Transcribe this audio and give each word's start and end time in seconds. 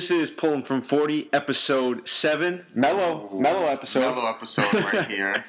This 0.00 0.10
is 0.10 0.30
pulling 0.30 0.62
from 0.62 0.80
forty, 0.80 1.28
episode 1.30 2.08
seven, 2.08 2.64
mellow, 2.74 3.28
mellow 3.38 3.66
episode, 3.66 4.00
Mellow 4.00 4.26
episode 4.30 4.72
right 4.94 5.06
here. 5.10 5.44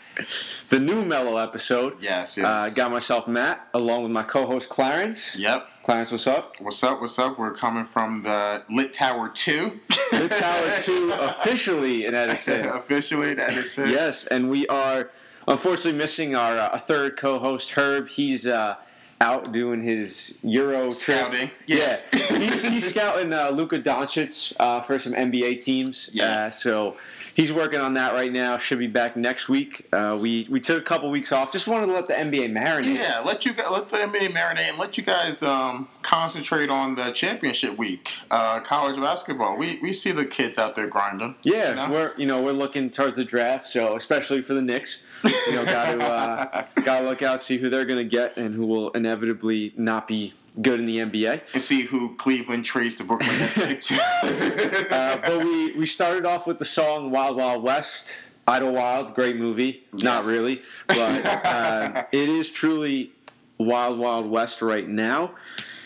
the 0.67 0.77
new 0.77 1.05
mellow 1.05 1.37
episode. 1.37 1.95
Yes, 2.01 2.35
yes. 2.35 2.45
Uh, 2.45 2.69
got 2.75 2.91
myself 2.91 3.29
Matt 3.29 3.65
along 3.73 4.03
with 4.03 4.11
my 4.11 4.23
co-host 4.23 4.67
Clarence. 4.67 5.37
Yep. 5.37 5.65
Clarence, 5.83 6.11
what's 6.11 6.27
up? 6.27 6.55
What's 6.59 6.83
up? 6.83 6.99
What's 6.99 7.17
up? 7.17 7.39
We're 7.39 7.53
coming 7.53 7.85
from 7.85 8.23
the 8.23 8.63
Lit 8.69 8.93
Tower 8.93 9.29
2. 9.29 9.79
Lit 10.11 10.31
Tower 10.33 10.71
Two 10.81 11.13
officially 11.17 12.03
in 12.05 12.13
Edison. 12.13 12.65
Officially, 12.75 13.31
in 13.31 13.39
Edison. 13.39 13.87
Yes, 13.87 14.25
and 14.25 14.49
we 14.49 14.67
are 14.67 15.11
unfortunately 15.47 15.97
missing 15.97 16.35
our 16.35 16.57
uh, 16.57 16.77
third 16.77 17.15
co-host 17.15 17.69
Herb. 17.69 18.09
He's 18.09 18.45
uh, 18.45 18.75
out 19.21 19.51
doing 19.53 19.79
his 19.81 20.37
Euro 20.43 20.91
trip. 20.91 21.17
Scouting. 21.19 21.51
Yeah, 21.67 21.99
Yeah. 22.13 22.37
he's, 22.39 22.63
he's 22.63 22.89
scouting 22.89 23.31
uh, 23.31 23.51
Luka 23.51 23.79
Doncic 23.79 24.53
uh, 24.59 24.81
for 24.81 24.99
some 24.99 25.13
NBA 25.13 25.63
teams. 25.63 26.09
Yeah. 26.11 26.47
Uh, 26.47 26.49
so 26.49 26.97
he's 27.33 27.51
working 27.51 27.79
on 27.79 27.93
that 27.95 28.13
right 28.13 28.31
now. 28.31 28.57
Should 28.57 28.79
be 28.79 28.87
back 28.87 29.15
next 29.15 29.49
week. 29.49 29.87
Uh, 29.91 30.17
we 30.19 30.47
we 30.49 30.59
took 30.59 30.79
a 30.79 30.83
couple 30.83 31.09
weeks 31.09 31.31
off. 31.31 31.51
Just 31.51 31.67
wanted 31.67 31.87
to 31.87 31.93
let 31.93 32.07
the 32.07 32.13
NBA 32.13 32.51
marinate. 32.51 32.95
Yeah, 32.95 33.19
let 33.19 33.45
you 33.45 33.53
let 33.53 33.89
the 33.89 33.97
NBA 33.97 34.29
marinate 34.29 34.69
and 34.69 34.77
let 34.77 34.97
you 34.97 35.03
guys 35.03 35.43
um, 35.43 35.87
concentrate 36.01 36.69
on 36.69 36.95
the 36.95 37.11
championship 37.11 37.77
week, 37.77 38.11
uh, 38.29 38.59
college 38.59 38.97
basketball. 38.97 39.57
We 39.57 39.79
we 39.81 39.93
see 39.93 40.11
the 40.11 40.25
kids 40.25 40.57
out 40.57 40.75
there 40.75 40.87
grinding. 40.87 41.35
Yeah, 41.43 41.69
you 41.69 41.75
know? 41.75 41.89
we're 41.89 42.13
you 42.17 42.25
know 42.25 42.41
we're 42.41 42.51
looking 42.51 42.89
towards 42.89 43.15
the 43.15 43.25
draft, 43.25 43.67
so 43.67 43.95
especially 43.95 44.41
for 44.41 44.53
the 44.53 44.61
Knicks, 44.61 45.03
you 45.23 45.53
know, 45.53 45.65
got 45.65 45.91
to 45.91 46.05
uh, 46.05 46.65
got 46.83 46.99
to 47.01 47.05
look 47.05 47.21
out, 47.21 47.41
see 47.41 47.57
who 47.57 47.69
they're 47.69 47.85
going 47.85 47.99
to 47.99 48.03
get, 48.09 48.37
and 48.37 48.55
who 48.55 48.65
will 48.65 48.89
inevitably 48.91 49.73
not 49.77 50.07
be 50.07 50.33
good 50.59 50.79
in 50.79 50.85
the 50.85 50.97
NBA. 50.97 51.41
and 51.53 51.63
see 51.63 51.83
who 51.83 52.15
Cleveland 52.15 52.65
trades 52.65 52.97
the 52.97 53.03
Brooklyn 53.03 53.37
Nets 53.37 53.87
to. 53.87 54.01
Uh, 54.91 55.17
but 55.17 55.43
we 55.43 55.71
we 55.73 55.85
started 55.85 56.25
off 56.25 56.45
with 56.47 56.59
the 56.59 56.65
song 56.65 57.11
"Wild 57.11 57.37
Wild 57.37 57.63
West." 57.63 58.23
Idlewild, 58.47 59.13
great 59.13 59.37
movie. 59.37 59.83
Not 59.93 60.25
really, 60.25 60.61
but 60.87 61.25
uh, 61.45 62.05
it 62.11 62.27
is 62.27 62.49
truly 62.49 63.11
Wild 63.57 63.97
Wild 63.97 64.29
West 64.29 64.61
right 64.61 64.87
now. 64.87 65.35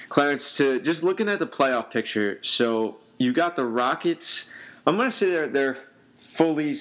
Clarence, 0.10 0.56
to 0.58 0.80
just 0.80 1.04
looking 1.04 1.28
at 1.28 1.40
the 1.40 1.48
playoff 1.48 1.92
picture, 1.92 2.40
so 2.42 2.98
you 3.18 3.34
got 3.34 3.56
the 3.56 3.66
Rockets. 3.66 4.50
I'm 4.88 4.98
going 4.98 5.10
to 5.10 5.16
say 5.16 5.30
they're 5.30 5.48
they're 5.48 5.78
fully 6.18 6.76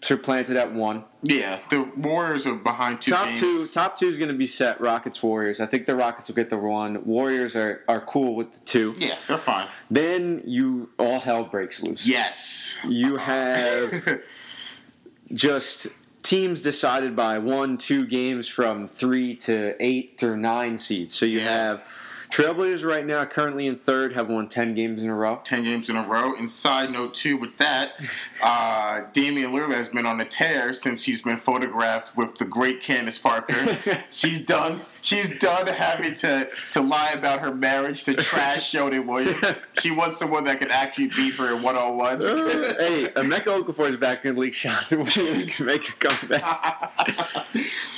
s- 0.00 0.06
supplanted 0.08 0.56
at 0.56 0.72
one. 0.72 1.04
yeah, 1.22 1.58
the 1.70 1.82
Warriors 1.96 2.46
are 2.46 2.54
behind 2.54 3.02
two 3.02 3.10
top 3.12 3.26
games. 3.28 3.40
two, 3.40 3.66
top 3.68 3.98
two 3.98 4.08
is 4.08 4.18
going 4.18 4.28
to 4.30 4.36
be 4.36 4.46
set. 4.46 4.80
Rockets, 4.80 5.22
Warriors. 5.22 5.60
I 5.60 5.66
think 5.66 5.86
the 5.86 5.94
Rockets 5.96 6.28
will 6.28 6.36
get 6.36 6.50
the 6.50 6.58
one. 6.58 7.04
Warriors 7.04 7.56
are, 7.56 7.82
are 7.88 8.00
cool 8.00 8.34
with 8.34 8.52
the 8.52 8.60
two. 8.60 8.94
Yeah, 8.98 9.16
they're 9.26 9.38
fine. 9.38 9.68
Then 9.90 10.42
you 10.46 10.90
all 10.98 11.20
hell 11.20 11.44
breaks 11.44 11.82
loose. 11.82 12.06
Yes. 12.06 12.78
You 12.86 13.16
have 13.16 14.20
just 15.32 15.88
teams 16.22 16.62
decided 16.62 17.14
by 17.16 17.38
one, 17.38 17.78
two 17.78 18.06
games 18.06 18.48
from 18.48 18.86
three 18.86 19.34
to 19.34 19.74
eight 19.80 20.16
through 20.18 20.36
nine 20.36 20.78
seeds. 20.78 21.14
So 21.14 21.26
you 21.26 21.40
Yeah. 21.40 21.44
have 21.50 21.82
Trailblazers 22.30 22.84
right 22.84 23.06
now, 23.06 23.24
currently 23.24 23.66
in 23.66 23.76
third, 23.76 24.12
have 24.12 24.28
won 24.28 24.48
ten 24.48 24.74
games 24.74 25.02
in 25.02 25.10
a 25.10 25.14
row. 25.14 25.40
10 25.44 25.64
games 25.64 25.88
in 25.88 25.96
a 25.96 26.06
row. 26.06 26.34
And 26.34 26.48
side 26.48 26.90
note, 26.90 27.14
too, 27.14 27.36
with 27.36 27.56
that, 27.58 27.92
uh, 28.42 29.02
Damian 29.12 29.52
Lillard 29.52 29.74
has 29.74 29.88
been 29.88 30.06
on 30.06 30.20
a 30.20 30.24
tear 30.24 30.72
since 30.72 31.04
he's 31.04 31.22
been 31.22 31.38
photographed 31.38 32.16
with 32.16 32.36
the 32.36 32.44
great 32.44 32.80
Candace 32.80 33.18
Parker. 33.18 33.78
she's 34.10 34.44
done. 34.44 34.82
She's 35.00 35.38
done 35.38 35.66
having 35.68 36.16
to, 36.16 36.50
to 36.72 36.80
lie 36.80 37.12
about 37.12 37.40
her 37.40 37.54
marriage 37.54 38.04
to 38.04 38.14
trash 38.14 38.72
Jody 38.72 38.98
Williams. 38.98 39.62
She 39.80 39.90
wants 39.90 40.18
someone 40.18 40.44
that 40.44 40.60
can 40.60 40.70
actually 40.70 41.06
beat 41.06 41.34
her 41.34 41.56
in 41.56 41.62
one 41.62 41.76
on 41.76 41.96
one. 41.96 42.20
hey, 42.20 43.08
Emeka 43.14 43.62
Okafor 43.62 43.88
is 43.88 43.96
back 43.96 44.24
in 44.24 44.34
the 44.34 44.40
league. 44.40 44.54
Shots 44.54 44.90
Williams 44.90 45.46
can 45.46 45.66
make 45.66 45.88
a 45.88 45.92
comeback. 45.92 46.92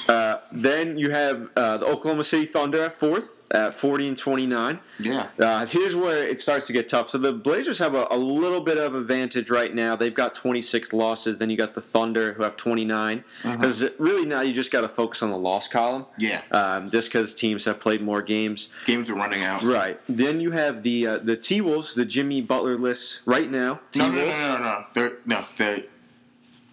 Uh, 0.08 0.36
then 0.52 0.98
you 0.98 1.10
have 1.10 1.48
uh, 1.56 1.78
the 1.78 1.86
Oklahoma 1.86 2.24
City 2.24 2.46
Thunder 2.46 2.84
at 2.84 2.92
fourth 2.92 3.39
at 3.52 3.74
40 3.74 4.08
and 4.08 4.18
29. 4.18 4.80
Yeah. 4.98 5.28
Uh, 5.38 5.66
here's 5.66 5.94
where 5.94 6.26
it 6.26 6.40
starts 6.40 6.66
to 6.68 6.72
get 6.72 6.88
tough. 6.88 7.10
So 7.10 7.18
the 7.18 7.32
Blazers 7.32 7.78
have 7.78 7.94
a, 7.94 8.06
a 8.10 8.16
little 8.16 8.60
bit 8.60 8.78
of 8.78 8.94
advantage 8.94 9.50
right 9.50 9.74
now. 9.74 9.96
They've 9.96 10.14
got 10.14 10.34
26 10.34 10.92
losses. 10.92 11.38
Then 11.38 11.50
you 11.50 11.56
got 11.56 11.74
the 11.74 11.80
Thunder 11.80 12.34
who 12.34 12.42
have 12.42 12.56
29. 12.56 13.24
Because 13.42 13.84
really 13.98 14.26
now 14.26 14.40
you 14.40 14.52
just 14.52 14.70
got 14.70 14.82
to 14.82 14.88
focus 14.88 15.22
on 15.22 15.30
the 15.30 15.38
loss 15.38 15.68
column. 15.68 16.06
Yeah. 16.18 16.42
Um, 16.50 16.90
just 16.90 17.08
because 17.08 17.34
teams 17.34 17.64
have 17.64 17.80
played 17.80 18.02
more 18.02 18.22
games. 18.22 18.72
Games 18.86 19.10
are 19.10 19.14
running 19.14 19.42
out. 19.42 19.62
Right. 19.62 20.00
Then 20.08 20.40
you 20.40 20.52
have 20.52 20.82
the 20.82 21.06
uh, 21.06 21.18
the 21.18 21.36
T 21.36 21.60
Wolves, 21.60 21.94
the 21.94 22.04
Jimmy 22.04 22.40
Butler 22.40 22.76
list 22.78 23.20
right 23.24 23.50
now. 23.50 23.80
No, 23.96 24.10
no, 24.10 24.14
no, 24.14 24.24
no, 24.26 24.56
no, 24.56 24.62
no. 24.62 24.84
They're, 24.94 25.12
no, 25.24 25.44
they're 25.56 25.84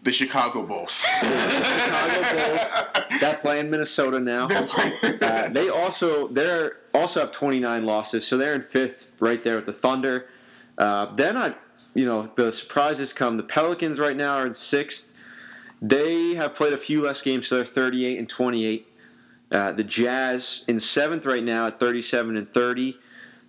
the 0.08 0.14
Chicago 0.14 0.64
Bulls. 0.64 1.06
Chicago 1.20 2.22
Bulls. 2.22 3.20
That 3.20 3.40
play 3.42 3.60
in 3.60 3.70
Minnesota 3.70 4.22
now. 4.22 4.48
Uh, 4.48 5.50
they 5.50 5.68
also 5.68 6.30
they're 6.30 6.78
also 6.94 7.20
have 7.20 7.32
29 7.34 7.86
losses, 7.86 8.26
so 8.26 8.38
they're 8.38 8.56
in 8.56 8.62
fifth 8.62 9.08
right 9.20 9.44
there 9.44 9.58
with 9.58 9.66
the 9.66 9.74
Thunder. 9.74 10.28
Uh, 10.78 11.14
then 11.14 11.36
I, 11.36 11.56
you 11.94 12.06
know, 12.06 12.32
the 12.36 12.54
surprises 12.54 13.12
come. 13.12 13.36
The 13.36 13.44
Pelicans 13.44 14.00
right 14.00 14.16
now 14.16 14.38
are 14.38 14.48
in 14.48 14.54
sixth. 14.54 15.12
They 15.82 16.36
have 16.36 16.56
played 16.56 16.72
a 16.72 16.78
few 16.78 17.02
less 17.02 17.22
games, 17.22 17.48
so 17.48 17.58
they're 17.58 17.66
38 17.66 18.18
and 18.18 18.30
28. 18.30 18.88
Uh, 19.52 19.72
the 19.74 19.84
Jazz 19.84 20.64
in 20.70 20.80
seventh 20.80 21.26
right 21.26 21.44
now 21.44 21.68
at 21.68 21.82
37 21.82 22.38
and 22.38 22.54
30. 22.54 22.98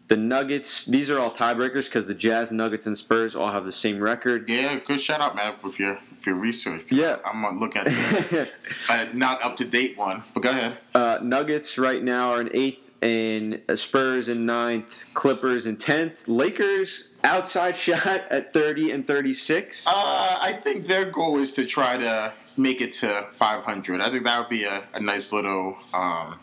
The 0.08 0.16
Nuggets, 0.16 0.86
these 0.86 1.10
are 1.10 1.18
all 1.18 1.30
tiebreakers 1.30 1.84
because 1.84 2.06
the 2.06 2.14
Jazz, 2.14 2.50
Nuggets, 2.50 2.86
and 2.86 2.96
Spurs 2.96 3.36
all 3.36 3.52
have 3.52 3.64
the 3.64 3.72
same 3.72 4.00
record. 4.00 4.48
yeah, 4.48 4.76
good 4.76 5.00
shout 5.00 5.20
out, 5.20 5.36
man, 5.36 5.54
with 5.62 5.78
your 5.78 5.98
your 6.26 6.36
research. 6.36 6.86
Yeah. 6.90 7.16
I'm 7.24 7.42
gonna 7.42 7.58
look 7.58 7.76
at 7.76 7.86
the 7.86 8.48
uh, 8.88 9.06
not 9.12 9.42
up 9.42 9.56
to 9.58 9.64
date 9.64 9.96
one, 9.96 10.22
but 10.34 10.42
go 10.42 10.50
ahead. 10.50 10.78
Uh, 10.94 11.18
Nuggets 11.22 11.78
right 11.78 12.02
now 12.02 12.30
are 12.30 12.40
in 12.40 12.50
eighth, 12.52 12.90
and 13.00 13.62
Spurs 13.74 14.28
in 14.28 14.44
ninth, 14.44 15.04
Clippers 15.14 15.66
in 15.66 15.76
tenth, 15.76 16.26
Lakers 16.26 17.10
outside 17.24 17.76
shot 17.76 18.24
at 18.30 18.52
thirty 18.52 18.90
and 18.90 19.06
thirty-six. 19.06 19.86
Uh, 19.86 19.90
I 19.92 20.60
think 20.62 20.86
their 20.86 21.10
goal 21.10 21.38
is 21.38 21.54
to 21.54 21.64
try 21.64 21.96
to 21.96 22.32
make 22.56 22.80
it 22.80 22.92
to 22.92 23.26
500. 23.30 24.00
I 24.00 24.10
think 24.10 24.24
that 24.24 24.38
would 24.40 24.48
be 24.48 24.64
a, 24.64 24.82
a 24.92 25.00
nice 25.00 25.32
little 25.32 25.78
um, 25.94 26.40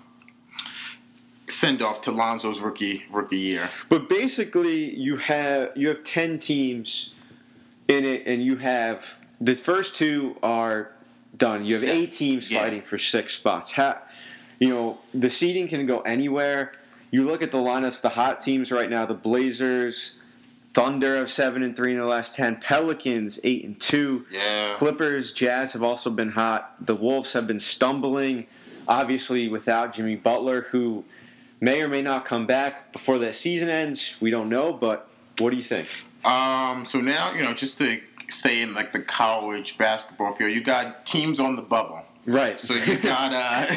send 1.50 1.82
off 1.82 2.02
to 2.04 2.12
Lonzo's 2.12 2.60
rookie 2.60 3.04
rookie 3.12 3.38
year. 3.38 3.70
But 3.90 4.10
basically, 4.10 4.96
you 4.96 5.18
have 5.18 5.72
you 5.76 5.90
have 5.90 6.04
ten 6.04 6.40
teams 6.40 7.14
in 7.88 8.04
it, 8.06 8.24
and 8.26 8.44
you 8.44 8.58
have 8.58 9.20
the 9.42 9.56
first 9.56 9.96
two 9.96 10.38
are 10.44 10.92
done. 11.38 11.66
You 11.66 11.76
have 11.76 11.84
eight 11.84 12.12
teams 12.12 12.50
Yeah. 12.50 12.62
fighting 12.62 12.82
for 12.82 12.98
six 12.98 13.34
spots. 13.34 13.72
Ha, 13.74 13.98
you 14.60 14.70
know 14.70 15.00
the 15.14 15.30
seeding 15.30 15.68
can 15.68 15.86
go 15.86 16.00
anywhere. 16.02 16.72
You 17.12 17.24
look 17.26 17.42
at 17.42 17.52
the 17.52 17.58
lineups. 17.58 18.02
The 18.02 18.10
hot 18.10 18.42
teams 18.42 18.72
right 18.72 18.90
now: 18.90 19.06
the 19.06 19.14
Blazers, 19.14 20.18
Thunder 20.74 21.18
have 21.18 21.32
seven 21.32 21.64
and 21.64 21.76
three 21.76 21.94
in 21.94 22.00
the 22.00 22.06
last 22.06 22.36
ten. 22.36 22.58
Pelicans 22.58 23.40
eight 23.44 23.64
and 23.66 23.80
two. 23.80 24.26
Yeah. 24.32 24.76
Clippers, 24.76 25.32
Jazz 25.34 25.74
have 25.74 25.84
also 25.84 26.10
been 26.10 26.32
hot. 26.32 26.76
The 26.86 26.96
Wolves 26.96 27.34
have 27.34 27.48
been 27.48 27.60
stumbling, 27.60 28.48
obviously 28.88 29.48
without 29.48 29.94
Jimmy 29.94 30.16
Butler, 30.16 30.64
who 30.72 31.06
may 31.62 31.82
or 31.82 31.88
may 31.88 32.02
not 32.02 32.26
come 32.26 32.46
back 32.46 32.92
before 32.92 33.18
the 33.18 33.32
season 33.34 33.70
ends. 33.70 34.16
We 34.20 34.30
don't 34.32 34.50
know, 34.50 34.74
but 34.74 35.08
what 35.40 35.52
do 35.52 35.56
you 35.58 35.64
think? 35.64 35.88
Um, 36.26 36.86
so 36.86 37.00
now, 37.00 37.32
you 37.34 37.44
know, 37.44 37.54
just 37.54 37.78
to 37.78 38.02
stay 38.30 38.62
in 38.62 38.74
like 38.74 38.92
the 38.94 39.00
college 39.02 39.78
basketball 39.78 40.32
field, 40.34 40.52
you 40.54 40.62
got 40.64 41.06
teams 41.06 41.40
on 41.40 41.56
the 41.56 41.62
bubble. 41.62 42.02
Right. 42.28 42.60
So 42.60 42.74
you 42.74 42.98
got 42.98 43.32
uh 43.34 43.68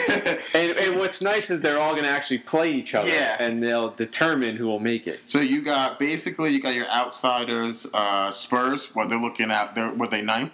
and, 0.55 0.73
and 0.73 0.97
what's 0.99 1.21
nice 1.21 1.51
is 1.51 1.61
they're 1.61 1.79
all 1.79 1.93
going 1.93 2.05
to 2.05 2.11
actually 2.11 2.39
play 2.39 2.73
each 2.73 2.95
other, 2.95 3.09
Yeah. 3.11 3.37
and 3.39 3.63
they'll 3.63 3.91
determine 3.91 4.57
who 4.57 4.67
will 4.67 4.81
make 4.81 5.07
it. 5.07 5.21
so 5.27 5.39
you 5.41 5.61
got 5.61 5.99
basically 5.99 6.53
you 6.55 6.61
got 6.63 6.75
your 6.75 6.89
outsiders, 6.89 7.87
uh 7.93 8.31
Spurs, 8.31 8.95
what 8.95 9.11
they're 9.11 9.21
looking 9.21 9.51
at 9.51 9.75
they're 9.75 9.91
were 9.93 10.09
they 10.09 10.23
ninth? 10.23 10.53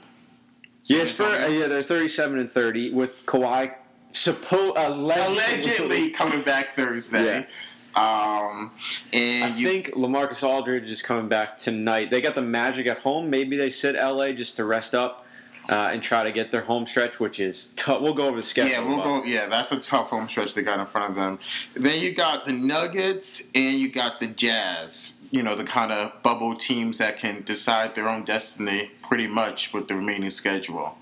Yeah, 0.86 1.04
Spurs, 1.04 1.44
uh, 1.44 1.46
yeah, 1.50 1.66
they're 1.68 1.82
thirty-seven 1.84 2.38
and 2.38 2.50
thirty 2.52 2.90
with 2.92 3.24
Kawhi 3.26 3.72
suppo- 4.10 4.72
allegedly. 4.76 5.34
allegedly 5.34 6.10
coming 6.10 6.42
back 6.42 6.74
Thursday. 6.76 7.46
Um, 7.96 8.72
and 9.12 9.52
I 9.52 9.56
you, 9.56 9.68
think 9.68 9.92
LaMarcus 9.94 10.42
Aldridge 10.42 10.90
is 10.90 11.00
coming 11.00 11.28
back 11.28 11.56
tonight. 11.56 12.10
They 12.10 12.20
got 12.20 12.34
the 12.34 12.42
Magic 12.42 12.86
at 12.86 12.98
home. 12.98 13.30
Maybe 13.30 13.56
they 13.56 13.70
sit 13.70 13.94
LA 13.94 14.32
just 14.32 14.56
to 14.56 14.64
rest 14.64 14.94
up 14.94 15.24
uh, 15.68 15.90
and 15.92 16.02
try 16.02 16.24
to 16.24 16.32
get 16.32 16.50
their 16.50 16.62
home 16.62 16.86
stretch, 16.86 17.20
which 17.20 17.40
is 17.40 17.70
tough. 17.76 18.02
We'll 18.02 18.14
go 18.14 18.26
over 18.26 18.36
the 18.36 18.42
schedule. 18.42 18.72
yeah, 18.72 18.80
we'll 18.80 19.02
go. 19.02 19.24
Yeah, 19.24 19.48
that's 19.48 19.72
a 19.72 19.78
tough 19.78 20.10
home 20.10 20.28
stretch 20.28 20.54
they 20.54 20.62
got 20.62 20.80
in 20.80 20.86
front 20.86 21.10
of 21.10 21.16
them. 21.16 21.38
Then 21.74 22.00
you 22.00 22.12
got 22.12 22.46
the 22.46 22.52
Nuggets 22.52 23.42
and 23.54 23.78
you 23.78 23.90
got 23.90 24.20
the 24.20 24.26
Jazz. 24.26 25.18
You 25.30 25.42
know, 25.42 25.56
the 25.56 25.64
kind 25.64 25.90
of 25.90 26.22
bubble 26.22 26.54
teams 26.54 26.98
that 26.98 27.18
can 27.18 27.42
decide 27.42 27.94
their 27.94 28.08
own 28.08 28.24
destiny 28.24 28.92
pretty 29.02 29.26
much 29.26 29.72
with 29.72 29.88
the 29.88 29.94
remaining 29.94 30.30
schedule. 30.30 30.96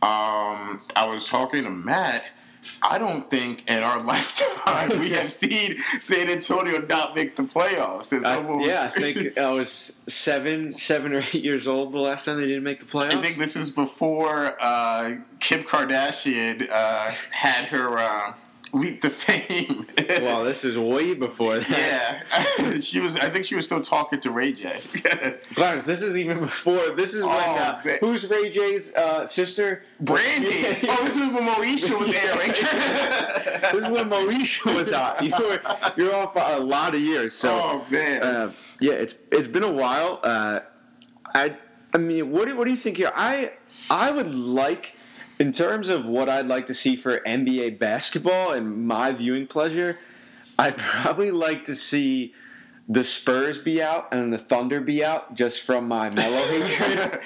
Um, 0.00 0.80
I 0.96 1.06
was 1.06 1.26
talking 1.26 1.64
to 1.64 1.70
Matt 1.70 2.24
I 2.82 2.98
don't 2.98 3.28
think 3.30 3.64
in 3.68 3.82
our 3.82 4.00
lifetime 4.04 4.98
we 4.98 5.10
have 5.10 5.32
seen 5.32 5.78
San 6.00 6.28
Antonio 6.28 6.80
not 6.80 7.14
make 7.14 7.36
the 7.36 7.42
playoffs. 7.42 8.12
It's 8.12 8.24
I, 8.24 8.36
almost, 8.36 8.66
yeah, 8.66 8.84
I 8.84 8.88
think 9.00 9.38
I 9.38 9.50
was 9.50 9.96
seven, 10.06 10.78
seven 10.78 11.12
or 11.12 11.18
eight 11.20 11.34
years 11.34 11.66
old 11.66 11.92
the 11.92 12.00
last 12.00 12.24
time 12.24 12.36
they 12.36 12.46
didn't 12.46 12.64
make 12.64 12.80
the 12.80 12.86
playoffs. 12.86 13.14
I 13.14 13.22
think 13.22 13.36
this 13.38 13.56
is 13.56 13.70
before 13.70 14.56
uh, 14.60 15.16
Kim 15.40 15.62
Kardashian 15.64 16.68
uh, 16.70 17.10
had 17.30 17.66
her 17.66 17.98
uh, 17.98 18.34
leap 18.72 19.02
to 19.02 19.10
fame. 19.10 19.86
well, 20.22 20.44
this 20.44 20.64
is 20.64 20.78
way 20.78 21.14
before 21.14 21.58
that. 21.58 22.24
Yeah, 22.58 22.80
she 22.80 23.00
was. 23.00 23.16
I 23.16 23.28
think 23.30 23.44
she 23.44 23.54
was 23.54 23.66
still 23.66 23.82
talking 23.82 24.20
to 24.20 24.30
Ray 24.30 24.52
J. 24.52 24.80
Clarence, 25.54 25.86
this 25.86 26.02
is 26.02 26.16
even 26.16 26.40
before. 26.40 26.90
This 26.90 27.14
is 27.14 27.24
when 27.24 27.32
Oh, 27.34 27.56
uh, 27.56 27.80
man. 27.84 27.98
who's 28.00 28.28
Ray 28.28 28.50
J's 28.50 28.94
uh, 28.94 29.26
sister? 29.26 29.84
Brandy. 30.00 30.48
oh, 30.88 31.04
this 31.04 31.16
was 31.16 31.28
when 31.28 31.44
Moesha 31.46 31.98
was 31.98 32.12
airing. 32.12 33.72
This 33.72 33.84
is 33.84 33.90
when 33.90 34.08
Moesha 34.10 34.74
was 34.74 34.90
hot. 34.92 35.22
You 35.22 35.32
were 35.38 35.60
you're 35.96 36.14
off 36.14 36.34
by 36.34 36.52
a 36.52 36.60
lot 36.60 36.94
of 36.94 37.00
years. 37.00 37.34
So 37.34 37.50
oh 37.50 37.86
man. 37.90 38.22
uh, 38.22 38.52
yeah, 38.80 38.92
it's 38.94 39.16
it's 39.30 39.48
been 39.48 39.62
a 39.64 39.70
while. 39.72 40.20
Uh, 40.22 40.60
I 41.34 41.56
I 41.94 41.98
mean, 41.98 42.30
what 42.30 42.46
do, 42.48 42.56
what 42.56 42.64
do 42.64 42.70
you 42.70 42.76
think 42.76 42.96
here? 42.96 43.12
I 43.14 43.52
I 43.90 44.10
would 44.10 44.32
like, 44.34 44.96
in 45.42 45.50
terms 45.50 45.88
of 45.88 46.06
what 46.06 46.28
I'd 46.28 46.46
like 46.46 46.66
to 46.66 46.74
see 46.74 46.94
for 46.94 47.18
NBA 47.18 47.76
basketball 47.80 48.52
and 48.52 48.86
my 48.86 49.10
viewing 49.10 49.48
pleasure, 49.48 49.98
I'd 50.56 50.76
probably 50.92 51.32
like 51.32 51.64
to 51.64 51.74
see 51.74 52.32
the 52.88 53.02
Spurs 53.02 53.58
be 53.58 53.82
out 53.82 54.06
and 54.12 54.32
the 54.32 54.38
Thunder 54.38 54.80
be 54.80 55.04
out 55.04 55.34
just 55.34 55.62
from 55.62 55.88
my 55.88 56.10
mellow 56.10 56.36
hatred. 56.46 57.20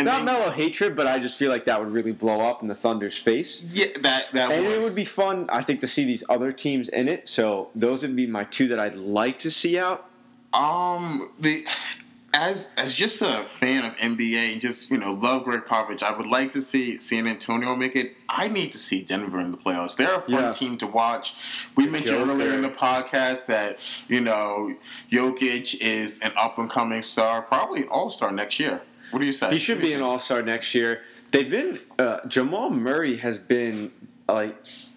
Not 0.00 0.22
mellow 0.22 0.52
hatred, 0.52 0.94
but 0.94 1.08
I 1.08 1.18
just 1.18 1.36
feel 1.36 1.50
like 1.50 1.64
that 1.64 1.80
would 1.80 1.90
really 1.92 2.12
blow 2.12 2.38
up 2.40 2.62
in 2.62 2.68
the 2.68 2.74
Thunder's 2.76 3.18
face. 3.18 3.64
Yeah, 3.64 3.86
that 4.02 4.26
that 4.32 4.52
And 4.52 4.64
was. 4.64 4.74
it 4.76 4.82
would 4.82 4.94
be 4.94 5.04
fun, 5.04 5.46
I 5.48 5.60
think, 5.62 5.80
to 5.80 5.88
see 5.88 6.04
these 6.04 6.22
other 6.28 6.52
teams 6.52 6.88
in 6.88 7.08
it. 7.08 7.28
So 7.28 7.70
those 7.74 8.02
would 8.02 8.14
be 8.14 8.28
my 8.28 8.44
two 8.44 8.68
that 8.68 8.78
I'd 8.78 8.94
like 8.94 9.40
to 9.40 9.50
see 9.50 9.76
out. 9.76 10.08
Um, 10.54 11.32
the 11.40 11.66
as 12.36 12.70
as 12.76 12.94
just 12.94 13.22
a 13.22 13.46
fan 13.58 13.84
of 13.84 13.94
NBA 13.96 14.52
and 14.52 14.60
just 14.60 14.90
you 14.90 14.98
know 14.98 15.12
love 15.14 15.44
Gregg 15.44 15.62
Popovich, 15.62 16.02
I 16.02 16.16
would 16.16 16.26
like 16.26 16.52
to 16.52 16.62
see 16.62 16.98
San 17.00 17.26
Antonio 17.26 17.74
make 17.74 17.96
it. 17.96 18.16
I 18.28 18.48
need 18.48 18.72
to 18.72 18.78
see 18.78 19.02
Denver 19.02 19.40
in 19.40 19.50
the 19.50 19.56
playoffs. 19.56 19.96
They're 19.96 20.14
a 20.14 20.20
fun 20.20 20.30
Yeah. 20.32 20.52
team 20.52 20.76
to 20.78 20.86
watch. 20.86 21.34
We 21.76 21.86
mentioned 21.86 22.18
Joker. 22.18 22.30
earlier 22.32 22.52
in 22.54 22.62
the 22.62 22.68
podcast 22.68 23.46
that 23.46 23.78
you 24.08 24.20
know 24.20 24.74
Jokic 25.10 25.80
is 25.80 26.20
an 26.20 26.32
up 26.36 26.58
and 26.58 26.70
coming 26.70 27.02
star, 27.02 27.42
probably 27.42 27.82
an 27.82 27.88
All 27.88 28.10
Star 28.10 28.30
next 28.30 28.60
year. 28.60 28.82
What 29.10 29.20
do 29.20 29.26
you 29.26 29.32
say? 29.32 29.50
He 29.50 29.58
should 29.58 29.80
be 29.80 29.92
an 29.92 30.02
all 30.02 30.18
star 30.18 30.42
next 30.42 30.74
year. 30.74 31.02
They've 31.30 31.48
been, 31.48 31.78
uh, 31.98 32.26
Jamal 32.26 32.70
Murray 32.70 33.18
has 33.18 33.38
been, 33.38 33.92
like, 34.28 34.56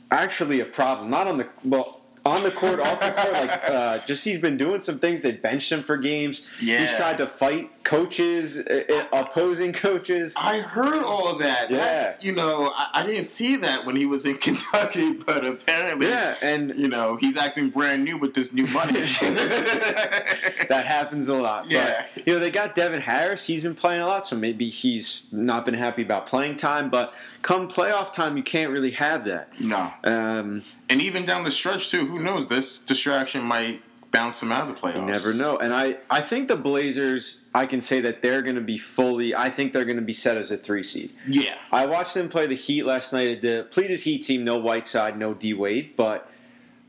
actually 0.09 0.59
a 0.62 0.65
problem. 0.65 1.09
Not 1.12 1.27
on 1.27 1.38
the, 1.38 1.47
well, 1.63 1.98
on 2.25 2.44
the 2.44 2.51
court, 2.51 2.80
off 2.80 3.00
the 3.00 3.12
court, 3.12 3.33
like, 3.33 3.69
uh, 3.69 4.00
just 4.06 4.25
he's 4.25 4.38
been 4.38 4.57
doing 4.57 4.81
some 4.81 5.00
things. 5.00 5.21
They 5.21 5.31
benched 5.31 5.71
him 5.71 5.83
for 5.83 5.98
games. 5.98 6.45
Yeah. 6.62 6.80
He's 6.80 6.94
tried 6.94 7.18
to 7.18 7.27
fight 7.27 7.83
coaches, 7.83 8.57
uh, 8.60 8.83
uh, 8.89 9.19
opposing 9.19 9.74
coaches. 9.74 10.33
I 10.38 10.60
heard 10.60 11.04
all 11.04 11.27
of 11.27 11.39
that. 11.39 11.71
Yeah. 11.71 11.77
That's, 11.77 12.24
you 12.24 12.33
know, 12.33 12.71
I, 12.75 12.89
I 12.95 13.06
didn't 13.06 13.24
see 13.24 13.56
that 13.57 13.86
when 13.86 13.95
he 13.95 14.06
was 14.06 14.25
in 14.25 14.38
Kentucky, 14.39 15.13
but 15.13 15.45
apparently, 15.45 16.07
Yeah, 16.07 16.36
and 16.42 16.74
you 16.77 16.88
know, 16.88 17.16
he's 17.16 17.38
acting 17.38 17.69
brand 17.69 18.04
new 18.04 18.18
with 18.18 18.33
this 18.33 18.54
new 18.54 18.68
money. 18.68 19.00
that 19.21 20.83
happens 20.86 21.27
a 21.27 21.36
lot. 21.36 21.69
Yeah. 21.69 22.06
But, 22.16 22.27
you 22.27 22.33
know, 22.33 22.39
they 22.39 22.51
got 22.51 22.75
Devin 22.75 23.01
Harris. 23.01 23.48
He's 23.48 23.63
been 23.63 23.75
playing 23.75 24.01
a 24.01 24.06
lot, 24.07 24.25
so 24.25 24.36
maybe 24.36 24.69
he's 24.69 25.24
not 25.31 25.66
been 25.66 25.74
happy 25.74 26.01
about 26.01 26.27
playing 26.27 26.57
time. 26.57 26.89
But 26.89 27.13
come 27.41 27.68
playoff 27.68 28.13
time, 28.13 28.38
you 28.38 28.44
can't 28.44 28.71
really 28.71 28.91
have 28.91 29.25
that. 29.25 29.59
no. 29.59 29.91
Um, 30.03 30.63
And 30.89 31.01
even 31.01 31.25
down 31.25 31.44
the 31.44 31.51
stretch 31.51 31.89
too, 31.91 32.06
who 32.06 32.19
knows? 32.19 32.47
This 32.47 32.80
distraction 32.81 33.44
might 33.44 33.81
bounce 34.12 34.41
him 34.41 34.51
out 34.51 34.68
of 34.68 34.75
the 34.75 34.81
playoffs. 34.81 34.95
you 34.95 35.01
never 35.06 35.33
know. 35.36 35.57
And 35.57 35.71
I, 35.71 35.97
I 36.09 36.21
think 36.21 36.47
the 36.47 36.56
Blazers, 36.56 37.41
I 37.53 37.68
can 37.68 37.80
say 37.80 38.01
that 38.01 38.24
they're 38.24 38.41
going 38.41 38.56
to 38.56 38.62
be 38.62 38.77
fully, 38.80 39.36
I 39.36 39.50
think 39.51 39.71
they're 39.71 39.86
going 39.86 39.97
to 39.97 40.01
be 40.03 40.13
set 40.13 40.36
as 40.36 40.50
a 40.50 40.57
three 40.57 40.81
seed. 40.81 41.13
Yeah. 41.27 41.53
I 41.71 41.86
watched 41.86 42.15
them 42.15 42.27
play 42.27 42.47
the 42.47 42.56
Heat 42.56 42.83
last 42.88 43.13
night. 43.13 43.42
The 43.44 43.57
depleted 43.63 44.01
Heat 44.01 44.19
team, 44.24 44.44
no 44.44 44.57
Whiteside, 44.57 45.15
no 45.18 45.35
D 45.35 45.53
Wade, 45.53 45.95
but 45.95 46.27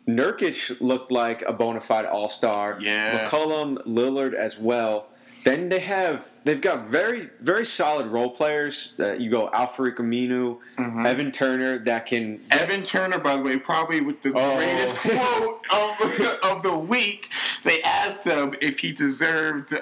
Nurkic 0.09 0.81
looked 0.81 1.11
like 1.11 1.43
a 1.43 1.53
bona 1.53 1.81
fide 1.81 2.07
All 2.07 2.29
Star. 2.29 2.79
Yeah. 2.81 3.29
McCollum, 3.29 3.77
Lillard 3.85 4.33
as 4.35 4.59
well. 4.59 5.09
Then 5.45 5.69
they 5.71 5.79
have 5.81 6.31
they've 6.45 6.61
got 6.61 6.87
very 6.87 7.31
very 7.41 7.65
solid 7.65 8.07
role 8.09 8.31
players. 8.31 8.95
Uh, 8.99 9.13
you 9.15 9.31
go 9.31 9.49
Al-Farouq 9.53 9.97
Aminu, 9.97 10.59
Mm-hmm. 10.79 11.07
Evan 11.07 11.31
Turner 11.33 11.79
that 11.81 12.07
can. 12.07 12.41
Evan 12.51 12.83
Turner, 12.85 13.19
by 13.19 13.37
the 13.37 13.43
way, 13.43 13.59
probably 13.59 14.01
with 14.01 14.23
the 14.23 14.33
Oh. 14.35 14.57
greatest 14.57 14.97
quote 14.99 15.61
of, 15.73 16.57
of 16.57 16.63
the 16.63 16.77
week. 16.77 17.29
They 17.65 17.83
asked 17.83 18.25
him 18.25 18.55
if 18.61 18.79
he 18.79 18.93
deserved 18.93 19.73
uh, 19.75 19.79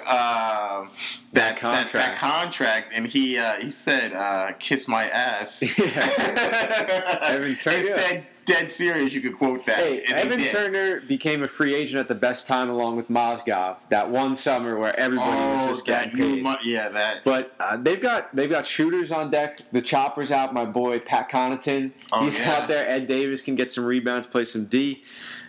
that, 0.85 0.87
that 1.33 1.57
contract. 1.57 1.93
That, 1.93 2.17
contract, 2.17 2.91
and 2.93 3.05
he 3.07 3.37
uh, 3.37 3.55
he 3.61 3.71
said, 3.71 4.13
uh, 4.13 4.51
"Kiss 4.59 4.87
my 4.87 5.09
ass." 5.09 5.63
Yeah. 5.79 7.19
Evan 7.23 7.55
Turner, 7.55 7.81
said, 7.81 8.25
"Dead 8.49 8.71
serious." 8.71 9.13
You 9.13 9.21
could 9.21 9.37
quote 9.37 9.65
that. 9.65 9.77
Hey, 9.77 10.01
Evan. 10.07 10.43
Turner 10.45 11.01
became 11.01 11.43
a 11.43 11.47
free 11.47 11.73
agent 11.73 11.99
at 11.99 12.07
the 12.07 12.15
best 12.15 12.47
time 12.47 12.69
along 12.69 12.97
with 12.97 13.09
Mozgov 13.09 13.87
that 13.89 14.09
one 14.09 14.35
summer 14.35 14.77
where 14.77 14.97
everybody 14.99 15.29
was 15.31 15.61
Oh, 15.65 15.67
just 15.69 15.85
getting 15.85 16.11
paid. 16.43 16.45
yeah, 16.63 16.89
that. 16.89 17.23
But 17.23 17.53
uh, 17.59 17.77
they've 17.77 18.01
got 18.01 18.35
they've 18.35 18.49
got 18.49 18.65
shooters 18.65 19.11
on 19.11 19.29
deck. 19.31 19.59
The 19.71 19.81
chopper's 19.81 20.31
out. 20.31 20.53
My 20.53 20.65
boy 20.65 20.99
Pat 20.99 21.29
Connaughton, 21.29 21.91
Oh, 22.11 22.23
he's 22.23 22.39
yeah. 22.39 22.53
out 22.53 22.67
there. 22.67 22.87
Ed 22.87 23.07
Davis 23.07 23.41
can 23.41 23.55
get 23.55 23.71
some 23.71 23.85
rebounds, 23.85 24.27
play 24.27 24.45
some 24.45 24.65
D. 24.65 25.03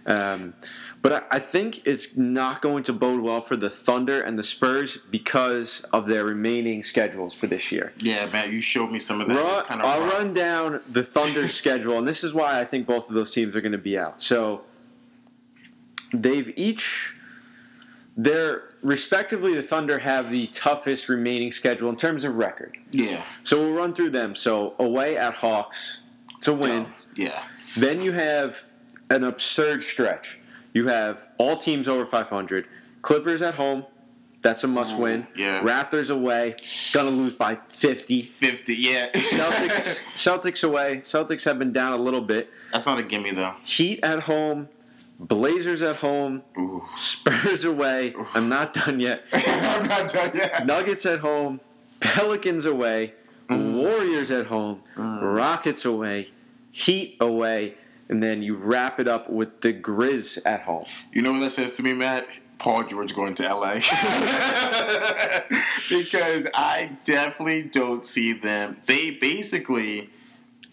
Um, 0.07 0.55
but 1.03 1.27
I, 1.31 1.39
think 1.39 1.87
it's 1.87 2.17
not 2.17 2.61
going 2.61 2.85
to 2.85 2.93
bode 2.93 3.21
well 3.21 3.41
for 3.41 3.57
the 3.57 3.71
Thunder 3.71 4.21
and 4.21 4.39
the 4.39 4.43
Spurs 4.43 4.99
because 4.99 5.83
of 5.93 6.07
their 6.07 6.25
remaining 6.25 6.83
schedules 6.83 7.33
for 7.33 7.47
this 7.47 7.73
year. 7.73 7.95
Yeah, 7.99 8.27
man, 8.27 8.53
you 8.53 8.61
showed 8.61 8.91
me 8.91 9.01
some 9.01 9.21
of 9.21 9.29
that. 9.29 9.37
Run, 9.37 9.65
kind 9.65 9.81
of 9.81 9.87
I'll 9.87 10.01
rough. 10.03 10.13
run 10.13 10.35
down 10.35 10.81
the 10.89 11.03
Thunder's 11.03 11.55
schedule, 11.55 11.97
and 11.97 12.07
this 12.07 12.23
is 12.23 12.35
why 12.35 12.61
I 12.61 12.65
think 12.65 12.87
both 12.87 13.09
of 13.09 13.15
those 13.15 13.31
teams 13.31 13.57
are 13.57 13.63
going 13.63 13.73
to 13.73 13.79
be 13.79 13.97
out. 13.97 14.21
So 14.21 14.63
they've 16.13 16.53
each, 16.57 17.15
they're 18.15 18.65
respectively, 18.83 19.55
the 19.55 19.63
Thunder 19.63 20.01
have 20.01 20.31
the 20.31 20.49
toughest 20.49 21.09
remaining 21.09 21.51
schedule 21.51 21.89
in 21.89 21.97
terms 21.97 22.25
of 22.25 22.37
record. 22.37 22.77
Yeah. 22.91 23.23
So 23.43 23.59
we'll 23.59 23.73
run 23.73 23.95
through 23.95 24.11
them. 24.11 24.37
So 24.37 24.75
away 24.79 25.17
at 25.17 25.35
Hawks, 25.37 26.01
it's 26.37 26.49
a 26.49 26.53
win. 26.53 26.87
Oh, 26.89 26.95
yeah. 27.17 27.45
Then 27.77 28.03
you 28.03 28.13
have 28.13 28.71
an 29.09 29.25
absurd 29.25 29.83
stretch. 29.83 30.40
You 30.73 30.89
have 30.89 31.29
all 31.39 31.57
teams 31.57 31.89
over 31.89 32.07
500. 32.07 32.67
Clippers 33.03 33.43
at 33.43 33.55
home. 33.55 33.85
That's 34.43 34.65
a 34.65 34.69
must 34.69 34.97
win. 34.97 35.27
yeah. 35.37 35.61
Raptors 35.63 36.09
away. 36.09 36.57
Gonna 36.95 37.11
lose 37.11 37.35
by 37.35 37.57
50. 37.69 38.23
50, 38.23 38.75
yeah. 38.75 39.11
Celtics 39.13 40.03
Celtics 40.15 40.65
away. 40.67 40.99
Celtics 41.03 41.45
have 41.45 41.59
been 41.59 41.73
down 41.75 41.93
a 41.93 42.03
little 42.03 42.23
bit. 42.23 42.49
That's 42.73 42.87
not 42.87 42.99
a 42.99 43.03
gimme, 43.03 43.33
though. 43.33 43.55
Heat 43.65 44.01
at 44.03 44.21
home. 44.21 44.69
Blazers 45.19 45.83
at 45.83 45.97
home. 45.97 46.43
Ooh. 46.57 46.83
Spurs 46.97 47.65
away. 47.65 48.15
I'm 48.33 48.49
not 48.49 48.73
done 48.73 49.01
yet. 49.01 49.25
I'm 49.33 49.87
not 49.87 50.11
done 50.11 50.31
yet. 50.35 50.65
Nuggets 50.65 51.05
at 51.05 51.21
home. 51.21 51.61
Pelicans 52.01 52.65
away. 52.65 53.13
Mm. 53.51 53.75
Warriors 53.75 54.31
at 54.31 54.47
home. 54.47 54.83
Mm. 54.97 55.37
Rockets 55.37 55.85
away. 55.85 56.31
Heat 56.73 57.19
away. 57.21 57.75
And 58.11 58.21
then 58.23 58.43
you 58.43 58.57
wrap 58.57 58.99
it 59.01 59.07
up 59.09 59.31
with 59.31 59.61
the 59.61 59.73
Grizz 59.73 60.39
at 60.45 60.63
home. 60.63 60.85
You 61.13 61.23
know 61.23 61.31
what 61.33 61.39
that 61.41 61.53
says 61.53 61.75
to 61.77 61.83
me, 61.83 61.93
Matt? 61.95 62.27
Paul 62.59 62.83
George 62.85 63.15
going 63.15 63.35
to 63.37 63.43
LA. 63.55 63.75
because 65.89 66.47
I 66.55 66.97
definitely 67.05 67.63
don't 67.63 68.05
see 68.05 68.33
them. 68.33 68.79
They 68.87 69.13
basically, 69.13 70.11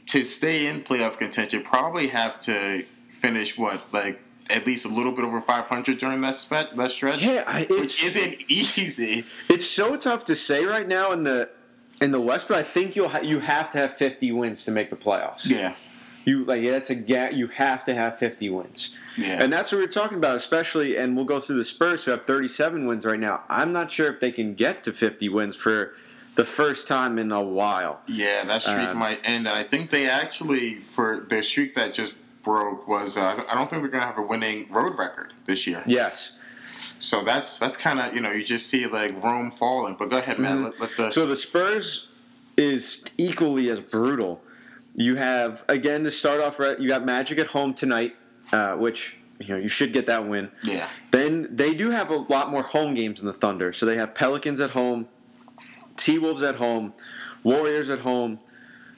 to 0.08 0.24
stay 0.25 0.65
in 0.65 0.84
playoff 0.84 1.17
contention, 1.17 1.63
probably 1.63 2.08
have 2.08 2.39
to 2.41 2.86
finish 3.10 3.58
what? 3.58 3.82
Like 3.94 4.20
at 4.50 4.65
least 4.65 4.86
a 4.86 4.89
little 4.89 5.12
bit 5.12 5.24
over 5.24 5.39
500 5.39 5.98
during 5.98 6.22
that, 6.22 6.36
spe- 6.36 6.75
that 6.75 6.91
stretch? 6.91 7.22
Yeah, 7.22 7.44
I, 7.46 7.65
Which 7.70 8.03
isn't 8.03 8.41
easy. 8.50 9.25
it's 9.48 9.65
so 9.67 9.96
tough 9.96 10.25
to 10.25 10.36
say 10.36 10.65
right 10.65 10.88
now 10.88 11.12
in 11.12 11.24
the 11.24 11.50
in 12.01 12.12
the 12.12 12.22
West, 12.22 12.48
but 12.48 12.58
I 12.58 12.63
think 12.63 12.96
you'll 12.96 13.10
ha- 13.10 13.22
you 13.22 13.39
have 13.39 13.72
to 13.72 13.77
have 13.79 13.94
50 13.96 14.32
wins 14.32 14.63
to 14.65 14.72
make 14.72 14.89
the 14.91 14.96
playoffs. 14.96 15.46
Yeah. 15.48 15.74
You 16.27 16.43
like 16.43 16.62
that's 16.62 16.89
a 16.89 16.96
ga- 16.96 17.31
you 17.31 17.48
have 17.48 17.86
to 17.86 17.93
have 17.96 18.17
50 18.19 18.50
wins. 18.50 18.93
Yeah. 19.15 19.41
And 19.41 19.51
that's 19.51 19.72
what 19.72 19.79
we're 19.79 19.88
talking 19.88 20.17
about, 20.17 20.36
especially, 20.36 20.98
and 20.98 21.15
we'll 21.15 21.24
go 21.24 21.39
through 21.39 21.55
the 21.55 21.63
Spurs 21.63 22.03
who 22.03 22.12
have 22.12 22.25
37 22.25 22.86
wins 22.86 23.05
right 23.05 23.19
now. 23.19 23.43
I'm 23.48 23.72
not 23.72 23.89
sure 23.93 24.12
if 24.13 24.19
they 24.19 24.34
can 24.34 24.53
get 24.53 24.84
to 24.84 24.91
50 24.91 25.29
wins 25.29 25.55
for 25.55 25.93
the 26.36 26.43
first 26.43 26.86
time 26.86 27.17
in 27.17 27.31
a 27.31 27.41
while. 27.41 28.01
Yeah, 28.07 28.43
that 28.43 28.62
streak 28.62 28.89
Um, 28.89 28.98
might 28.98 29.22
end. 29.24 29.48
And 29.48 29.48
I 29.48 29.63
think 29.63 29.89
they 29.89 30.05
actually, 30.10 30.81
for 30.81 31.25
their 31.29 31.41
streak 31.41 31.75
that 31.75 31.93
just 31.93 32.13
broke, 32.43 32.89
was 32.89 33.15
uh, 33.15 33.43
I 33.50 33.55
don't 33.55 33.69
think 33.69 33.81
they're 33.84 33.89
going 33.91 34.01
to 34.03 34.07
have 34.07 34.17
a 34.17 34.22
winning 34.22 34.69
road 34.69 34.98
record 34.98 35.31
this 35.46 35.65
year. 35.65 35.81
Yes. 35.88 36.34
So 37.00 37.24
that's 37.24 37.57
that's 37.57 37.77
kind 37.77 38.01
of 38.01 38.13
you 38.13 38.19
know 38.22 38.31
you 38.31 38.43
just 38.43 38.67
see 38.67 38.86
like 38.86 39.24
Rome 39.24 39.50
falling. 39.51 39.96
But 39.98 40.10
go 40.10 40.17
ahead, 40.17 40.39
man. 40.39 40.63
Let, 40.65 40.79
let 40.81 40.89
the 40.98 41.03
Mm-hmm. 41.03 41.10
So 41.12 41.25
the 41.25 41.36
Spurs 41.38 42.07
is 42.57 43.03
equally 43.17 43.69
as 43.69 43.79
brutal. 43.79 44.41
You 44.97 45.15
have 45.15 45.63
again 45.69 46.03
to 46.03 46.11
start 46.11 46.41
off. 46.41 46.59
right, 46.59 46.77
You 46.77 46.89
got 46.89 47.05
Magic 47.05 47.39
at 47.39 47.47
home 47.47 47.73
tonight, 47.73 48.15
uh, 48.51 48.73
which 48.75 49.15
you 49.39 49.47
know 49.49 49.57
you 49.57 49.67
should 49.69 49.93
get 49.93 50.07
that 50.07 50.27
win. 50.27 50.49
Yeah. 50.63 50.89
Then 51.11 51.55
they 51.55 51.73
do 51.73 51.91
have 51.91 52.09
a 52.09 52.17
lot 52.17 52.51
more 52.51 52.63
home 52.63 52.93
games 52.95 53.19
than 53.21 53.27
the 53.27 53.33
Thunder. 53.33 53.71
So 53.71 53.85
they 53.85 53.95
have 53.97 54.13
Pelicans 54.15 54.59
at 54.59 54.71
home, 54.71 55.07
T 55.95 56.17
Wolves 56.19 56.41
at 56.41 56.55
home, 56.55 56.93
Warriors 57.43 57.89
at 57.89 57.99
home, 57.99 58.39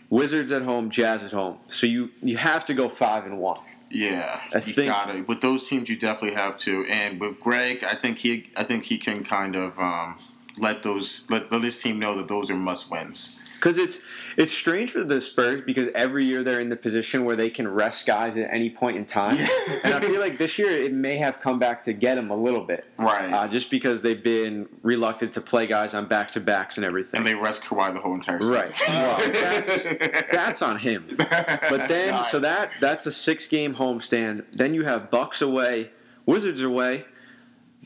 Wizards 0.10 0.52
at 0.52 0.64
home, 0.64 0.90
Jazz 0.90 1.22
at 1.22 1.32
home. 1.32 1.60
So 1.68 1.86
you 1.86 2.10
you 2.24 2.38
have 2.38 2.66
to 2.66 2.74
go 2.74 2.90
five 2.90 3.26
and 3.26 3.38
one. 3.38 3.60
Yeah, 3.92 4.40
I 4.54 4.58
you 4.58 4.62
think- 4.62 4.92
gotta. 4.92 5.26
With 5.28 5.42
those 5.42 5.68
teams, 5.68 5.90
you 5.90 5.98
definitely 5.98 6.38
have 6.40 6.58
to. 6.60 6.86
And 6.86 7.20
with 7.20 7.40
Greg, 7.40 7.84
I 7.84 7.96
think 7.96 8.20
he, 8.20 8.50
I 8.56 8.64
think 8.64 8.84
he 8.86 9.00
can 9.00 9.24
kind 9.24 9.56
of 9.56 9.78
um, 9.80 10.20
let 10.58 10.84
those 10.84 11.26
let, 11.30 11.52
let 11.52 11.64
his 11.64 11.82
team 11.82 11.98
know 12.00 12.16
that 12.16 12.28
those 12.28 12.52
are 12.52 12.56
must 12.56 12.90
wins. 12.92 13.38
Because 13.60 13.78
it's 13.78 14.00
it's 14.38 14.54
strange 14.54 14.92
for 14.92 15.04
the 15.04 15.20
Spurs 15.20 15.60
because 15.62 15.90
every 15.94 16.24
year 16.24 16.44
they're 16.44 16.62
in 16.62 16.70
the 16.70 16.76
position 16.78 17.26
where 17.26 17.36
they 17.36 17.50
can 17.50 17.68
rest 17.68 18.06
guys 18.06 18.38
at 18.38 18.50
any 18.54 18.70
point 18.70 18.96
in 18.96 19.06
time, 19.06 19.38
and 19.84 19.94
I 19.94 20.00
feel 20.00 20.20
like 20.22 20.38
this 20.38 20.58
year 20.58 20.70
it 20.70 20.94
may 20.94 21.18
have 21.18 21.42
come 21.42 21.60
back 21.60 21.84
to 21.84 21.94
get 21.94 22.16
them 22.16 22.32
a 22.32 22.36
little 22.36 22.64
bit, 22.64 22.86
Right. 22.98 23.32
Uh, 23.34 23.48
just 23.50 23.70
because 23.70 24.02
they've 24.02 24.24
been 24.24 24.70
reluctant 24.82 25.34
to 25.34 25.42
play 25.42 25.66
guys 25.68 25.94
on 25.94 26.06
back 26.06 26.32
to 26.32 26.40
backs 26.40 26.78
and 26.78 26.86
everything. 26.86 27.18
and 27.20 27.28
they 27.28 27.36
rest 27.36 27.64
Kawhi 27.64 27.94
the 27.94 28.00
whole 28.00 28.14
entire 28.16 28.40
season. 28.40 28.54
Right. 28.56 28.72
Well, 28.88 29.32
that's 29.34 29.84
that's 30.32 30.62
on 30.62 30.80
him. 30.80 31.06
But 31.18 31.90
then, 31.90 32.12
God. 32.12 32.24
so 32.28 32.40
that 32.40 32.72
that's 32.80 33.06
a 33.06 33.12
six 33.12 33.48
game 33.48 33.76
homestand. 33.76 34.46
Then 34.54 34.74
you 34.74 34.86
have 34.86 35.12
Bucks 35.12 35.42
away, 35.42 35.92
Wizards 36.26 36.62
away. 36.62 37.04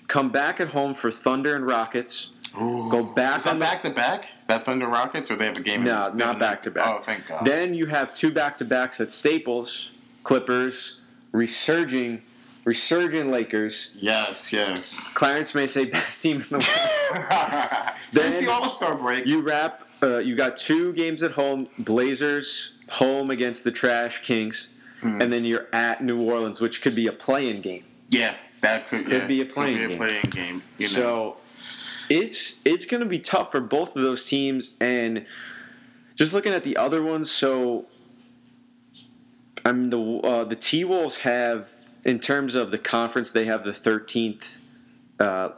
Come 0.08 0.30
back 0.30 0.60
at 0.60 0.68
home 0.70 0.94
for 0.94 1.10
Thunder 1.10 1.56
and 1.56 1.66
Rockets. 1.66 2.30
Ooh. 2.62 2.88
Go 2.92 3.02
back 3.04 3.38
Is 3.40 3.44
that 3.46 3.52
on 3.54 3.60
back 3.60 3.82
to 3.82 3.90
back? 3.90 4.28
That 4.54 4.66
Thunder 4.66 4.86
Rockets, 4.88 5.32
or 5.32 5.36
they 5.36 5.46
have 5.46 5.58
a 5.58 5.62
game? 5.62 5.84
No, 5.84 6.08
in- 6.10 6.18
not 6.18 6.38
back 6.38 6.62
to 6.64 6.72
back. 6.72 6.86
Oh, 6.88 7.02
thank 7.02 7.26
God. 7.28 7.44
Then 7.44 7.74
you 7.74 7.88
have 7.88 8.14
two 8.14 8.32
back 8.32 8.56
to 8.60 8.66
backs 8.66 9.02
at 9.02 9.12
Staples, 9.12 9.90
Clippers, 10.24 11.00
resurging, 11.32 12.22
resurgent 12.64 13.32
Lakers. 13.32 13.94
yes, 14.00 14.54
yes. 14.54 15.12
Clarence 15.16 15.56
may 15.56 15.66
say 15.66 15.86
best 15.86 16.22
team 16.22 16.38
in 16.38 16.48
the 16.50 16.58
West. 16.60 17.94
Since 18.12 18.38
the 18.46 18.48
All 18.52 18.70
Star 18.70 18.94
break, 18.96 19.26
You 19.26 19.42
wrap. 19.42 19.88
Uh, 20.04 20.18
you 20.18 20.36
got 20.36 20.56
two 20.58 20.94
games 20.94 21.24
at 21.24 21.32
home: 21.32 21.68
Blazers 21.80 22.74
home 22.90 23.32
against 23.32 23.64
the 23.64 23.72
Trash 23.72 24.22
Kings, 24.22 24.70
Hmm. 25.02 25.20
and 25.22 25.34
then 25.34 25.46
you're 25.46 25.68
at 25.74 26.04
New 26.04 26.22
Orleans, 26.22 26.62
which 26.62 26.82
could 26.84 26.94
be 26.94 27.08
a 27.08 27.12
play-in 27.12 27.62
game. 27.62 27.86
yeah, 28.10 28.36
that 28.62 28.88
could, 28.88 29.06
Could 29.06 29.22
yeah, 29.24 29.28
be 29.28 29.42
a 29.42 29.46
playing 29.46 29.78
could 29.78 29.88
be 29.90 29.94
game. 29.96 30.02
a 30.04 30.08
playing 30.08 30.24
game. 30.30 30.64
You 30.78 30.86
know? 30.88 30.94
So 30.94 31.38
it's 32.10 32.60
it's 32.66 32.86
going 32.86 33.02
to 33.02 33.08
be 33.10 33.20
tough 33.20 33.52
for 33.52 33.60
both 33.62 33.96
of 33.96 34.02
those 34.04 34.26
teams, 34.26 34.76
and 34.80 35.26
just 36.16 36.34
looking 36.34 36.54
at 36.54 36.64
the 36.64 36.78
other 36.78 37.02
ones. 37.04 37.32
So 37.32 37.86
I 39.66 39.72
mean 39.72 39.90
the 39.90 40.00
uh, 40.28 40.44
the 40.44 40.56
T 40.56 40.84
Wolves 40.84 41.18
have 41.18 41.72
in 42.04 42.20
terms 42.20 42.56
of 42.56 42.72
the 42.72 42.78
conference 42.78 43.32
they 43.32 43.46
have 43.46 43.64
the 43.64 43.72
13th 43.72 44.58
uh, 45.20 45.50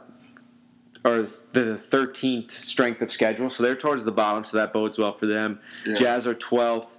or 1.04 1.28
the 1.52 1.76
13th 1.76 2.50
strength 2.50 3.00
of 3.02 3.10
schedule, 3.10 3.48
so 3.50 3.62
they're 3.62 3.74
towards 3.74 4.04
the 4.04 4.12
bottom, 4.12 4.44
so 4.44 4.56
that 4.58 4.72
bodes 4.72 4.98
well 4.98 5.12
for 5.12 5.26
them. 5.26 5.58
Yeah. 5.86 5.94
Jazz 5.94 6.26
are 6.26 6.34
12th, 6.34 6.98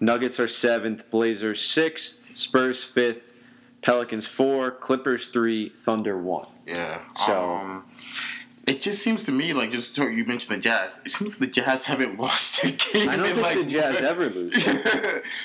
Nuggets 0.00 0.38
are 0.40 0.48
seventh, 0.48 1.10
Blazers 1.10 1.62
sixth, 1.62 2.26
Spurs 2.34 2.82
fifth, 2.84 3.32
Pelicans 3.80 4.26
four, 4.26 4.70
Clippers 4.72 5.28
three, 5.28 5.68
Thunder 5.70 6.18
one. 6.18 6.48
Yeah. 6.66 7.00
So- 7.26 7.54
um, 7.54 7.84
it 8.66 8.82
just 8.82 9.02
seems 9.02 9.24
to 9.24 9.32
me 9.32 9.52
like 9.52 9.70
just 9.70 9.94
to- 9.96 10.10
you 10.10 10.24
mentioned 10.24 10.56
the 10.58 10.60
Jazz. 10.62 11.00
It 11.04 11.12
seems 11.12 11.30
like 11.32 11.38
the 11.40 11.46
Jazz 11.46 11.84
haven't 11.84 12.18
lost 12.26 12.64
a 12.64 12.72
game. 12.72 13.08
I 13.08 13.16
don't 13.16 13.26
think 13.26 13.38
like, 13.42 13.58
the 13.58 13.64
Jazz 13.64 14.00
ever 14.02 14.26
lose. 14.30 14.56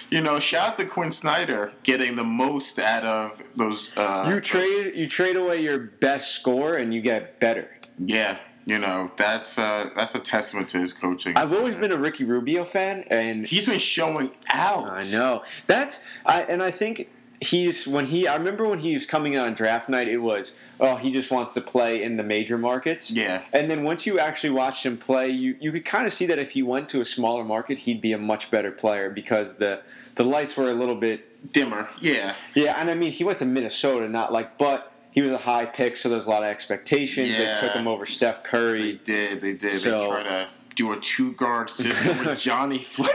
you 0.10 0.22
know, 0.22 0.40
shout 0.40 0.72
out 0.72 0.78
to 0.80 0.86
Quin 0.86 1.12
Snyder 1.12 1.72
getting 1.84 2.16
the 2.16 2.24
most 2.24 2.80
out 2.80 3.04
of 3.04 3.42
those. 3.56 3.96
Uh, 3.96 4.26
You 4.34 4.42
trade 4.42 4.94
you 4.96 5.08
trade 5.08 5.38
away 5.38 5.62
your 5.62 5.78
best 5.80 6.32
score 6.36 6.76
and 6.76 6.94
you 6.94 7.02
get 7.02 7.40
better. 7.40 7.70
Yeah, 8.04 8.38
you 8.66 8.80
know 8.80 9.12
that's 9.18 9.60
uh, 9.60 9.92
that's 9.96 10.16
a 10.16 10.20
testament 10.20 10.70
to 10.70 10.80
his 10.80 10.94
coaching. 10.94 11.38
I've 11.38 11.54
always 11.54 11.76
been 11.76 11.92
a 11.92 11.98
Ricky 11.98 12.24
Rubio 12.24 12.64
fan, 12.66 13.04
and 13.12 13.46
He's 13.46 13.68
been 13.68 13.78
showing 13.80 14.32
out. 14.52 14.88
I 14.90 15.04
know 15.12 15.44
that's 15.68 16.04
I 16.26 16.42
and 16.44 16.64
I 16.64 16.72
think 16.72 17.10
he's 17.42 17.88
when 17.88 18.06
he 18.06 18.28
I 18.28 18.36
remember 18.36 18.66
when 18.68 18.80
he 18.80 18.94
was 18.94 19.06
coming 19.06 19.38
on 19.38 19.54
draft 19.54 19.90
night, 19.90 20.08
it 20.08 20.20
was 20.20 20.56
oh 20.80 20.96
he 20.96 21.12
just 21.12 21.30
wants 21.32 21.54
to 21.56 21.62
play 21.62 22.02
in 22.02 22.16
the 22.18 22.24
major 22.24 22.58
markets. 22.58 23.12
Yeah. 23.12 23.42
And 23.52 23.70
then 23.70 23.84
once 23.84 24.06
you 24.06 24.20
actually 24.20 24.52
watched 24.52 24.86
him 24.86 24.98
play, 24.98 25.30
you, 25.30 25.58
you 25.60 25.72
could 25.72 25.84
kind 25.84 26.06
of 26.08 26.14
see 26.14 26.26
that 26.28 26.40
if 26.40 26.52
he 26.52 26.64
went 26.64 26.88
to 26.90 27.02
a 27.02 27.06
smaller 27.06 27.44
market, 27.44 27.80
he'd 27.80 28.00
be 28.00 28.14
a 28.14 28.18
much 28.18 28.50
better 28.52 28.72
player 28.72 29.10
because 29.10 29.58
the 29.58 29.82
the 30.16 30.24
lights 30.24 30.56
were 30.56 30.70
a 30.70 30.74
little 30.74 30.96
bit 30.96 31.28
Dimmer. 31.54 31.90
Yeah. 32.00 32.36
Yeah, 32.54 32.76
and 32.80 32.90
I 32.90 32.94
mean, 32.96 33.12
he 33.12 33.24
went 33.24 33.40
to 33.40 33.46
Minnesota, 33.46 34.08
not 34.08 34.32
like, 34.32 34.58
but 34.58 34.92
he 35.12 35.22
was 35.22 35.32
a 35.32 35.38
high 35.38 35.66
pick, 35.66 35.98
so 35.98 36.08
there's 36.08 36.28
a 36.28 36.30
lot 36.30 36.44
of 36.44 36.50
expectations. 36.50 37.38
Yeah. 37.38 37.56
They 37.56 37.60
took 37.68 37.76
him 37.76 37.88
over 37.88 38.06
Steph 38.06 38.44
Curry 38.44 38.92
They 38.94 38.98
did. 39.04 39.42
They 39.42 39.54
did. 39.54 39.76
So- 39.76 40.02
they 40.02 40.08
tried 40.08 40.24
to 40.30 40.48
do 40.76 40.92
a 40.94 41.00
two 41.00 41.34
guard 41.34 41.70
system 41.70 42.18
with 42.26 42.38
Johnny 42.40 42.80
Flynn. 42.80 43.10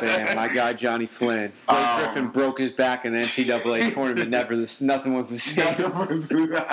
Damn, 0.00 0.36
my 0.36 0.48
guy 0.48 0.72
Johnny 0.72 1.06
Flynn. 1.06 1.52
Blake 1.68 1.78
Um, 1.78 1.98
Griffin 2.02 2.28
broke 2.28 2.58
his 2.58 2.70
back 2.72 3.04
in 3.04 3.12
the 3.12 3.20
NCAA 3.20 3.92
tournament. 3.92 4.30
Never, 4.30 4.56
this, 4.56 4.80
nothing 4.80 5.14
was 5.16 5.30
the 5.30 5.38
same. 5.38 6.72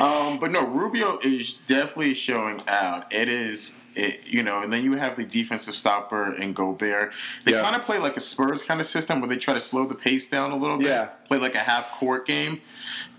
um, 0.00 0.38
but 0.38 0.50
no, 0.50 0.66
Rubio 0.66 1.18
is 1.22 1.54
definitely 1.66 2.14
showing 2.14 2.60
out. 2.68 3.12
It 3.12 3.28
is, 3.28 3.76
it, 3.94 4.20
you 4.26 4.42
know, 4.42 4.60
and 4.62 4.72
then 4.72 4.84
you 4.84 4.92
have 4.94 5.16
the 5.16 5.24
defensive 5.24 5.74
stopper 5.74 6.32
and 6.34 6.54
Gobert. 6.54 7.12
They 7.44 7.52
Yeah. 7.52 7.62
kind 7.62 7.76
of 7.76 7.84
play 7.84 7.98
like 7.98 8.16
a 8.16 8.20
Spurs 8.20 8.62
kind 8.62 8.80
of 8.80 8.86
system 8.86 9.20
where 9.20 9.28
they 9.28 9.36
try 9.38 9.54
to 9.54 9.60
slow 9.60 9.86
the 9.86 9.94
pace 9.94 10.28
down 10.28 10.50
a 10.52 10.56
little 10.56 10.78
bit. 10.78 10.88
Yeah. 10.88 11.06
Play 11.28 11.38
like 11.38 11.54
a 11.54 11.60
half 11.60 11.90
court 11.92 12.26
game. 12.26 12.60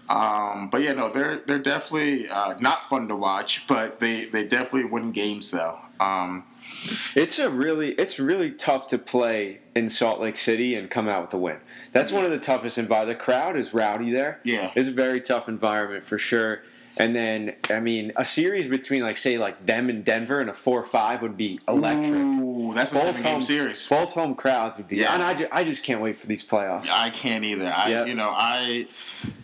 Um, 0.09 0.69
but 0.69 0.81
yeah, 0.81 0.93
no, 0.93 1.11
they're 1.11 1.37
they're 1.37 1.59
definitely 1.59 2.29
uh, 2.29 2.55
not 2.59 2.83
fun 2.89 3.07
to 3.07 3.15
watch, 3.15 3.65
but 3.67 3.99
they, 3.99 4.25
they 4.25 4.47
definitely 4.47 4.85
win 4.85 5.11
games 5.11 5.51
though. 5.51 5.79
Um, 5.99 6.45
It's 7.15 7.39
a 7.39 7.49
really, 7.49 7.91
it's 7.93 8.19
really 8.19 8.51
tough 8.51 8.87
to 8.87 8.97
play 8.97 9.59
in 9.75 9.89
Salt 9.89 10.19
Lake 10.19 10.37
City 10.37 10.75
and 10.75 10.89
come 10.89 11.07
out 11.07 11.21
with 11.23 11.33
a 11.33 11.37
win. 11.37 11.57
That's 11.91 12.11
one 12.11 12.25
of 12.25 12.31
the 12.31 12.39
toughest 12.39 12.77
environments. 12.77 13.19
The 13.19 13.23
crowd 13.23 13.55
is 13.57 13.73
rowdy 13.73 14.11
there. 14.11 14.39
Yeah. 14.43 14.71
it's 14.75 14.87
a 14.87 14.91
very 14.91 15.21
tough 15.21 15.47
environment 15.47 16.03
for 16.03 16.17
sure. 16.17 16.61
And 16.97 17.15
then, 17.15 17.55
I 17.69 17.79
mean, 17.81 18.13
a 18.15 18.23
series 18.25 18.67
between 18.67 19.01
like 19.01 19.17
say 19.17 19.37
like 19.37 19.65
them 19.65 19.89
and 19.89 20.03
Denver 20.05 20.39
and 20.39 20.49
a 20.49 20.53
four-five 20.53 21.21
would 21.21 21.35
be 21.37 21.59
electric. 21.67 22.13
Ooh, 22.13 22.44
that's 22.75 22.91
a 22.91 22.95
both 22.95 23.21
home 23.23 23.41
series. 23.41 23.87
Both 23.89 24.13
home 24.13 24.35
crowds 24.35 24.77
would 24.77 24.87
be. 24.87 24.97
Yeah. 24.97 25.13
And 25.13 25.23
I, 25.23 25.33
ju- 25.33 25.47
I 25.51 25.63
just 25.63 25.83
can't 25.83 26.01
wait 26.01 26.17
for 26.17 26.27
these 26.27 26.45
playoffs. 26.45 26.87
I 26.89 27.09
can't 27.09 27.43
either. 27.43 27.73
I, 27.75 27.89
Yep. 27.89 28.07
you 28.07 28.13
know, 28.15 28.33
I, 28.35 28.85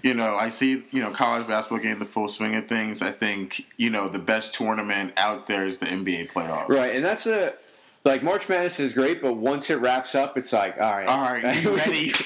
you 0.03 0.13
know, 0.13 0.35
I 0.38 0.50
see, 0.50 0.83
you 0.91 1.01
know, 1.01 1.11
college 1.11 1.47
basketball 1.47 1.79
getting 1.79 2.00
the 2.00 2.05
full 2.05 2.27
swing 2.27 2.55
of 2.55 2.67
things. 2.67 3.01
I 3.01 3.11
think, 3.11 3.65
you 3.77 3.89
know, 3.89 4.07
the 4.09 4.19
best 4.19 4.53
tournament 4.53 5.13
out 5.17 5.47
there 5.47 5.65
is 5.65 5.79
the 5.79 5.88
NBA 5.88 6.31
playoffs. 6.31 6.67
Right, 6.69 6.95
and 6.95 7.03
that's 7.03 7.25
a 7.27 7.53
like 8.03 8.23
March 8.23 8.50
Madness 8.50 8.79
is 8.79 8.93
great, 8.93 9.21
but 9.21 9.33
once 9.33 9.69
it 9.69 9.75
wraps 9.75 10.15
up, 10.15 10.38
it's 10.38 10.51
like 10.53 10.75
all 10.81 10.91
right, 10.91 11.07
All 11.07 11.19
right, 11.21 11.63
you 11.63 11.75
ready? 11.75 12.13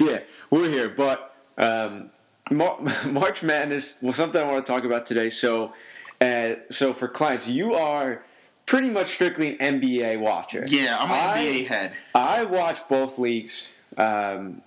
Yeah, 0.00 0.20
we're 0.50 0.70
here. 0.70 0.88
But 0.88 1.34
um, 1.58 2.10
Mar- 2.50 2.78
March 3.06 3.42
Madness 3.42 4.00
was 4.02 4.16
something 4.16 4.40
I 4.40 4.44
want 4.50 4.64
to 4.64 4.72
talk 4.72 4.84
about 4.84 5.04
today. 5.06 5.28
So, 5.30 5.72
uh, 6.20 6.54
so 6.70 6.92
for 6.92 7.08
clients, 7.08 7.48
you 7.48 7.74
are 7.74 8.24
pretty 8.66 8.90
much 8.90 9.08
strictly 9.08 9.58
an 9.60 9.80
NBA 9.80 10.20
watcher. 10.20 10.64
yeah, 10.66 10.96
I'm 10.98 11.10
an 11.10 11.16
I- 11.38 11.44
NBA 11.46 11.66
head. 11.66 11.92
I 12.14 12.44
watch 12.44 12.86
both 12.88 13.18
leagues. 13.18 13.70
Um, 13.96 14.62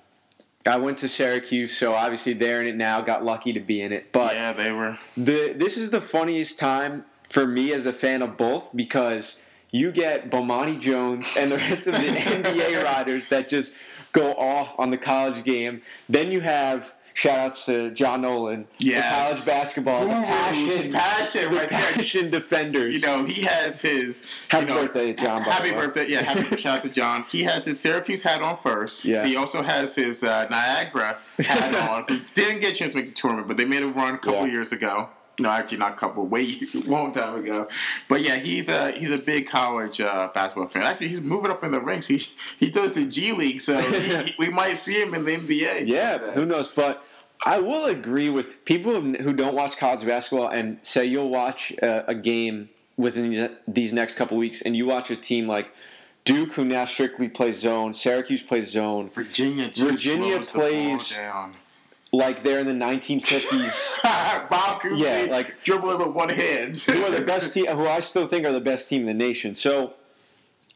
I 0.67 0.77
went 0.77 0.97
to 0.99 1.07
Syracuse, 1.07 1.77
so 1.77 1.93
obviously 1.93 2.33
they're 2.33 2.61
in 2.61 2.67
it 2.67 2.75
now. 2.75 2.99
Got 3.01 3.23
lucky 3.23 3.53
to 3.53 3.59
be 3.59 3.81
in 3.81 3.91
it, 3.91 4.11
but 4.11 4.33
Yeah, 4.33 4.51
they 4.53 4.71
were. 4.71 4.97
the 5.15 5.53
this 5.55 5.77
is 5.77 5.91
the 5.91 6.01
funniest 6.01 6.57
time 6.57 7.05
for 7.23 7.45
me 7.45 7.71
as 7.71 7.85
a 7.85 7.93
fan 7.93 8.21
of 8.23 8.35
both 8.37 8.75
because 8.75 9.41
you 9.71 9.91
get 9.91 10.29
Bomani 10.31 10.79
Jones 10.79 11.29
and 11.37 11.51
the 11.51 11.57
rest 11.57 11.85
of 11.87 11.93
the 11.93 11.99
NBA 12.07 12.83
riders 12.83 13.27
that 13.27 13.47
just 13.49 13.75
go 14.11 14.33
off 14.33 14.73
on 14.79 14.89
the 14.89 14.97
college 14.97 15.43
game. 15.43 15.81
Then 16.09 16.31
you 16.31 16.41
have 16.41 16.93
shout 17.15 17.39
outs 17.39 17.65
to 17.65 17.89
John 17.91 18.21
Nolan, 18.21 18.67
Yes. 18.77 19.03
the 19.03 19.15
college 19.41 19.45
basketball, 19.45 20.07
passion, 20.07 20.91
passion 20.93 21.45
right 21.55 21.67
there. 21.69 21.79
passion 21.79 22.29
defenders. 22.29 22.93
You 22.93 23.07
know, 23.07 23.23
he 23.23 23.41
has 23.43 23.81
his. 23.81 24.21
Happy 24.49 24.67
you 24.67 24.73
know, 24.75 24.81
birthday, 24.85 25.13
John, 25.13 25.41
Happy 25.41 25.71
birthday. 25.71 26.07
Yeah, 26.07 26.21
happy 26.23 26.55
shout 26.61 26.77
out 26.77 26.83
to 26.83 26.89
John. 26.89 27.25
He 27.31 27.43
has 27.43 27.65
his 27.65 27.79
Syracuse 27.79 28.21
hat 28.21 28.41
on 28.43 28.57
first. 28.61 29.03
Yeah. 29.05 29.25
He 29.25 29.35
also 29.35 29.63
has 29.63 29.95
his 29.95 30.23
uh, 30.23 30.47
Niagara 30.49 31.17
hat 31.39 31.89
on. 31.89 32.05
He 32.07 32.21
didn't 32.35 32.59
get 32.61 32.73
a 32.73 32.75
chance 32.75 32.91
to 32.91 32.97
make 32.99 33.07
the 33.07 33.15
tournament, 33.15 33.47
but 33.47 33.57
they 33.57 33.65
made 33.65 33.83
a 33.83 33.87
run 33.87 34.15
a 34.15 34.17
couple 34.19 34.45
Yeah. 34.45 34.53
years 34.53 34.71
ago. 34.71 35.09
No, 35.39 35.49
actually 35.49 35.77
not 35.79 35.93
a 35.93 35.95
couple, 35.95 36.25
way 36.25 36.57
long 36.85 37.11
time 37.11 37.35
ago. 37.35 37.67
But 38.07 38.21
yeah, 38.21 38.35
he's 38.37 38.69
a 38.69 38.91
he's 38.91 39.11
a 39.11 39.21
big 39.21 39.47
college 39.49 39.99
uh, 40.01 40.29
basketball 40.33 40.67
fan. 40.67 40.83
Actually, 40.83 41.09
he's 41.09 41.21
moving 41.21 41.51
up 41.51 41.63
in 41.63 41.71
the 41.71 41.81
ranks. 41.81 42.07
He 42.07 42.25
he 42.59 42.69
does 42.71 42.93
the 42.93 43.05
G 43.05 43.31
League, 43.33 43.61
so 43.61 43.77
he, 43.79 43.99
he- 44.23 44.35
we 44.39 44.49
might 44.49 44.75
see 44.77 45.01
him 45.01 45.13
in 45.13 45.25
the 45.25 45.35
NBA. 45.37 45.87
Yeah, 45.87 46.31
who 46.31 46.45
knows? 46.45 46.67
But 46.69 47.03
I 47.45 47.59
will 47.59 47.85
agree 47.85 48.29
with 48.29 48.63
people 48.65 48.99
who 49.01 49.33
don't 49.33 49.55
watch 49.55 49.77
college 49.77 50.05
basketball 50.05 50.47
and 50.47 50.83
say 50.85 51.05
you'll 51.05 51.29
watch 51.29 51.71
a, 51.81 52.09
a 52.11 52.15
game 52.15 52.69
within 52.97 53.55
these- 53.67 53.91
next 53.93 54.15
couple 54.15 54.37
weeks, 54.37 54.61
and 54.61 54.75
you 54.77 54.85
watch 54.85 55.11
a 55.11 55.15
team 55.17 55.47
like 55.47 55.73
Duke, 56.23 56.53
who 56.53 56.63
now 56.65 56.85
strictly 56.85 57.27
plays 57.29 57.59
zone. 57.59 57.93
Syracuse 57.93 58.41
plays 58.41 58.71
zone. 58.71 59.09
Virginia, 59.09 59.69
Virginia 59.75 60.43
slows 60.45 60.51
the 60.53 60.57
ball 60.59 60.69
plays-. 60.69 61.19
Like 62.15 62.43
they're 62.43 62.59
in 62.59 62.67
the 62.67 62.85
1950s. 62.85 64.01
Bob 64.49 64.81
Cousy, 64.81 64.99
Yeah, 64.99 65.31
like- 65.31 65.61
dribbling 65.63 65.99
with 65.99 66.09
one 66.09 66.29
hand. 66.29 66.77
who 66.77 67.03
are 67.03 67.11
the 67.11 67.21
best 67.25 67.53
team? 67.53 67.65
Who 67.67 67.85
I 67.87 67.99
still 67.99 68.27
think 68.27 68.45
are 68.45 68.51
the 68.51 68.61
best 68.61 68.89
team 68.89 69.01
in 69.01 69.07
the 69.07 69.13
nation. 69.13 69.53
So 69.55 69.93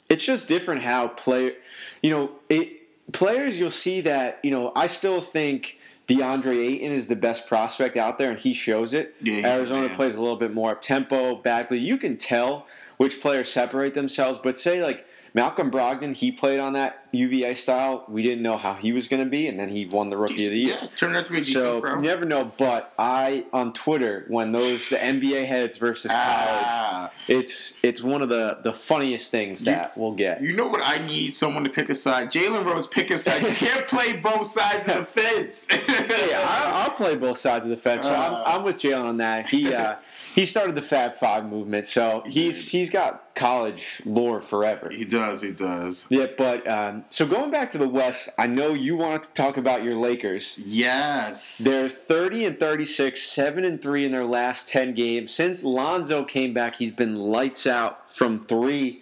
it's 0.09 0.25
just 0.25 0.47
different 0.47 0.81
how 0.83 1.07
play. 1.09 1.55
You 2.01 2.09
know, 2.11 2.31
it 2.49 3.11
players 3.13 3.59
you'll 3.59 3.71
see 3.71 4.01
that. 4.01 4.39
You 4.43 4.51
know, 4.51 4.71
I 4.75 4.87
still 4.87 5.21
think 5.21 5.79
DeAndre 6.07 6.57
Ayton 6.57 6.91
is 6.91 7.07
the 7.07 7.15
best 7.15 7.47
prospect 7.47 7.95
out 7.95 8.17
there, 8.17 8.31
and 8.31 8.39
he 8.39 8.53
shows 8.53 8.93
it. 8.93 9.15
Yeah, 9.21 9.55
Arizona 9.55 9.87
man. 9.87 9.95
plays 9.95 10.15
a 10.15 10.21
little 10.21 10.37
bit 10.37 10.53
more 10.53 10.71
up 10.71 10.81
tempo. 10.81 11.35
Bagley, 11.35 11.77
you 11.79 11.97
can 11.97 12.17
tell 12.17 12.65
which 12.97 13.21
players 13.21 13.51
separate 13.51 13.93
themselves. 13.93 14.39
But 14.43 14.57
say 14.57 14.83
like 14.83 15.05
Malcolm 15.33 15.69
Brogdon, 15.71 16.13
he 16.15 16.31
played 16.31 16.59
on 16.59 16.73
that 16.73 17.05
UVA 17.11 17.53
style. 17.55 18.03
We 18.07 18.21
didn't 18.23 18.41
know 18.43 18.57
how 18.57 18.73
he 18.73 18.91
was 18.91 19.07
going 19.07 19.23
to 19.23 19.29
be, 19.29 19.47
and 19.47 19.59
then 19.59 19.69
he 19.69 19.85
won 19.85 20.09
the 20.09 20.17
Rookie 20.17 20.45
of 20.45 20.51
the 20.51 20.59
Year. 20.59 20.77
Yeah, 20.81 20.87
turned 20.95 21.15
out 21.15 21.25
to 21.27 21.31
be 21.31 21.39
a 21.39 21.43
So 21.43 21.81
pro. 21.81 21.95
you 21.95 22.01
never 22.01 22.25
know, 22.25 22.51
but 22.57 22.93
I 22.99 23.45
on 23.53 23.73
Twitter 23.73 24.25
when 24.27 24.51
those 24.51 24.89
the 24.89 24.97
NBA 24.97 25.47
heads 25.47 25.77
versus 25.77 26.11
college, 26.11 26.25
Ah, 26.25 27.11
it's 27.27 27.75
it's 27.83 28.01
one 28.03 28.21
of 28.21 28.29
the 28.29 28.59
the 28.63 28.73
funniest 28.73 29.31
things 29.31 29.63
that 29.65 29.97
we'll 29.97 30.11
get. 30.13 30.41
you 30.41 30.55
know 30.55 30.67
what? 30.67 30.81
I 30.83 30.99
need 31.05 31.35
someone 31.35 31.63
to 31.63 31.69
pick 31.69 31.89
a 31.89 31.95
side. 31.95 32.31
Jalen 32.31 32.65
Rose, 32.65 32.87
pick 32.87 33.09
a 33.11 33.17
side. 33.17 33.41
You 33.41 33.49
can't 33.49 33.87
play 33.87 34.17
both 34.17 34.47
sides 34.47 34.87
of 34.87 34.97
the 34.97 35.05
fence. 35.21 35.67
Yeah, 35.69 36.45
I, 36.47 36.83
I'll 36.85 36.95
play 36.95 37.15
both 37.15 37.37
sides 37.37 37.65
of 37.65 37.69
the 37.71 37.77
fence. 37.77 38.03
So 38.03 38.13
Uh. 38.13 38.43
I'm, 38.45 38.59
I'm 38.59 38.63
with 38.63 38.77
Jalen 38.77 39.03
on 39.05 39.17
that. 39.17 39.49
He 39.49 39.73
uh, 39.73 39.95
he 40.35 40.45
started 40.45 40.75
the 40.75 40.81
Fab 40.81 41.15
Five 41.15 41.45
movement, 41.47 41.85
so 41.87 42.23
he's 42.25 42.69
he's 42.69 42.89
got 42.89 43.28
college 43.39 44.01
lore 44.05 44.41
forever. 44.41 44.89
he 44.89 45.05
does. 45.05 45.41
He 45.41 45.51
does. 45.51 46.05
Yeah, 46.09 46.27
but 46.37 46.67
um, 46.69 47.05
so 47.09 47.25
going 47.25 47.49
back 47.51 47.69
to 47.71 47.77
the 47.77 47.87
West, 47.87 48.29
I 48.37 48.47
know 48.47 48.73
you 48.73 48.97
wanted 48.97 49.23
to 49.23 49.33
talk 49.33 49.57
about 49.57 49.83
your 49.83 49.95
Lakers. 49.95 50.59
Yes. 50.63 51.57
They're 51.57 51.89
30 51.89 52.45
and 52.45 52.59
36, 52.59 53.21
7 53.21 53.63
and 53.65 53.81
3 53.81 54.05
in 54.05 54.11
their 54.11 54.25
last 54.25 54.67
10 54.67 54.93
games. 54.93 55.33
Since 55.33 55.63
Lonzo 55.63 56.23
came 56.23 56.53
back, 56.53 56.75
he's 56.75 56.91
been 56.91 57.15
lights 57.15 57.65
out 57.65 58.11
from 58.11 58.43
3. 58.43 59.01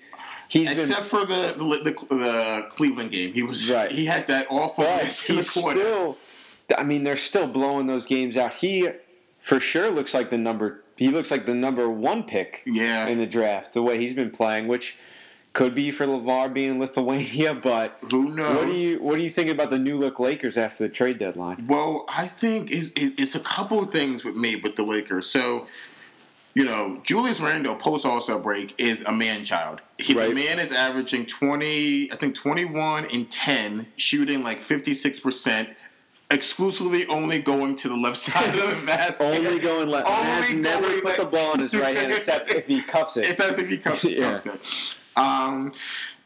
He's 0.49 0.69
been 0.69 0.89
Except 0.89 1.07
for 1.07 1.25
the, 1.25 1.55
the 1.57 1.91
the 1.91 2.15
the 2.15 2.65
Cleveland 2.69 3.11
game, 3.11 3.33
he 3.33 3.43
was 3.43 3.69
Right. 3.69 3.91
he 3.91 4.05
had 4.05 4.27
that 4.29 4.47
awful 4.49 4.85
but 4.85 5.03
miss 5.03 5.29
in 5.29 5.35
the 5.35 5.41
he's 5.41 5.51
still 5.51 6.17
I 6.77 6.83
mean, 6.83 7.03
they're 7.03 7.17
still 7.17 7.47
blowing 7.47 7.87
those 7.87 8.05
games 8.05 8.37
out. 8.37 8.53
He 8.53 8.89
for 9.39 9.59
sure 9.59 9.89
looks 9.89 10.13
like 10.13 10.29
the 10.29 10.37
number 10.37 10.83
he 10.97 11.09
looks 11.09 11.31
like 11.31 11.45
the 11.45 11.55
number 11.55 11.89
1 11.89 12.23
pick 12.23 12.63
yeah, 12.65 13.07
in 13.07 13.17
the 13.17 13.27
draft 13.27 13.73
the 13.73 13.81
way 13.81 13.97
he's 13.97 14.13
been 14.13 14.31
playing, 14.31 14.67
which 14.67 14.97
could 15.53 15.73
be 15.73 15.89
for 15.89 16.05
LaVar 16.05 16.53
being 16.53 16.71
in 16.71 16.79
Lithuania, 16.79 17.53
but 17.71 17.97
who 18.11 18.35
knows? 18.35 18.57
what 18.57 18.65
do 18.67 18.73
you 18.73 19.01
what 19.01 19.15
do 19.15 19.23
you 19.23 19.29
think 19.29 19.49
about 19.49 19.71
the 19.71 19.79
new 19.79 19.97
look 19.97 20.19
Lakers 20.19 20.55
after 20.55 20.83
the 20.83 20.89
trade 20.93 21.17
deadline? 21.17 21.65
Well, 21.67 22.05
I 22.07 22.27
think 22.27 22.71
it's, 22.71 22.91
it's 22.95 23.33
a 23.33 23.39
couple 23.39 23.81
of 23.81 23.91
things 23.91 24.23
with 24.23 24.35
me 24.35 24.55
with 24.55 24.75
the 24.75 24.83
Lakers. 24.83 25.25
So, 25.27 25.65
you 26.53 26.63
know, 26.63 27.01
Julius 27.03 27.39
Randle 27.39 27.75
post 27.75 28.05
All 28.05 28.21
Star 28.21 28.37
break 28.37 28.75
is 28.79 29.01
a 29.07 29.11
man 29.11 29.45
child. 29.45 29.81
He, 29.97 30.13
Right. 30.13 30.29
The 30.29 30.35
man 30.35 30.59
is 30.59 30.71
averaging 30.71 31.25
twenty, 31.25 32.11
I 32.11 32.17
think 32.17 32.35
twenty 32.35 32.65
one 32.65 33.05
and 33.05 33.29
ten, 33.29 33.87
shooting 33.95 34.43
like 34.43 34.61
fifty 34.61 34.93
six 34.93 35.19
percent, 35.19 35.69
exclusively 36.29 37.05
only 37.07 37.41
going 37.41 37.75
to 37.77 37.89
the 37.89 37.95
left 37.95 38.17
side 38.27 38.57
of 38.57 38.69
the 38.69 38.85
basket. 38.85 39.23
Only 39.23 39.59
going 39.59 39.87
left. 39.89 40.07
Only 40.07 40.23
Has 40.23 40.53
never 40.53 40.93
put 40.95 41.05
left. 41.05 41.17
the 41.19 41.25
ball 41.25 41.53
in 41.53 41.59
his 41.59 41.73
right 41.73 41.95
hand 41.95 42.11
except 42.13 42.51
if 42.51 42.67
he 42.67 42.81
cups 42.81 43.17
it. 43.17 43.25
As 43.39 43.57
if 43.57 43.67
he 43.69 43.77
cups, 43.77 44.03
Yeah. 44.03 44.37
comes 44.37 44.45
it. 44.45 44.61
Um, 45.15 45.73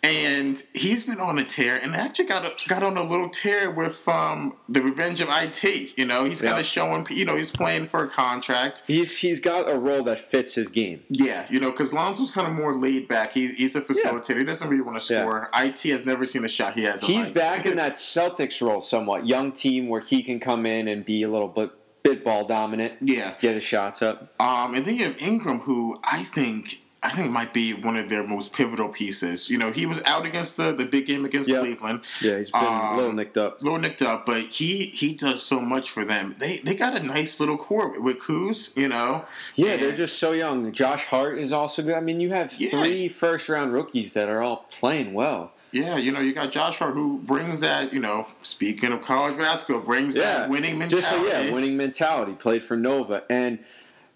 and 0.04 0.62
he's 0.74 1.04
been 1.06 1.20
on 1.20 1.38
a 1.38 1.44
tear, 1.44 1.78
and 1.78 1.96
actually 1.96 2.26
got 2.26 2.44
a, 2.44 2.54
got 2.68 2.82
on 2.82 2.98
a 2.98 3.04
little 3.04 3.30
tear 3.30 3.70
with 3.70 4.08
um, 4.08 4.56
the 4.68 4.82
Revenge 4.82 5.22
of 5.22 5.30
It. 5.30 5.92
You 5.98 6.06
know, 6.06 6.24
he's 6.26 6.42
kind 6.42 6.56
Yeah. 6.56 6.60
of 6.60 6.66
showing. 6.66 7.06
You 7.12 7.26
know, 7.26 7.36
he's 7.36 7.52
playing 7.52 7.88
for 7.88 8.04
a 8.04 8.10
contract. 8.10 8.84
He's 8.88 9.20
he's 9.20 9.40
got 9.40 9.70
a 9.70 9.78
role 9.78 10.04
that 10.04 10.20
fits 10.20 10.56
his 10.56 10.70
game. 10.70 11.04
Yeah, 11.10 11.46
you 11.50 11.60
know, 11.60 11.70
because 11.72 11.94
Lonzo's 11.94 12.32
kind 12.32 12.48
of 12.48 12.54
more 12.54 12.76
laid 12.76 13.08
back. 13.08 13.34
He, 13.34 13.50
he's 13.50 13.76
a 13.76 13.82
facilitator. 13.82 14.40
He 14.40 14.44
doesn't 14.46 14.68
really 14.70 14.82
want 14.82 15.00
to 15.02 15.14
Yeah. 15.14 15.22
score. 15.22 15.50
It 15.56 15.80
has 15.82 16.06
never 16.06 16.26
seen 16.26 16.44
a 16.46 16.50
shot 16.50 16.74
he 16.74 16.84
has. 16.84 17.02
He's 17.02 17.28
back 17.30 17.66
in 17.66 17.76
that 17.78 17.94
Celtics 17.94 18.60
role 18.62 18.82
somewhat, 18.82 19.28
young 19.28 19.52
team 19.52 19.88
where 19.88 20.02
he 20.02 20.24
can 20.24 20.40
come 20.40 20.66
in 20.66 20.88
and 20.88 21.06
be 21.06 21.22
a 21.22 21.30
little 21.30 21.48
bit 21.48 21.72
bit 22.04 22.24
ball 22.26 22.44
dominant, 22.46 22.94
Yeah. 23.00 23.36
get 23.40 23.54
his 23.54 23.64
shots 23.64 24.02
up. 24.02 24.34
Um, 24.40 24.74
and 24.74 24.84
then 24.86 24.96
you 24.96 25.04
have 25.04 25.16
Ingram, 25.20 25.60
who 25.60 26.00
I 26.04 26.24
think 26.24 26.81
I 27.04 27.10
think 27.10 27.32
might 27.32 27.52
be 27.52 27.74
one 27.74 27.98
of 27.98 28.10
their 28.10 28.22
most 28.26 28.54
pivotal 28.54 28.88
pieces. 28.90 29.50
You 29.50 29.58
know, 29.58 29.72
he 29.72 29.88
was 29.88 30.02
out 30.06 30.24
against 30.26 30.56
the 30.58 30.72
the 30.72 30.86
big 30.86 31.08
game 31.08 31.26
against 31.26 31.50
Yeah. 31.50 31.60
Cleveland. 31.62 32.02
Yeah, 32.22 32.38
he's 32.38 32.52
been 32.52 32.64
a 32.64 32.68
Um, 32.68 32.98
little 32.98 33.14
nicked 33.14 33.38
up. 33.40 33.62
little 33.64 33.80
nicked 33.80 34.04
up, 34.04 34.26
but 34.26 34.42
he 34.44 34.84
he 34.86 35.14
does 35.16 35.42
so 35.42 35.60
much 35.60 35.90
for 35.90 36.06
them. 36.06 36.36
They 36.38 36.58
they 36.58 36.76
got 36.76 36.96
a 36.96 37.02
nice 37.04 37.40
little 37.40 37.58
core 37.58 38.00
with 38.00 38.20
Kuz, 38.20 38.78
you 38.78 38.88
know. 38.88 39.26
Yeah, 39.56 39.72
and- 39.72 39.82
they're 39.82 39.96
just 39.96 40.20
so 40.20 40.32
young. 40.32 40.72
Josh 40.72 41.06
Hart 41.06 41.40
is 41.40 41.52
also 41.52 41.82
good. 41.82 41.96
I 41.96 42.02
mean, 42.02 42.20
you 42.20 42.30
have 42.32 42.54
Yeah. 42.60 42.70
three 42.70 43.08
first 43.08 43.50
round 43.50 43.74
rookies 43.74 44.14
that 44.14 44.30
are 44.30 44.42
all 44.44 44.68
playing 44.72 45.14
well. 45.14 45.54
yeah, 45.74 45.96
you 45.96 46.12
know, 46.12 46.20
you 46.20 46.34
got 46.34 46.52
Josh 46.52 46.80
Hart 46.80 46.94
who 46.96 47.18
brings 47.20 47.62
that, 47.62 47.94
you 47.94 48.00
know, 48.02 48.28
speaking 48.44 48.92
of 48.92 49.00
college 49.02 49.38
basketball, 49.40 49.82
brings 49.82 50.18
Yeah, 50.18 50.22
that 50.24 50.50
winning 50.50 50.78
mentality. 50.78 50.96
Just 50.98 51.10
so 51.10 51.26
yeah, 51.26 51.50
winning 51.50 51.78
mentality. 51.78 52.34
Played 52.34 52.62
for 52.62 52.76
Nova, 52.76 53.24
and 53.30 53.58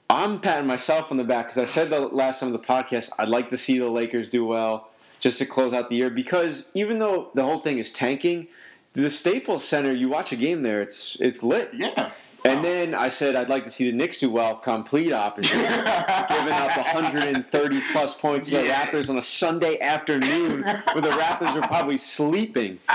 I'm 0.10 0.40
patting 0.40 0.68
myself 0.68 1.12
on 1.12 1.18
the 1.18 1.24
back 1.24 1.48
because 1.48 1.58
I 1.58 1.66
said 1.66 1.90
the 1.90 2.00
last 2.00 2.40
time 2.40 2.54
of 2.54 2.62
the 2.62 2.68
podcast 2.68 3.12
I'd 3.18 3.28
like 3.28 3.50
to 3.50 3.58
see 3.58 3.80
the 3.80 3.90
Lakers 3.90 4.30
do 4.30 4.46
well 4.46 4.90
just 5.20 5.40
to 5.40 5.46
close 5.46 5.74
out 5.74 5.90
the 5.90 5.96
year 5.96 6.10
because 6.12 6.70
even 6.74 7.00
though 7.00 7.32
the 7.34 7.44
whole 7.44 7.60
thing 7.60 7.80
is 7.80 7.92
tanking, 7.92 8.48
the 8.94 9.10
Staples 9.10 9.64
Center, 9.68 9.92
you 9.94 10.08
watch 10.10 10.32
a 10.32 10.36
game 10.36 10.62
there, 10.62 10.82
it's 10.82 11.18
it's 11.20 11.42
lit. 11.44 11.72
Yeah. 11.74 12.12
And 12.46 12.64
then 12.64 12.94
I 12.94 13.10
said 13.10 13.36
I'd 13.36 13.50
like 13.50 13.64
to 13.64 13.72
see 13.72 13.90
the 13.90 13.98
Knicks 13.98 14.20
do 14.20 14.30
well. 14.30 14.56
Complete 14.58 15.12
opposite, 15.12 15.52
giving 16.30 16.54
up 16.54 16.78
130 16.78 17.82
plus 17.92 18.14
points 18.14 18.50
to 18.50 18.58
the 18.58 18.66
Yeah. 18.68 18.86
Raptors 18.86 19.10
on 19.10 19.18
a 19.18 19.22
Sunday 19.24 19.80
afternoon, 19.80 20.62
where 20.62 21.02
the 21.02 21.10
Raptors 21.10 21.56
were 21.56 21.62
probably 21.62 21.98
sleeping. 21.98 22.80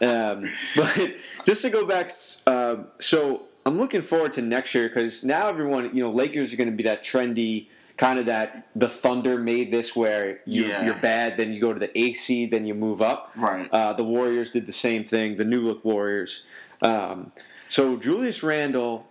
Um, 0.00 0.50
but 0.74 1.14
just 1.44 1.62
to 1.62 1.70
go 1.70 1.86
back, 1.86 2.10
uh, 2.48 2.76
so 2.98 3.42
I'm 3.66 3.78
looking 3.78 4.02
forward 4.02 4.32
to 4.32 4.42
next 4.42 4.74
year 4.74 4.88
because 4.88 5.24
now 5.24 5.48
everyone, 5.48 5.94
you 5.94 6.02
know, 6.02 6.10
Lakers 6.10 6.52
are 6.52 6.56
going 6.56 6.70
to 6.70 6.76
be 6.76 6.82
that 6.84 7.02
trendy 7.02 7.68
kind 7.96 8.18
of 8.18 8.26
that 8.26 8.66
the 8.74 8.88
Thunder 8.88 9.38
made 9.38 9.70
this 9.70 9.94
where 9.94 10.40
you, 10.44 10.64
Yeah. 10.66 10.84
you're 10.84 10.98
bad, 10.98 11.36
then 11.36 11.52
you 11.52 11.60
go 11.60 11.72
to 11.72 11.78
the 11.80 11.96
AC, 11.98 12.46
then 12.46 12.66
you 12.66 12.74
move 12.74 13.00
up. 13.00 13.30
Right. 13.36 13.68
Uh, 13.72 13.92
the 13.92 14.04
Warriors 14.04 14.50
did 14.50 14.66
the 14.66 14.72
same 14.72 15.04
thing. 15.04 15.36
The 15.36 15.44
New 15.44 15.60
Look 15.60 15.84
Warriors. 15.84 16.42
Um, 16.82 17.32
so 17.68 17.96
Julius 17.96 18.42
Randle 18.42 19.06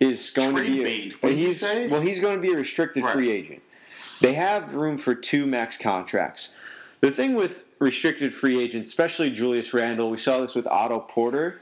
is 0.00 0.30
going 0.30 0.54
Trade 0.54 0.66
to 0.66 0.72
be. 0.72 0.82
bait. 0.84 1.14
A, 1.22 1.30
you 1.30 1.46
he's 1.48 1.62
well, 1.62 2.00
he's 2.00 2.20
going 2.20 2.36
to 2.36 2.40
be 2.40 2.52
a 2.52 2.56
restricted 2.56 3.04
Right. 3.04 3.12
free 3.12 3.30
agent. 3.30 3.60
They 4.20 4.34
have 4.34 4.74
room 4.74 4.96
for 4.96 5.14
two 5.14 5.44
max 5.44 5.76
contracts. 5.76 6.52
The 7.00 7.10
thing 7.10 7.34
with 7.34 7.64
restricted 7.78 8.32
free 8.34 8.60
agents, 8.60 8.88
especially 8.88 9.30
Julius 9.30 9.74
Randle, 9.74 10.10
we 10.10 10.16
saw 10.16 10.40
this 10.40 10.54
with 10.54 10.66
Otto 10.68 11.00
Porter 11.00 11.60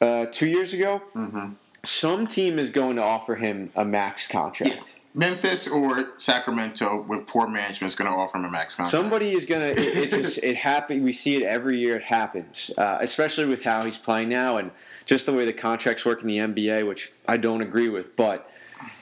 uh, 0.00 0.26
two 0.26 0.46
years 0.46 0.72
ago. 0.72 1.02
Mm-hmm. 1.14 1.54
Some 1.84 2.26
team 2.26 2.58
is 2.58 2.70
going 2.70 2.96
to 2.96 3.02
offer 3.02 3.36
him 3.36 3.70
a 3.74 3.84
max 3.84 4.26
contract. 4.26 4.96
Memphis 5.16 5.68
or 5.68 6.14
Sacramento 6.18 7.02
with 7.02 7.26
poor 7.26 7.46
management 7.46 7.92
is 7.92 7.94
going 7.94 8.10
to 8.10 8.16
offer 8.16 8.36
him 8.36 8.44
a 8.46 8.50
max 8.50 8.74
contract. 8.74 8.90
Somebody 8.90 9.32
is 9.32 9.46
gonna. 9.46 9.66
It, 9.66 9.78
it 9.78 10.10
just 10.10 10.42
it 10.42 10.56
happen. 10.56 11.04
We 11.04 11.12
see 11.12 11.36
it 11.36 11.44
every 11.44 11.78
year. 11.78 11.96
It 11.96 12.04
happens, 12.04 12.70
uh, 12.76 12.98
especially 13.00 13.44
with 13.44 13.62
how 13.62 13.84
he's 13.84 13.96
playing 13.96 14.28
now 14.28 14.56
and 14.56 14.72
just 15.06 15.26
the 15.26 15.32
way 15.32 15.44
the 15.44 15.52
contracts 15.52 16.04
work 16.04 16.22
in 16.22 16.26
the 16.26 16.38
NBA, 16.38 16.86
which 16.88 17.12
I 17.28 17.36
don't 17.36 17.60
agree 17.60 17.88
with. 17.88 18.16
But 18.16 18.50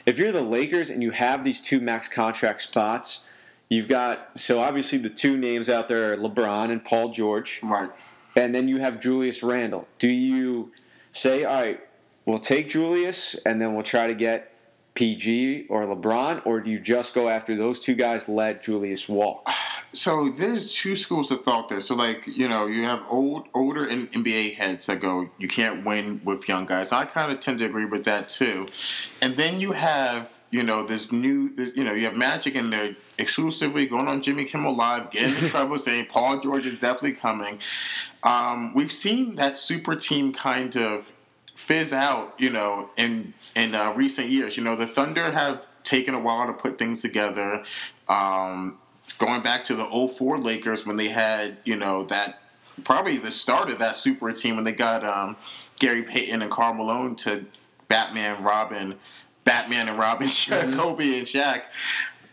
if 0.05 0.18
you're 0.18 0.33
the 0.33 0.42
Lakers 0.42 0.90
and 0.90 1.02
you 1.02 1.12
have 1.12 1.44
these 1.44 1.61
two 1.61 1.81
max 1.81 2.09
contract 2.09 2.61
spots, 2.61 3.20
you've 3.70 3.88
got 3.88 4.38
so 4.38 4.61
obviously 4.61 4.98
the 4.98 5.09
two 5.09 5.38
names 5.38 5.70
out 5.70 5.88
there 5.88 6.12
are 6.12 6.16
LeBron 6.16 6.70
and 6.70 6.85
Paul 6.85 7.11
George, 7.11 7.61
Right. 7.62 7.90
And 8.37 8.55
then 8.55 8.68
you 8.68 8.79
have 8.79 9.01
Julius 9.01 9.42
Randle. 9.42 9.88
Do 9.99 10.09
you 10.09 10.73
say, 11.11 11.45
all 11.45 11.61
right, 11.61 11.81
we'll 12.25 12.38
take 12.38 12.71
Julius 12.71 13.35
and 13.47 13.61
then 13.61 13.75
we'll 13.75 13.83
try 13.83 14.07
to 14.07 14.14
get 14.14 14.53
PG 14.95 15.66
or 15.71 15.85
LeBron, 15.85 16.45
or 16.45 16.61
do 16.61 16.71
you 16.71 16.79
just 16.79 17.14
go 17.14 17.29
after 17.29 17.57
those 17.57 17.81
two 17.81 17.95
guys? 17.95 18.29
Let 18.29 18.62
Julius 18.62 19.09
walk. 19.09 19.49
So 19.95 20.31
there's 20.31 20.73
two 20.73 20.97
schools 20.97 21.31
of 21.31 21.45
thought 21.45 21.68
there. 21.68 21.81
So 21.81 21.95
like 21.95 22.27
you 22.27 22.49
know 22.49 22.66
you 22.66 22.85
have 22.85 23.03
old 23.11 23.49
older 23.53 23.87
NBA 23.87 24.55
heads 24.55 24.87
that 24.87 25.01
go 25.01 25.29
you 25.37 25.49
can't 25.49 25.85
win 25.85 26.23
with 26.25 26.49
young 26.49 26.64
guys. 26.64 26.92
I 26.92 27.05
kind 27.05 27.31
of 27.31 27.40
tend 27.40 27.59
to 27.59 27.66
agree 27.66 27.85
with 27.85 28.05
that 28.05 28.31
too. 28.31 28.68
And 29.21 29.37
then 29.37 29.61
you 29.61 29.73
have 29.73 30.33
you 30.53 30.62
know 30.62 30.87
this 30.87 31.11
new 31.11 31.49
this, 31.57 31.73
you 31.75 31.83
know 31.83 31.93
you 31.93 32.05
have 32.05 32.15
Magic 32.15 32.55
in 32.55 32.71
there 32.71 32.95
exclusively 33.19 33.87
going 33.87 34.07
on 34.07 34.23
Jimmy 34.23 34.45
Kimmel 34.45 34.77
Live, 34.77 35.11
getting 35.11 35.43
in 35.43 35.51
trouble, 35.51 35.79
saying 35.79 36.07
Paul 36.07 36.38
George 36.38 36.67
is 36.67 36.75
definitely 36.75 37.15
coming. 37.15 37.59
Um, 38.23 38.73
we've 38.75 38.93
seen 38.93 39.35
that 39.37 39.59
super 39.59 39.97
team 39.97 40.33
kind 40.33 40.77
of 40.77 41.12
fizz 41.57 41.93
out, 41.93 42.35
you 42.38 42.51
know, 42.51 42.91
in 42.97 43.35
in 43.57 43.75
uh, 43.75 43.93
recent 43.95 44.29
years. 44.29 44.57
You 44.57 44.62
know, 44.62 44.77
the 44.77 44.87
Thunder 44.87 45.33
have 45.33 45.67
taken 45.83 46.15
a 46.15 46.21
while 46.21 46.47
to 46.47 46.53
put 46.53 46.79
things 46.79 47.03
together. 47.03 47.65
Um, 48.09 48.79
going 49.19 49.43
back 49.43 49.65
to 49.65 49.75
the 49.75 50.09
04 50.09 50.38
Lakers 50.38 50.87
when 50.87 50.97
they 50.97 51.09
had, 51.09 51.57
you 51.65 51.77
know, 51.77 52.05
that 52.05 52.41
probably 52.85 53.17
the 53.17 53.31
start 53.31 53.71
of 53.71 53.79
that 53.79 53.97
super 53.97 54.33
team 54.33 54.57
when 54.57 54.65
they 54.65 54.73
got 54.73 55.05
um, 55.05 55.37
Gary 55.79 56.03
Payton 56.03 56.43
and 56.43 56.51
Karl 56.51 56.75
Malone 56.75 57.17
to 57.17 57.45
Batman, 57.88 58.43
Robin, 58.43 58.99
Batman 59.44 59.88
and 59.88 59.98
Robin, 59.98 60.26
mm-hmm. 60.28 60.78
Kobe 60.78 61.18
and 61.18 61.26
Shaq. 61.26 61.62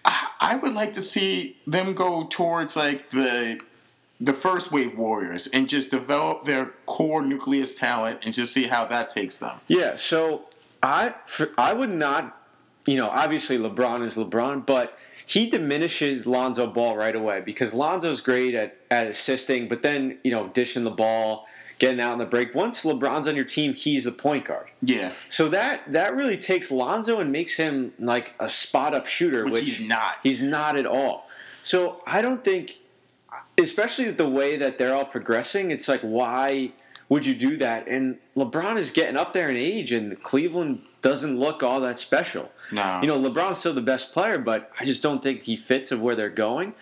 I, 0.06 0.28
I 0.40 0.56
would 0.56 0.74
like 0.74 0.94
to 0.96 1.02
see 1.02 1.58
them 1.68 1.94
go 1.94 2.28
towards 2.30 2.76
like 2.76 3.10
the 3.12 3.60
the 4.22 4.34
first 4.34 4.72
wave 4.72 4.98
warriors 4.98 5.48
and 5.48 5.70
just 5.70 5.92
develop 5.92 6.44
their 6.46 6.74
core 6.86 7.22
nucleus 7.22 7.76
talent 7.76 8.20
and 8.24 8.34
just 8.34 8.54
see 8.54 8.66
how 8.66 8.86
that 8.86 9.10
takes 9.10 9.38
them. 9.38 9.58
Yeah, 9.68 9.96
so 9.96 10.46
I 10.84 11.16
for, 11.26 11.52
I 11.58 11.74
would 11.74 11.92
not, 11.92 12.38
you 12.86 12.98
know, 12.98 13.10
obviously 13.10 13.58
LeBron 13.58 14.04
is 14.04 14.18
LeBron, 14.18 14.66
but 14.66 14.98
he 15.26 15.48
diminishes 15.48 16.26
Lonzo 16.26 16.68
Ball 16.68 16.98
right 16.98 17.16
away 17.16 17.42
because 17.42 17.74
Lonzo's 17.74 18.20
great 18.20 18.56
at, 18.56 18.78
at 18.90 19.08
assisting, 19.08 19.68
but 19.68 19.84
then 19.84 20.18
you 20.24 20.32
know 20.32 20.48
dishing 20.50 20.84
the 20.84 20.92
ball, 20.92 21.48
getting 21.80 22.00
out 22.00 22.14
in 22.14 22.20
the 22.20 22.26
break. 22.26 22.54
Once 22.54 22.84
LeBron's 22.84 23.28
on 23.28 23.36
your 23.36 23.46
team, 23.46 23.74
he's 23.74 24.04
the 24.04 24.12
point 24.12 24.46
guard. 24.46 24.68
Yeah. 24.82 25.14
So 25.30 25.50
that 25.50 25.92
that 25.92 26.16
really 26.16 26.38
takes 26.38 26.70
Lonzo 26.70 27.20
and 27.20 27.32
makes 27.32 27.58
him 27.58 27.94
like 27.98 28.34
a 28.40 28.48
spot 28.48 28.94
up 28.94 29.08
shooter, 29.08 29.46
which, 29.46 29.54
which 29.54 29.78
he's 29.78 29.88
not. 29.88 30.16
He's 30.22 30.44
not 30.44 30.76
at 30.78 30.86
all. 30.86 31.28
So 31.62 32.04
I 32.06 32.22
don't 32.22 32.44
think 32.44 32.78
especially 33.58 34.12
the 34.12 34.30
way 34.30 34.56
that 34.58 34.78
they're 34.78 34.94
all 34.94 35.06
progressing, 35.06 35.72
it's 35.72 35.88
like 35.88 36.02
why 36.02 36.74
would 37.08 37.26
you 37.26 37.34
do 37.34 37.58
that? 37.58 37.88
And 37.88 38.20
LeBron 38.36 38.78
is 38.78 38.92
getting 38.92 39.18
up 39.18 39.34
there 39.34 39.50
in 39.50 39.56
age, 39.56 39.92
and 39.92 40.22
Cleveland 40.22 40.84
doesn't 41.02 41.40
look 41.40 41.64
all 41.64 41.80
that 41.82 41.98
special. 41.98 42.52
No, 42.72 43.00
you 43.02 43.08
know 43.08 43.18
LeBron's 43.18 43.58
still 43.58 43.74
the 43.74 43.82
best 43.82 44.14
player, 44.14 44.38
but 44.38 44.72
I 44.80 44.86
just 44.86 45.02
don't 45.02 45.24
think 45.24 45.44
he 45.44 45.56
fits 45.56 45.92
of 45.92 46.02
where 46.02 46.16
they're 46.16 46.30
going. 46.30 46.74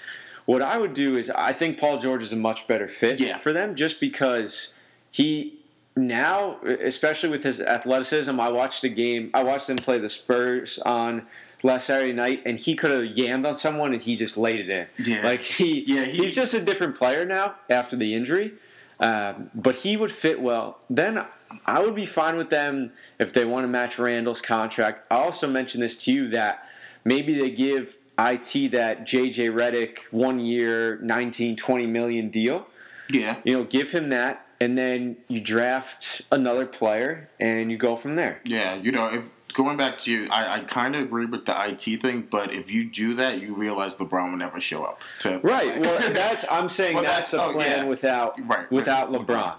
What 0.45 0.61
I 0.61 0.77
would 0.77 0.93
do 0.93 1.17
is 1.17 1.29
I 1.29 1.51
think 1.51 1.77
Paul 1.77 1.97
George 1.97 2.23
is 2.23 2.31
a 2.31 2.37
much 2.37 2.67
better 2.67 2.87
fit 2.87 3.19
yeah. 3.19 3.37
for 3.37 3.51
them, 3.51 3.75
just 3.75 3.99
because 3.99 4.73
he 5.17 5.57
now, 5.95 6.59
especially 6.63 7.29
with 7.29 7.43
his 7.43 7.59
athleticism, 7.59 8.39
I 8.39 8.49
watched 8.49 8.83
a 8.83 8.89
game. 8.89 9.31
I 9.33 9.41
watched 9.41 9.65
them 9.65 9.77
play 9.77 9.97
the 9.97 10.09
Spurs 10.09 10.77
on 10.79 11.25
last 11.63 11.87
Saturday 11.87 12.13
night, 12.13 12.43
and 12.45 12.59
he 12.59 12.75
could 12.75 12.91
have 12.91 13.15
yammed 13.15 13.47
on 13.47 13.55
someone, 13.55 13.93
and 13.93 14.01
he 14.01 14.15
just 14.15 14.37
laid 14.37 14.59
it 14.59 14.69
in. 14.69 14.87
Yeah, 15.03 15.23
like 15.23 15.41
he, 15.41 15.83
yeah, 15.87 16.05
he, 16.05 16.17
he's 16.19 16.35
just 16.35 16.53
a 16.53 16.61
different 16.61 16.95
player 16.95 17.25
now 17.25 17.55
after 17.67 17.95
the 17.95 18.13
injury. 18.13 18.53
Um, 18.99 19.49
but 19.55 19.77
he 19.77 19.97
would 19.97 20.11
fit 20.11 20.39
well. 20.39 20.79
Then 20.87 21.25
I 21.65 21.81
would 21.81 21.95
be 21.95 22.05
fine 22.05 22.37
with 22.37 22.51
them 22.51 22.91
if 23.19 23.33
they 23.33 23.45
want 23.45 23.63
to 23.63 23.67
match 23.67 23.97
Randle's 23.97 24.41
contract. 24.41 25.05
I 25.11 25.15
also 25.15 25.47
mentioned 25.47 25.81
this 25.81 26.03
to 26.05 26.13
you 26.13 26.29
that 26.29 26.67
maybe 27.03 27.39
they 27.39 27.49
give 27.49 27.97
IT 28.19 28.71
that 28.71 29.05
JJ 29.05 29.49
Redick 29.51 30.11
one 30.11 30.39
year, 30.39 30.97
19, 30.97 31.55
20 31.55 31.87
million 31.87 32.29
deal. 32.29 32.67
Yeah. 33.09 33.39
You 33.43 33.53
know, 33.53 33.63
give 33.63 33.91
him 33.91 34.09
that 34.09 34.46
and 34.59 34.77
then 34.77 35.17
you 35.27 35.39
draft 35.39 36.21
another 36.31 36.65
player 36.65 37.29
and 37.39 37.71
you 37.71 37.77
go 37.77 37.95
from 37.95 38.15
there. 38.15 38.39
Yeah, 38.43 38.75
you 38.75 38.91
know, 38.91 39.11
if 39.11 39.29
going 39.53 39.77
back 39.77 39.99
to 40.01 40.11
you, 40.11 40.27
I, 40.29 40.55
I 40.55 40.59
kind 40.61 40.95
of 40.95 41.01
agree 41.03 41.25
with 41.25 41.45
the 41.45 41.69
IT 41.69 42.01
thing, 42.01 42.27
but 42.29 42.53
if 42.53 42.71
you 42.71 42.85
do 42.85 43.15
that, 43.15 43.41
you 43.41 43.55
realize 43.55 43.95
LeBron 43.95 44.31
will 44.31 44.37
never 44.37 44.61
show 44.61 44.83
up. 44.83 45.01
To 45.21 45.39
right. 45.39 45.81
Well, 45.81 46.13
that's 46.13 46.45
I'm 46.49 46.69
saying 46.69 46.95
well, 46.95 47.03
that's, 47.03 47.31
that's, 47.31 47.43
the 47.43 47.49
oh, 47.49 47.53
plan 47.53 47.83
yeah. 47.83 47.89
without 47.89 48.47
right, 48.47 48.71
without 48.71 49.11
right. 49.11 49.25
LeBron. 49.25 49.53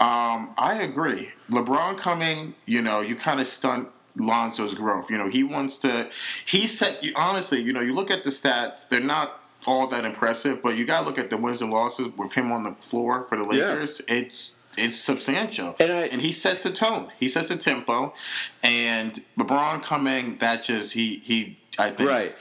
Um, 0.00 0.54
I 0.56 0.82
agree. 0.82 1.30
LeBron 1.50 1.98
coming, 1.98 2.54
you 2.66 2.82
know, 2.82 3.00
you 3.00 3.16
kind 3.16 3.40
of 3.40 3.48
stunt 3.48 3.88
Lonzo's 4.16 4.74
growth. 4.74 5.10
You 5.10 5.18
know, 5.18 5.28
he 5.28 5.42
wants 5.42 5.78
to. 5.80 6.08
He 6.46 6.66
said, 6.66 7.00
honestly, 7.16 7.60
you 7.60 7.72
know, 7.72 7.80
you 7.80 7.94
look 7.94 8.10
at 8.10 8.24
the 8.24 8.30
stats; 8.30 8.88
they're 8.88 9.00
not 9.00 9.37
all 9.66 9.86
that 9.88 10.04
impressive, 10.04 10.62
but 10.62 10.76
you 10.76 10.84
got 10.84 11.00
to 11.00 11.06
look 11.06 11.18
at 11.18 11.30
the 11.30 11.36
wins 11.36 11.60
and 11.60 11.70
losses 11.70 12.08
with 12.16 12.32
him 12.34 12.52
on 12.52 12.64
the 12.64 12.72
floor 12.80 13.24
for 13.24 13.36
the 13.36 13.44
Lakers. 13.44 14.02
Yeah. 14.08 14.16
It's 14.16 14.56
it's 14.76 14.96
substantial, 14.96 15.74
and, 15.80 15.90
I, 15.90 16.02
and 16.02 16.22
he 16.22 16.30
sets 16.30 16.62
the 16.62 16.70
tone. 16.70 17.10
He 17.18 17.28
sets 17.28 17.48
the 17.48 17.56
tempo, 17.56 18.14
and 18.62 19.24
LeBron 19.36 19.82
coming, 19.82 20.38
that 20.38 20.62
just 20.62 20.92
he 20.92 21.20
he 21.24 21.58
I 21.78 21.90
think 21.90 22.08
right. 22.08 22.36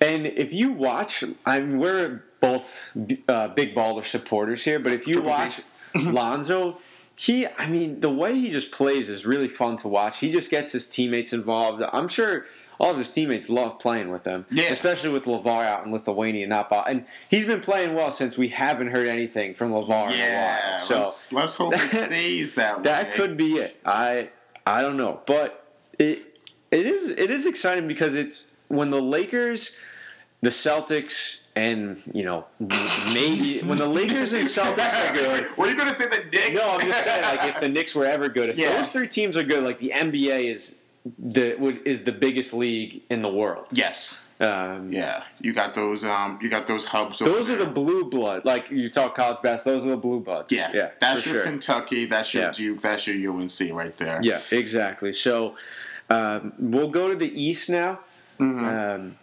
And 0.00 0.26
if 0.26 0.52
you 0.52 0.70
watch, 0.72 1.24
I 1.44 1.60
mean, 1.60 1.78
we're 1.78 2.22
both 2.40 2.86
uh, 3.28 3.48
big 3.48 3.74
baller 3.74 4.04
supporters 4.04 4.64
here, 4.64 4.78
but 4.78 4.92
if 4.92 5.08
you 5.08 5.20
watch 5.20 5.60
Lonzo, 5.94 6.78
he, 7.16 7.48
I 7.58 7.66
mean, 7.66 8.00
the 8.00 8.10
way 8.10 8.38
he 8.38 8.50
just 8.50 8.70
plays 8.70 9.08
is 9.08 9.26
really 9.26 9.48
fun 9.48 9.76
to 9.78 9.88
watch. 9.88 10.20
He 10.20 10.30
just 10.30 10.50
gets 10.50 10.70
his 10.70 10.86
teammates 10.86 11.32
involved. 11.32 11.82
I'm 11.92 12.06
sure 12.06 12.44
all 12.78 12.90
of 12.90 12.98
his 12.98 13.10
teammates 13.10 13.48
love 13.48 13.78
playing 13.78 14.10
with 14.10 14.26
him. 14.26 14.46
Yeah. 14.50 14.70
Especially 14.70 15.10
with 15.10 15.24
LaVar 15.24 15.64
out 15.64 15.84
in 15.84 15.92
Lithuania, 15.92 16.46
not. 16.46 16.72
And 16.88 17.06
he's 17.28 17.46
been 17.46 17.60
playing 17.60 17.94
well 17.94 18.10
since 18.10 18.38
we 18.38 18.48
haven't 18.48 18.88
heard 18.88 19.06
anything 19.06 19.54
from 19.54 19.70
LaVar 19.70 20.16
yeah, 20.16 20.16
in 20.16 20.32
a 20.32 20.76
while. 20.76 20.84
So 20.84 20.98
let's, 21.00 21.32
let's 21.32 21.54
hope 21.56 21.74
it 21.74 21.78
stays 22.06 22.54
that 22.54 22.78
way. 22.78 22.82
That 22.84 23.14
could 23.14 23.36
be 23.36 23.54
it. 23.54 23.80
I 23.84 24.30
I 24.66 24.82
don't 24.82 24.96
know. 24.96 25.20
But 25.26 25.66
it 25.98 26.40
it 26.70 26.86
is 26.86 27.08
it 27.08 27.30
is 27.30 27.46
exciting 27.46 27.88
because 27.88 28.14
it's 28.14 28.48
when 28.68 28.90
the 28.90 29.00
Lakers, 29.00 29.76
the 30.42 30.50
Celtics, 30.50 31.42
and 31.56 32.00
you 32.12 32.24
know 32.24 32.46
maybe 33.12 33.60
when 33.62 33.78
the 33.78 33.88
Lakers 33.88 34.32
and 34.32 34.46
Celtics 34.46 35.10
are 35.10 35.14
good. 35.14 35.46
Were 35.56 35.66
you 35.66 35.76
going 35.76 35.88
to 35.88 35.98
say 35.98 36.08
the 36.08 36.24
Knicks? 36.30 36.52
No, 36.52 36.70
I'm 36.74 36.80
just 36.80 37.02
saying 37.02 37.22
like 37.22 37.48
if 37.48 37.60
the 37.60 37.68
Knicks 37.68 37.94
were 37.94 38.04
ever 38.04 38.28
good, 38.28 38.50
if 38.50 38.58
yeah. 38.58 38.76
those 38.76 38.90
three 38.90 39.08
teams 39.08 39.36
are 39.36 39.42
good, 39.42 39.64
like 39.64 39.78
the 39.78 39.92
NBA 39.94 40.52
is 40.52 40.76
the 41.18 41.56
is 41.84 42.04
the 42.04 42.12
biggest 42.12 42.54
league 42.54 43.02
in 43.10 43.22
the 43.22 43.28
world. 43.28 43.66
Yes. 43.72 44.22
Um, 44.40 44.92
yeah, 44.92 45.24
you 45.40 45.52
got 45.52 45.74
those. 45.74 46.04
Um, 46.04 46.38
you 46.40 46.48
got 46.48 46.68
those 46.68 46.84
hubs. 46.84 47.18
Those 47.18 47.50
are 47.50 47.56
the 47.56 47.66
blue 47.66 48.08
blood. 48.08 48.44
Like 48.44 48.70
you 48.70 48.88
talk 48.88 49.16
college 49.16 49.42
basketball, 49.42 49.74
those 49.74 49.86
are 49.86 49.90
the 49.90 49.96
blue 49.96 50.20
bloods. 50.20 50.52
Yeah, 50.52 50.70
yeah. 50.72 50.90
That's 51.00 51.26
your 51.26 51.34
sure. 51.36 51.42
Kentucky. 51.42 52.06
That's 52.06 52.32
your 52.32 52.44
yeah. 52.44 52.52
Duke. 52.52 52.80
That's 52.80 53.06
your 53.06 53.32
UNC 53.34 53.52
right 53.72 53.96
there. 53.96 54.20
Yeah, 54.22 54.42
exactly. 54.52 55.12
So 55.12 55.56
um, 56.08 56.52
we'll 56.58 56.90
go 56.90 57.08
to 57.08 57.16
the 57.16 57.40
East 57.40 57.68
now. 57.68 57.98
Mm-hmm. 58.38 58.64
Um, 58.64 59.18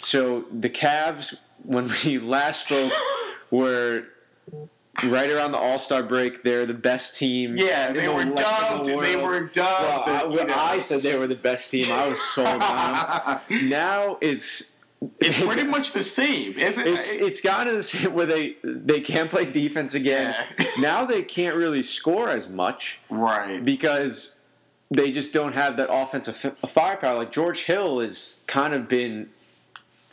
so 0.00 0.46
the 0.50 0.70
Cavs, 0.70 1.36
when 1.62 1.90
we 2.02 2.18
last 2.18 2.66
spoke, 2.66 2.92
were 3.50 4.04
right 5.02 5.30
around 5.30 5.52
the 5.52 5.58
All 5.58 5.78
Star 5.78 6.02
break, 6.02 6.42
they're 6.42 6.66
the 6.66 6.74
best 6.74 7.16
team. 7.16 7.54
Yeah, 7.56 7.92
they 7.92 8.08
were 8.08 8.24
dubbed. 8.24 8.86
The 8.86 9.00
they 9.00 9.16
were 9.16 9.40
dubbed. 9.40 10.30
Well, 10.32 10.50
I, 10.50 10.74
I, 10.74 10.78
said 10.78 11.02
they 11.02 11.16
were 11.16 11.26
the 11.26 11.34
best 11.34 11.70
team. 11.70 11.90
I 11.90 12.08
was 12.08 12.20
sold 12.20 12.62
on 12.62 13.40
Now 13.68 14.18
it's. 14.20 14.70
It's 15.20 15.38
pretty 15.44 15.64
much 15.64 15.92
the 15.92 16.02
same, 16.02 16.58
isn't 16.58 16.86
it? 16.86 17.00
It's 17.20 17.42
gotten 17.42 17.66
to 17.66 17.72
the 17.74 17.82
same 17.82 18.14
where 18.14 18.24
they 18.24 18.56
they 18.62 19.00
can't 19.00 19.28
play 19.28 19.44
defense 19.44 19.92
again. 19.92 20.34
Yeah. 20.58 20.66
now 20.78 21.04
they 21.04 21.20
can't 21.20 21.56
really 21.56 21.82
score 21.82 22.30
as 22.30 22.48
much, 22.48 23.00
right? 23.10 23.62
Because 23.62 24.36
they 24.90 25.12
just 25.12 25.34
don't 25.34 25.54
have 25.54 25.76
that 25.76 25.92
offensive 25.92 26.56
firepower. 26.66 27.18
Like 27.18 27.32
George 27.32 27.64
Hill 27.64 28.00
has 28.00 28.40
kind 28.46 28.72
of 28.72 28.88
been 28.88 29.28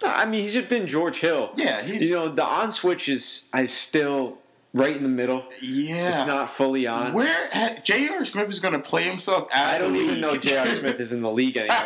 I 0.04 0.26
mean, 0.26 0.41
he's 0.41 0.54
just 0.54 0.70
been 0.70 0.88
George 0.88 1.20
Hill. 1.20 1.52
Yeah, 1.56 1.82
he's, 1.82 2.04
you 2.04 2.15
know 2.15 2.30
the 2.30 2.44
on 2.44 2.72
switch 2.72 3.08
is 3.08 3.48
I 3.54 3.65
still 3.65 4.38
right 4.73 4.95
in 4.95 5.03
the 5.03 5.10
middle. 5.10 5.45
Yeah, 5.62 6.10
it's 6.10 6.25
not 6.25 6.49
fully 6.49 6.88
on. 6.88 7.13
Where 7.13 7.81
J.R. 7.84 8.25
Smith 8.25 8.49
is 8.49 8.60
going 8.60 8.73
to 8.73 8.79
play 8.79 9.03
himself? 9.03 9.47
I 9.53 9.77
don't 9.77 9.95
even 9.95 10.21
know 10.21 10.36
J.R. 10.36 10.67
Smith 10.67 10.99
is 10.99 11.13
in 11.13 11.21
the 11.21 11.31
league 11.31 11.57
anymore. 11.57 11.77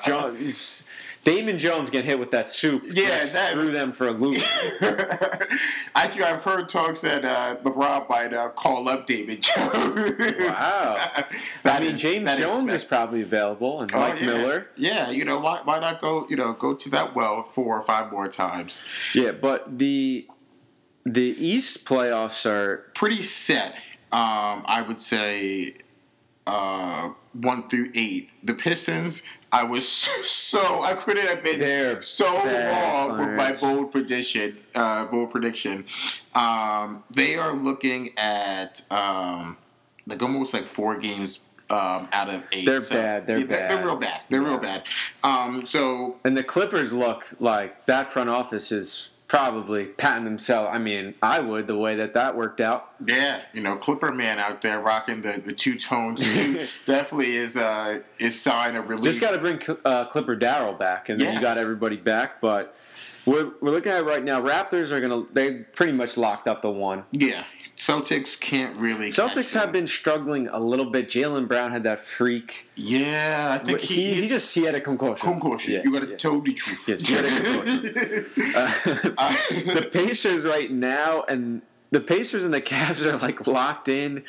John, 0.04 0.36
he's, 0.36 0.84
Damon 1.26 1.58
Jones 1.58 1.90
getting 1.90 2.08
hit 2.08 2.20
with 2.20 2.30
that 2.30 2.48
soup. 2.48 2.84
Yeah, 2.88 3.24
that 3.24 3.52
threw 3.52 3.72
them 3.72 3.90
for 3.90 4.06
a 4.06 4.12
loop. 4.12 4.40
Actually, 5.96 6.22
I've 6.22 6.44
heard 6.44 6.68
talks 6.68 7.00
that 7.00 7.24
uh, 7.24 7.56
LeBron 7.64 8.08
might 8.08 8.32
uh, 8.32 8.50
call 8.50 8.88
up 8.88 9.08
Damon 9.08 9.40
Jones. 9.40 9.74
wow. 10.38 11.24
I 11.64 11.80
mean, 11.80 11.94
is, 11.94 12.00
James 12.00 12.30
Jones 12.38 12.68
is, 12.70 12.82
is, 12.82 12.84
probably 12.84 13.22
available, 13.22 13.80
and 13.80 13.92
oh, 13.92 13.98
Mike 13.98 14.20
yeah. 14.20 14.26
Miller. 14.26 14.66
Yeah, 14.76 15.10
you 15.10 15.24
know 15.24 15.40
why? 15.40 15.62
Why 15.64 15.80
not 15.80 16.00
go? 16.00 16.28
You 16.30 16.36
know, 16.36 16.52
go 16.52 16.74
to 16.74 16.90
that 16.90 17.16
well 17.16 17.42
four 17.54 17.76
or 17.76 17.82
five 17.82 18.12
more 18.12 18.28
times. 18.28 18.86
Yeah, 19.12 19.32
but 19.32 19.78
the 19.80 20.28
the 21.06 21.36
East 21.38 21.84
playoffs 21.84 22.44
are 22.44 22.90
pretty 22.94 23.22
set. 23.22 23.74
Um, 24.10 24.64
I 24.66 24.84
would 24.86 25.00
say 25.00 25.74
uh, 26.46 27.10
one 27.32 27.68
through 27.68 27.92
eight. 27.94 28.30
The 28.42 28.54
Pistons, 28.54 29.22
I 29.52 29.62
was 29.62 29.88
so 30.24 30.82
I 30.82 30.94
couldn't 30.94 31.26
have 31.26 31.44
been 31.44 31.60
They're 31.60 32.02
so 32.02 32.26
wrong 32.26 33.18
with 33.18 33.36
my 33.36 33.54
bold 33.60 33.92
prediction. 33.92 34.58
Uh, 34.74 35.06
bold 35.06 35.30
prediction. 35.30 35.84
Um, 36.34 37.04
they 37.10 37.36
are 37.36 37.54
looking 37.54 38.10
at 38.18 38.82
um, 38.90 39.56
like 40.08 40.20
almost 40.20 40.52
like 40.52 40.66
four 40.66 40.98
games 40.98 41.44
um, 41.70 42.08
out 42.12 42.30
of 42.30 42.42
eight. 42.50 42.66
They're 42.66 42.82
so, 42.82 42.96
bad. 42.96 43.26
They're 43.28 43.38
yeah, 43.38 43.46
bad. 43.46 43.70
They're 43.70 43.84
real 43.84 43.96
bad. 43.96 44.20
They're 44.28 44.42
yeah. 44.42 44.48
real 44.48 44.58
bad. 44.58 44.82
Um, 45.22 45.66
so 45.66 46.18
and 46.24 46.36
the 46.36 46.44
Clippers 46.44 46.92
look 46.92 47.28
like 47.38 47.86
that 47.86 48.08
front 48.08 48.28
office 48.28 48.72
is 48.72 49.10
probably 49.28 49.86
patting 49.86 50.24
themselves. 50.24 50.70
I 50.72 50.78
mean, 50.78 51.14
I 51.22 51.40
would 51.40 51.66
the 51.66 51.76
way 51.76 51.96
that 51.96 52.14
that 52.14 52.36
worked 52.36 52.60
out. 52.60 52.92
Yeah, 53.04 53.42
you 53.52 53.60
know, 53.60 53.76
Clipper 53.76 54.12
man 54.12 54.38
out 54.38 54.62
there 54.62 54.80
rocking 54.80 55.22
the, 55.22 55.42
the 55.44 55.52
two 55.52 55.76
tones 55.78 56.20
definitely 56.86 57.36
is 57.36 57.56
uh 57.56 58.00
is 58.18 58.40
sign 58.40 58.76
of 58.76 58.88
relief. 58.88 59.04
Just 59.04 59.20
got 59.20 59.32
to 59.32 59.38
bring 59.38 59.60
uh, 59.84 60.06
Clipper 60.06 60.36
Darrell 60.36 60.74
back, 60.74 61.08
and 61.08 61.20
then 61.20 61.28
yeah. 61.28 61.34
you 61.34 61.40
got 61.40 61.58
everybody 61.58 61.96
back. 61.96 62.40
But 62.40 62.76
we're, 63.24 63.52
we're 63.60 63.72
looking 63.72 63.92
at 63.92 64.00
it 64.02 64.06
right 64.06 64.22
now. 64.22 64.40
Raptors 64.40 64.90
are 64.90 65.00
gonna 65.00 65.24
they 65.32 65.54
pretty 65.54 65.92
much 65.92 66.16
locked 66.16 66.46
up 66.46 66.62
the 66.62 66.70
one. 66.70 67.04
Yeah, 67.10 67.44
Celtics 67.76 68.40
can't 68.40 68.76
really. 68.78 69.06
Celtics 69.06 69.52
have 69.52 69.70
been 69.70 69.86
struggling 69.86 70.48
a 70.48 70.58
little 70.58 70.86
bit. 70.86 71.08
Jaylen 71.08 71.46
Brown 71.46 71.72
had 71.72 71.82
that 71.82 72.00
freak. 72.00 72.66
Yeah, 72.74 73.58
I 73.60 73.64
think 73.64 73.80
He, 73.80 74.14
he, 74.14 74.22
he, 74.22 74.28
just 74.28 74.54
he 74.54 74.62
had 74.62 74.74
a 74.74 74.80
concussion. 74.80 75.16
concussion. 75.16 75.74
Yes, 75.74 75.84
you 75.84 75.92
got 75.92 76.02
to 76.02 76.10
yes. 76.10 76.20
tell 76.22 76.40
the 76.40 76.54
truth. 76.54 76.88
Yes, 76.88 77.06
he 77.06 77.14
had 77.14 77.24
a 77.26 77.28
concussion. 77.28 78.54
Uh, 79.18 79.74
the 79.74 79.88
Pacers 79.92 80.44
right 80.44 80.70
now, 80.70 81.24
and 81.28 81.60
the 81.90 82.00
Pacers 82.00 82.46
and 82.46 82.54
the 82.54 82.62
Cavs 82.62 83.04
are 83.04 83.18
like 83.18 83.46
locked 83.46 83.88
in. 83.88 84.24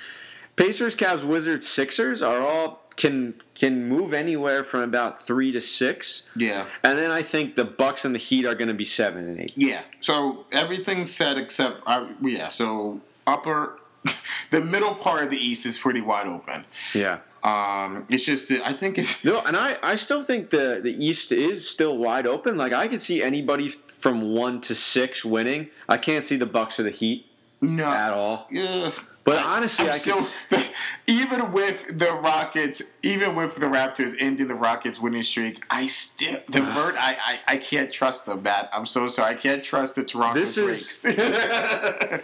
Pacers, 0.58 0.96
Cavs, 0.96 1.24
Wizards, 1.24 1.68
Sixers 1.68 2.22
are 2.22 2.42
all 2.42 2.82
can 2.98 3.36
can 3.54 3.88
move 3.88 4.14
anywhere 4.14 4.64
from 4.64 4.82
about 4.82 5.26
three 5.26 5.52
to 5.52 5.62
six, 5.62 6.24
yeah. 6.36 6.66
and 6.84 6.98
then 6.98 7.12
I 7.12 7.22
think 7.22 7.56
the 7.56 7.64
Bucks 7.64 8.04
and 8.04 8.14
the 8.14 8.20
Heat 8.20 8.46
are 8.46 8.56
going 8.56 8.68
to 8.68 8.74
be 8.74 8.86
seven 8.86 9.28
and 9.30 9.40
eight. 9.40 9.54
Yeah. 9.56 9.84
So 10.02 10.46
everything's 10.52 11.14
set 11.14 11.38
except 11.38 11.82
uh, 11.86 12.08
yeah. 12.22 12.50
So 12.50 13.02
upper, 13.28 13.80
the 14.52 14.62
middle 14.62 14.96
part 14.96 15.24
of 15.24 15.30
the 15.30 15.38
East 15.38 15.66
is 15.66 15.78
pretty 15.78 16.02
wide 16.02 16.28
open. 16.28 16.66
Yeah. 16.94 17.20
Um, 17.44 18.06
it's 18.10 18.26
just 18.26 18.52
I 18.52 18.74
think 18.74 18.98
it's 18.98 19.24
No, 19.24 19.42
and 19.42 19.56
I, 19.56 19.78
I 19.84 19.96
still 19.96 20.24
think 20.24 20.50
the, 20.50 20.80
the 20.82 20.92
East 20.92 21.32
is 21.32 21.70
still 21.70 21.98
wide 21.98 22.26
open. 22.26 22.58
Like 22.58 22.74
I 22.74 22.88
could 22.88 23.02
see 23.02 23.22
anybody 23.22 23.70
from 23.70 24.34
one 24.34 24.60
to 24.62 24.76
six 24.76 25.24
winning. 25.24 25.70
I 25.88 25.98
can't 25.98 26.26
see 26.26 26.36
the 26.36 26.46
Bucks 26.46 26.80
or 26.80 26.84
the 26.84 26.90
Heat 26.90 27.26
no. 27.62 27.86
at 27.86 28.12
all. 28.12 28.48
Yeah. 28.50 28.92
But 29.24 29.44
honestly, 29.44 29.86
I'm 29.90 29.96
I 29.96 29.98
still, 29.98 30.26
could. 30.50 30.66
even 31.08 31.52
with 31.52 32.00
the 32.00 32.14
Rockets, 32.14 32.82
even 33.04 33.36
with 33.36 33.56
the 33.56 33.66
Raptors 33.66 34.16
ending 34.20 34.48
the 34.48 34.56
Rockets 34.56 35.02
winning 35.02 35.24
streak, 35.24 35.62
I 35.70 35.88
still 35.88 36.40
the 36.48 36.62
Vert, 36.62 36.96
I, 36.98 37.18
I 37.48 37.54
I 37.54 37.58
can't 37.58 37.92
trust 37.92 38.26
them, 38.26 38.44
Matt. 38.44 38.70
I'm 38.72 38.86
so 38.86 39.10
sorry. 39.10 39.32
I 39.32 39.36
can't 39.36 39.62
trust 39.62 39.96
the 39.96 40.06
Toronto 40.06 40.40
This 40.40 40.58
is-. 40.58 41.06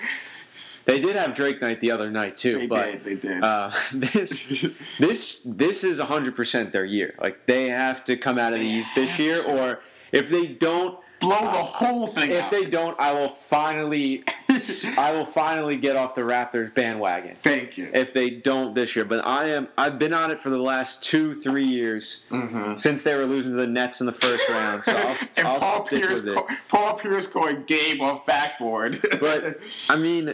They 0.86 1.00
did 1.00 1.16
have 1.16 1.34
Drake 1.34 1.62
night 1.62 1.80
the 1.82 1.92
other 1.92 2.10
night 2.12 2.36
too, 2.38 2.58
they 2.58 2.68
but 2.68 2.86
did. 2.92 3.04
They 3.06 3.16
did. 3.16 3.44
Uh, 3.44 3.72
this 3.94 4.46
this 5.00 5.42
this 5.46 5.84
is 5.84 6.00
100% 6.00 6.72
their 6.72 6.86
year. 6.86 7.16
Like 7.22 7.46
they 7.46 7.70
have 7.70 8.04
to 8.06 8.18
come 8.18 8.38
out 8.38 8.54
of 8.54 8.60
the 8.60 8.66
East 8.66 8.94
this 8.96 9.18
year, 9.18 9.42
or 9.44 9.80
if 10.12 10.30
they 10.30 10.46
don't, 10.48 11.00
Blow 11.20 11.40
the 11.40 11.48
whole 11.48 12.06
thing. 12.06 12.32
if 12.32 12.44
out. 12.44 12.52
they 12.52 12.66
don't, 12.66 13.00
I 13.00 13.14
will 13.14 13.30
finally 13.30 14.26
I 14.98 15.12
will 15.14 15.24
finally 15.24 15.78
get 15.78 15.96
off 15.96 16.16
the 16.16 16.22
Raptors 16.22 16.74
bandwagon. 16.76 17.38
Thank 17.42 17.78
you. 17.78 17.90
If 17.94 18.12
they 18.14 18.30
don't 18.30 18.76
this 18.76 18.94
year, 18.94 19.06
but 19.06 19.26
I 19.26 19.46
am 19.46 19.70
I've 19.78 19.98
been 19.98 20.14
on 20.14 20.32
it 20.32 20.40
for 20.42 20.50
the 20.50 20.58
last 20.58 21.02
two 21.02 21.34
three 21.34 21.64
years 21.66 22.24
Mhm. 22.30 22.78
since 22.78 23.04
they 23.04 23.16
were 23.16 23.26
losing 23.26 23.54
to 23.54 23.58
the 23.58 23.68
Nets 23.68 24.02
in 24.02 24.06
the 24.06 24.12
first 24.12 24.50
round. 24.50 24.84
So 24.84 24.92
I'll, 24.98 25.16
and 25.38 25.48
I'll 25.48 25.60
Paul 25.62 25.88
stick 25.88 26.02
Pierce, 26.02 26.26
with 26.26 26.38
it. 26.38 26.44
Paul 26.68 26.96
Pierce 26.96 27.28
going 27.28 27.64
game 27.64 28.02
off 28.02 28.26
backboard. 28.26 29.02
But 29.22 29.60
I 29.88 29.96
mean, 29.96 30.34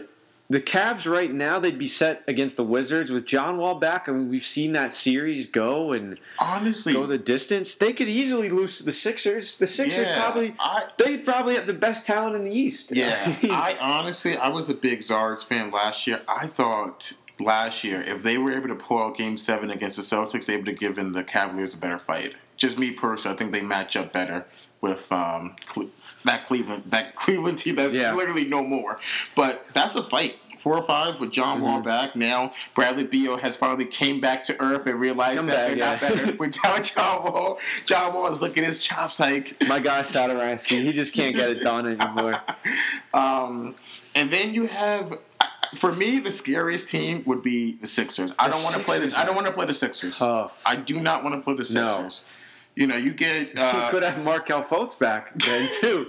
the 0.50 0.60
Cavs 0.60 1.10
right 1.10 1.32
now 1.32 1.58
they'd 1.60 1.78
be 1.78 1.86
set 1.86 2.22
against 2.26 2.56
the 2.56 2.64
Wizards 2.64 3.10
with 3.12 3.24
John 3.24 3.56
Wall 3.56 3.76
back. 3.76 4.08
I 4.08 4.12
mean, 4.12 4.28
we've 4.28 4.44
seen 4.44 4.72
that 4.72 4.92
series 4.92 5.46
go 5.46 5.92
and 5.92 6.18
honestly, 6.40 6.92
go 6.92 7.06
the 7.06 7.16
distance. 7.18 7.76
They 7.76 7.92
could 7.92 8.08
easily 8.08 8.50
lose 8.50 8.78
to 8.78 8.84
the 8.84 8.92
Sixers. 8.92 9.56
The 9.58 9.66
Sixers 9.68 10.08
Yeah, 10.08 10.20
probably 10.20 10.54
I- 10.58 10.88
they 10.98 11.18
probably 11.18 11.54
have 11.54 11.66
the 11.68 11.72
best 11.72 12.04
talent 12.04 12.34
in 12.36 12.44
the 12.44 12.52
East. 12.52 12.90
Yeah, 12.96 13.36
I 13.44 13.78
honestly, 13.80 14.36
I 14.36 14.48
was 14.48 14.68
a 14.68 14.74
big 14.74 15.00
Zards 15.00 15.44
fan 15.44 15.70
last 15.70 16.06
year. 16.06 16.20
I 16.28 16.48
thought 16.48 17.12
last 17.38 17.84
year 17.84 18.02
if 18.02 18.22
they 18.22 18.36
were 18.36 18.52
able 18.52 18.68
to 18.68 18.74
pull 18.74 19.00
out 19.02 19.16
Game 19.16 19.38
Seven 19.38 19.70
against 19.70 19.96
the 19.96 20.02
Celtics, 20.02 20.46
they 20.46 20.56
would 20.56 20.66
have 20.66 20.78
given 20.78 21.12
the 21.12 21.22
Cavaliers 21.24 21.74
a 21.74 21.78
better 21.78 21.98
fight. 21.98 22.34
Just 22.56 22.76
me 22.76 22.90
personally, 22.90 23.34
I 23.34 23.38
think 23.38 23.52
they 23.52 23.62
match 23.62 23.94
up 23.96 24.12
better 24.12 24.44
with 24.82 25.10
um, 25.12 25.54
that 26.24 26.46
Cleveland 26.46 26.84
that 26.86 27.14
Cleveland 27.16 27.58
team 27.58 27.76
that's 27.76 27.92
Yeah. 27.92 28.14
literally 28.14 28.44
no 28.46 28.62
more. 28.64 28.98
But 29.34 29.66
that's 29.74 29.94
a 29.96 30.02
fight. 30.02 30.36
Four 30.58 30.76
or 30.76 30.82
five 30.82 31.18
with 31.20 31.30
John 31.32 31.56
Mm-hmm. 31.56 31.64
Wall 31.66 31.80
back 31.80 32.14
now. 32.14 32.52
Bradley 32.74 33.04
Beal 33.04 33.38
has 33.38 33.56
finally 33.56 33.86
came 33.86 34.20
back 34.20 34.44
to 34.44 34.62
earth 34.62 34.86
and 34.86 35.00
realized 35.00 35.38
Come 35.38 35.46
that 35.46 35.56
back, 35.56 35.68
they're 35.68 35.78
yeah. 35.78 35.90
not 35.92 36.00
better 36.26 36.36
without 36.38 36.84
John 36.84 37.22
Wall. 37.24 37.58
John 37.86 38.12
Wall 38.12 38.28
is 38.30 38.42
looking 38.42 38.64
at 38.64 38.66
his 38.68 38.82
chops 38.82 39.18
like 39.18 39.56
My 39.66 39.78
guy 39.80 40.02
Satoransky, 40.02 40.82
he 40.82 40.92
just 40.92 41.14
can't 41.14 41.34
get 41.34 41.48
it 41.48 41.62
done 41.62 41.86
anymore. 41.86 42.36
Um, 43.14 43.74
and 44.14 44.32
then 44.32 44.54
you 44.54 44.66
have, 44.66 45.18
for 45.76 45.92
me, 45.92 46.18
the 46.18 46.30
scariest 46.32 46.90
team 46.90 47.22
would 47.26 47.42
be 47.42 47.76
the 47.80 47.86
Sixers. 47.86 48.34
I 48.38 48.46
The 48.48 48.52
don't 48.54 48.62
want 48.64 48.76
to 48.76 48.82
play 48.82 48.98
this. 48.98 49.10
Sixers 49.10 49.22
I 49.22 49.26
don't 49.26 49.34
want 49.34 49.46
to 49.46 49.52
play 49.52 49.66
the 49.66 49.74
Sixers. 49.74 50.18
Tough. 50.18 50.62
I 50.66 50.76
do 50.76 51.00
not 51.00 51.24
want 51.24 51.36
to 51.36 51.40
play 51.40 51.54
the 51.54 51.72
No. 51.74 52.08
You 52.80 52.86
know, 52.86 52.96
you 52.96 53.12
get 53.12 53.48
you 53.54 53.60
uh, 53.60 53.90
could 53.90 54.02
have 54.02 54.24
Markelle 54.24 54.62
Fultz 54.62 54.98
back 54.98 55.38
then 55.38 55.68
too. 55.82 56.08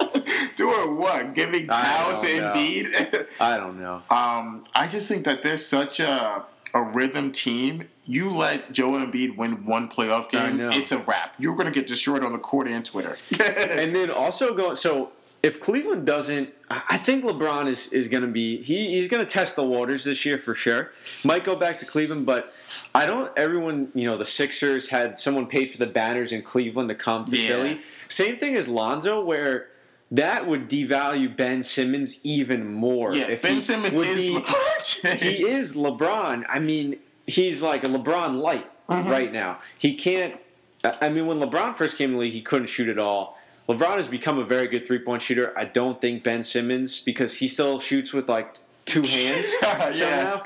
Do 0.00 0.22
doing 0.56 0.98
what? 0.98 1.32
Giving 1.32 1.68
towels 1.68 2.20
to. 2.22 2.26
Embiid. 2.26 3.26
I 3.40 3.56
don't 3.56 3.78
know. 3.78 4.02
um, 4.10 4.64
I 4.74 4.88
just 4.88 5.06
think 5.06 5.24
that 5.26 5.44
they're 5.44 5.56
such 5.56 6.00
a 6.00 6.44
a 6.74 6.82
rhythm 6.82 7.30
team. 7.30 7.84
You 8.04 8.30
let 8.30 8.72
Joe 8.72 8.92
Embiid 8.92 9.36
win 9.36 9.64
one 9.64 9.88
playoff 9.88 10.28
game, 10.30 10.58
it's 10.60 10.90
a 10.90 10.98
wrap. 10.98 11.34
You're 11.38 11.54
going 11.54 11.66
to 11.66 11.72
get 11.72 11.86
destroyed 11.86 12.24
on 12.24 12.32
the 12.32 12.38
court 12.38 12.66
and 12.66 12.84
Twitter. 12.84 13.16
And 13.38 13.94
then 13.94 14.10
also 14.10 14.54
going 14.54 14.74
so 14.76 15.12
if 15.42 15.60
Cleveland 15.60 16.04
doesn't, 16.06 16.50
I 16.70 16.82
I 16.90 16.98
think 16.98 17.24
LeBron 17.24 17.68
is, 17.68 17.92
is 17.92 18.08
going 18.08 18.22
to 18.22 18.28
be 18.28 18.62
he, 18.62 18.90
he's 18.96 19.08
going 19.08 19.24
to 19.24 19.30
test 19.30 19.56
the 19.56 19.64
waters 19.64 20.04
this 20.04 20.24
year 20.26 20.38
for 20.38 20.54
sure. 20.54 20.92
Might 21.24 21.44
go 21.44 21.54
back 21.56 21.76
to 21.78 21.86
Cleveland, 21.86 22.26
but 22.26 22.52
I 22.94 23.06
don't. 23.06 23.30
Everyone, 23.36 23.90
you 23.94 24.04
know, 24.04 24.16
the 24.18 24.24
Sixers 24.24 24.88
had 24.90 25.18
someone 25.18 25.46
paid 25.46 25.70
for 25.70 25.78
the 25.78 25.86
banners 25.86 26.32
in 26.32 26.42
Cleveland 26.42 26.88
to 26.88 26.94
come 26.94 27.24
to 27.26 27.36
Yeah. 27.36 27.48
Philly. 27.48 27.80
Same 28.08 28.36
thing 28.36 28.56
as 28.56 28.68
Lonzo, 28.68 29.20
where 29.24 29.68
that 30.10 30.46
would 30.46 30.68
devalue 30.68 31.34
Ben 31.36 31.62
Simmons 31.62 32.18
even 32.24 32.72
more. 32.72 33.14
yeah, 33.14 33.28
if 33.28 33.42
Ben 33.42 33.56
he 33.56 33.60
Simmons 33.60 33.94
would 33.94 34.08
is 34.08 34.20
be- 34.20 34.34
LeBron 34.34 35.14
he 35.18 35.46
is 35.46 35.76
LeBron. 35.76 36.44
I 36.48 36.58
mean, 36.58 36.98
he's 37.26 37.62
like 37.62 37.84
a 37.84 37.88
LeBron 37.88 38.40
light 38.40 38.70
Mm-hmm. 38.88 39.10
right 39.10 39.30
now. 39.32 39.58
He 39.78 39.94
can't. 39.94 40.34
I 40.82 40.96
I 41.02 41.08
mean, 41.10 41.26
when 41.26 41.38
LeBron 41.38 41.76
first 41.76 41.98
came 41.98 42.08
to 42.10 42.14
the 42.14 42.20
league, 42.20 42.32
he 42.32 42.40
couldn't 42.40 42.68
shoot 42.68 42.88
at 42.88 42.98
all. 42.98 43.37
LeBron 43.68 43.96
has 43.96 44.08
become 44.08 44.38
a 44.38 44.44
very 44.44 44.66
good 44.66 44.86
three 44.86 44.98
point 44.98 45.20
shooter. 45.22 45.52
I 45.56 45.64
don't 45.64 46.00
think 46.00 46.22
Ben 46.22 46.42
Simmons 46.42 47.00
because 47.00 47.38
he 47.38 47.46
still 47.48 47.78
shoots 47.78 48.12
with 48.12 48.28
like 48.28 48.56
two 48.86 49.02
hands 49.06 49.46
Yeah. 49.62 49.92
somehow. 49.92 50.42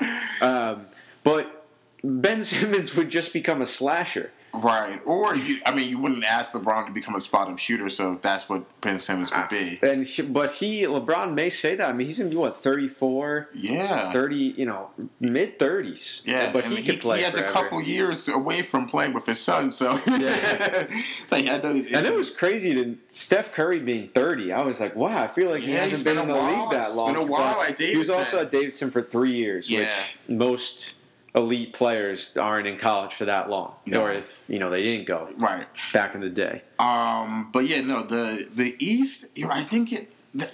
Um, 0.73 0.85
but 1.23 1.65
Ben 2.03 2.43
Simmons 2.43 2.95
would 2.95 3.09
just 3.09 3.31
become 3.31 3.61
a 3.61 3.65
slasher. 3.65 4.31
Right. 4.55 5.01
Or, 5.05 5.35
you, 5.35 5.57
I 5.65 5.73
mean, 5.73 5.89
you 5.89 5.97
wouldn't 5.97 6.23
ask 6.23 6.53
LeBron 6.53 6.85
to 6.85 6.91
become 6.91 7.15
a 7.15 7.19
spot 7.19 7.49
up 7.49 7.57
shooter, 7.57 7.89
so 7.89 8.19
that's 8.21 8.47
what 8.47 8.63
Ben 8.81 8.99
Simmons 8.99 9.31
would 9.33 9.49
be. 9.49 9.79
Ah. 9.81 9.87
And 9.87 10.05
he, 10.05 10.21
but 10.21 10.51
he 10.51 10.83
LeBron 10.83 11.33
may 11.33 11.49
say 11.49 11.73
that. 11.75 11.89
I 11.89 11.93
mean, 11.93 12.05
he's 12.05 12.19
gonna 12.19 12.29
be 12.29 12.35
what 12.35 12.55
34, 12.55 13.49
Yeah. 13.55 14.11
30, 14.11 14.35
you 14.35 14.65
know, 14.67 14.91
mid 15.19 15.57
30s. 15.57 16.21
Yeah, 16.23 16.51
but 16.51 16.65
and 16.65 16.77
he 16.77 16.83
could 16.83 16.99
play 17.01 17.17
He 17.17 17.23
has 17.23 17.33
forever. 17.33 17.49
a 17.49 17.51
couple 17.53 17.81
years 17.81 18.27
away 18.27 18.61
from 18.61 18.87
playing 18.87 19.13
with 19.13 19.25
his 19.25 19.39
son, 19.39 19.71
so 19.71 19.93
Yeah. 20.07 20.87
like 21.31 21.49
I 21.49 21.57
know 21.57 21.73
he's 21.73 21.91
And 21.91 22.05
it 22.05 22.13
was 22.13 22.29
crazy 22.29 22.75
to 22.75 22.95
Steph 23.07 23.53
Curry 23.53 23.79
being 23.79 24.09
30. 24.09 24.51
I 24.53 24.61
was 24.61 24.79
like, 24.79 24.95
wow, 24.95 25.23
I 25.23 25.27
feel 25.27 25.49
like 25.49 25.63
he 25.63 25.71
hasn't 25.71 26.03
been, 26.03 26.17
been 26.17 26.23
in 26.23 26.27
the 26.27 26.35
while. 26.35 26.61
league 26.61 26.71
that 26.71 26.87
It's 26.89 26.95
long. 26.95 27.13
been 27.13 27.21
a 27.23 27.25
while 27.25 27.59
He 27.77 27.97
was 27.97 28.11
also 28.11 28.41
at 28.41 28.51
Davidson 28.51 28.91
for 28.91 29.01
three 29.01 29.31
years, 29.33 29.67
Yeah. 29.67 29.79
which 29.79 30.17
most 30.27 30.93
elite 31.35 31.73
players 31.73 32.37
aren't 32.37 32.67
in 32.67 32.77
college 32.77 33.13
for 33.13 33.25
that 33.25 33.49
long. 33.49 33.73
No. 33.85 34.03
Or 34.03 34.11
if, 34.11 34.45
you 34.47 34.59
know, 34.59 34.69
they 34.69 34.83
didn't 34.83 35.07
go 35.07 35.29
right. 35.37 35.67
back 35.91 36.15
in 36.15 36.21
the 36.21 36.29
day. 36.29 36.61
Um, 36.79 37.49
but 37.51 37.67
yeah, 37.67 37.81
no, 37.81 38.03
the 38.03 38.47
the 38.53 38.75
East. 38.79 39.25
You 39.35 39.47
know, 39.47 39.53
I 39.53 39.63
think 39.63 39.91
it. 39.91 40.11
The, 40.33 40.49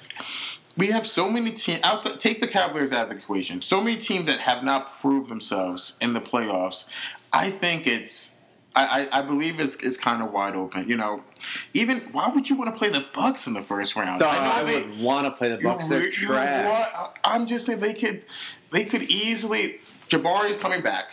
we 0.77 0.87
have 0.87 1.05
so 1.05 1.29
many 1.29 1.51
teams. 1.51 1.81
Outside, 1.83 2.19
take 2.19 2.39
the 2.39 2.47
Cavaliers 2.47 2.93
out 2.93 3.03
of 3.03 3.09
the 3.09 3.15
equation. 3.15 3.61
So 3.61 3.81
many 3.81 3.97
teams 3.97 4.27
that 4.27 4.39
have 4.39 4.63
not 4.63 4.89
proved 5.01 5.29
themselves 5.29 5.97
in 5.99 6.13
the 6.13 6.21
playoffs. 6.21 6.89
I 7.33 7.51
think 7.51 7.85
it's. 7.85 8.37
I, 8.75 9.09
I, 9.11 9.19
I 9.19 9.21
believe 9.23 9.59
it's, 9.59 9.75
it's 9.77 9.97
kind 9.97 10.21
of 10.21 10.31
wide 10.31 10.55
open. 10.55 10.87
You 10.87 10.95
know, 10.95 11.23
even 11.73 11.99
why 12.11 12.29
would 12.29 12.49
you 12.49 12.55
want 12.55 12.71
to 12.71 12.77
play 12.77 12.89
the 12.89 13.03
Bucks 13.13 13.47
in 13.47 13.53
the 13.53 13.63
first 13.63 13.95
round? 13.95 14.21
I, 14.21 14.29
I 14.29 14.61
know 14.61 14.67
they, 14.67 14.87
would 14.87 14.99
want 15.01 15.25
to 15.25 15.31
play 15.31 15.49
the 15.49 15.57
Bucks. 15.57 15.89
They're 15.89 16.09
trash. 16.09 16.93
want- 16.93 17.17
I'm 17.25 17.47
just 17.47 17.65
saying 17.65 17.79
they 17.79 17.95
could 17.95 18.23
they 18.71 18.85
could 18.85 19.03
easily 19.03 19.81
Jabari 20.09 20.51
is 20.51 20.57
coming 20.57 20.81
back. 20.81 21.11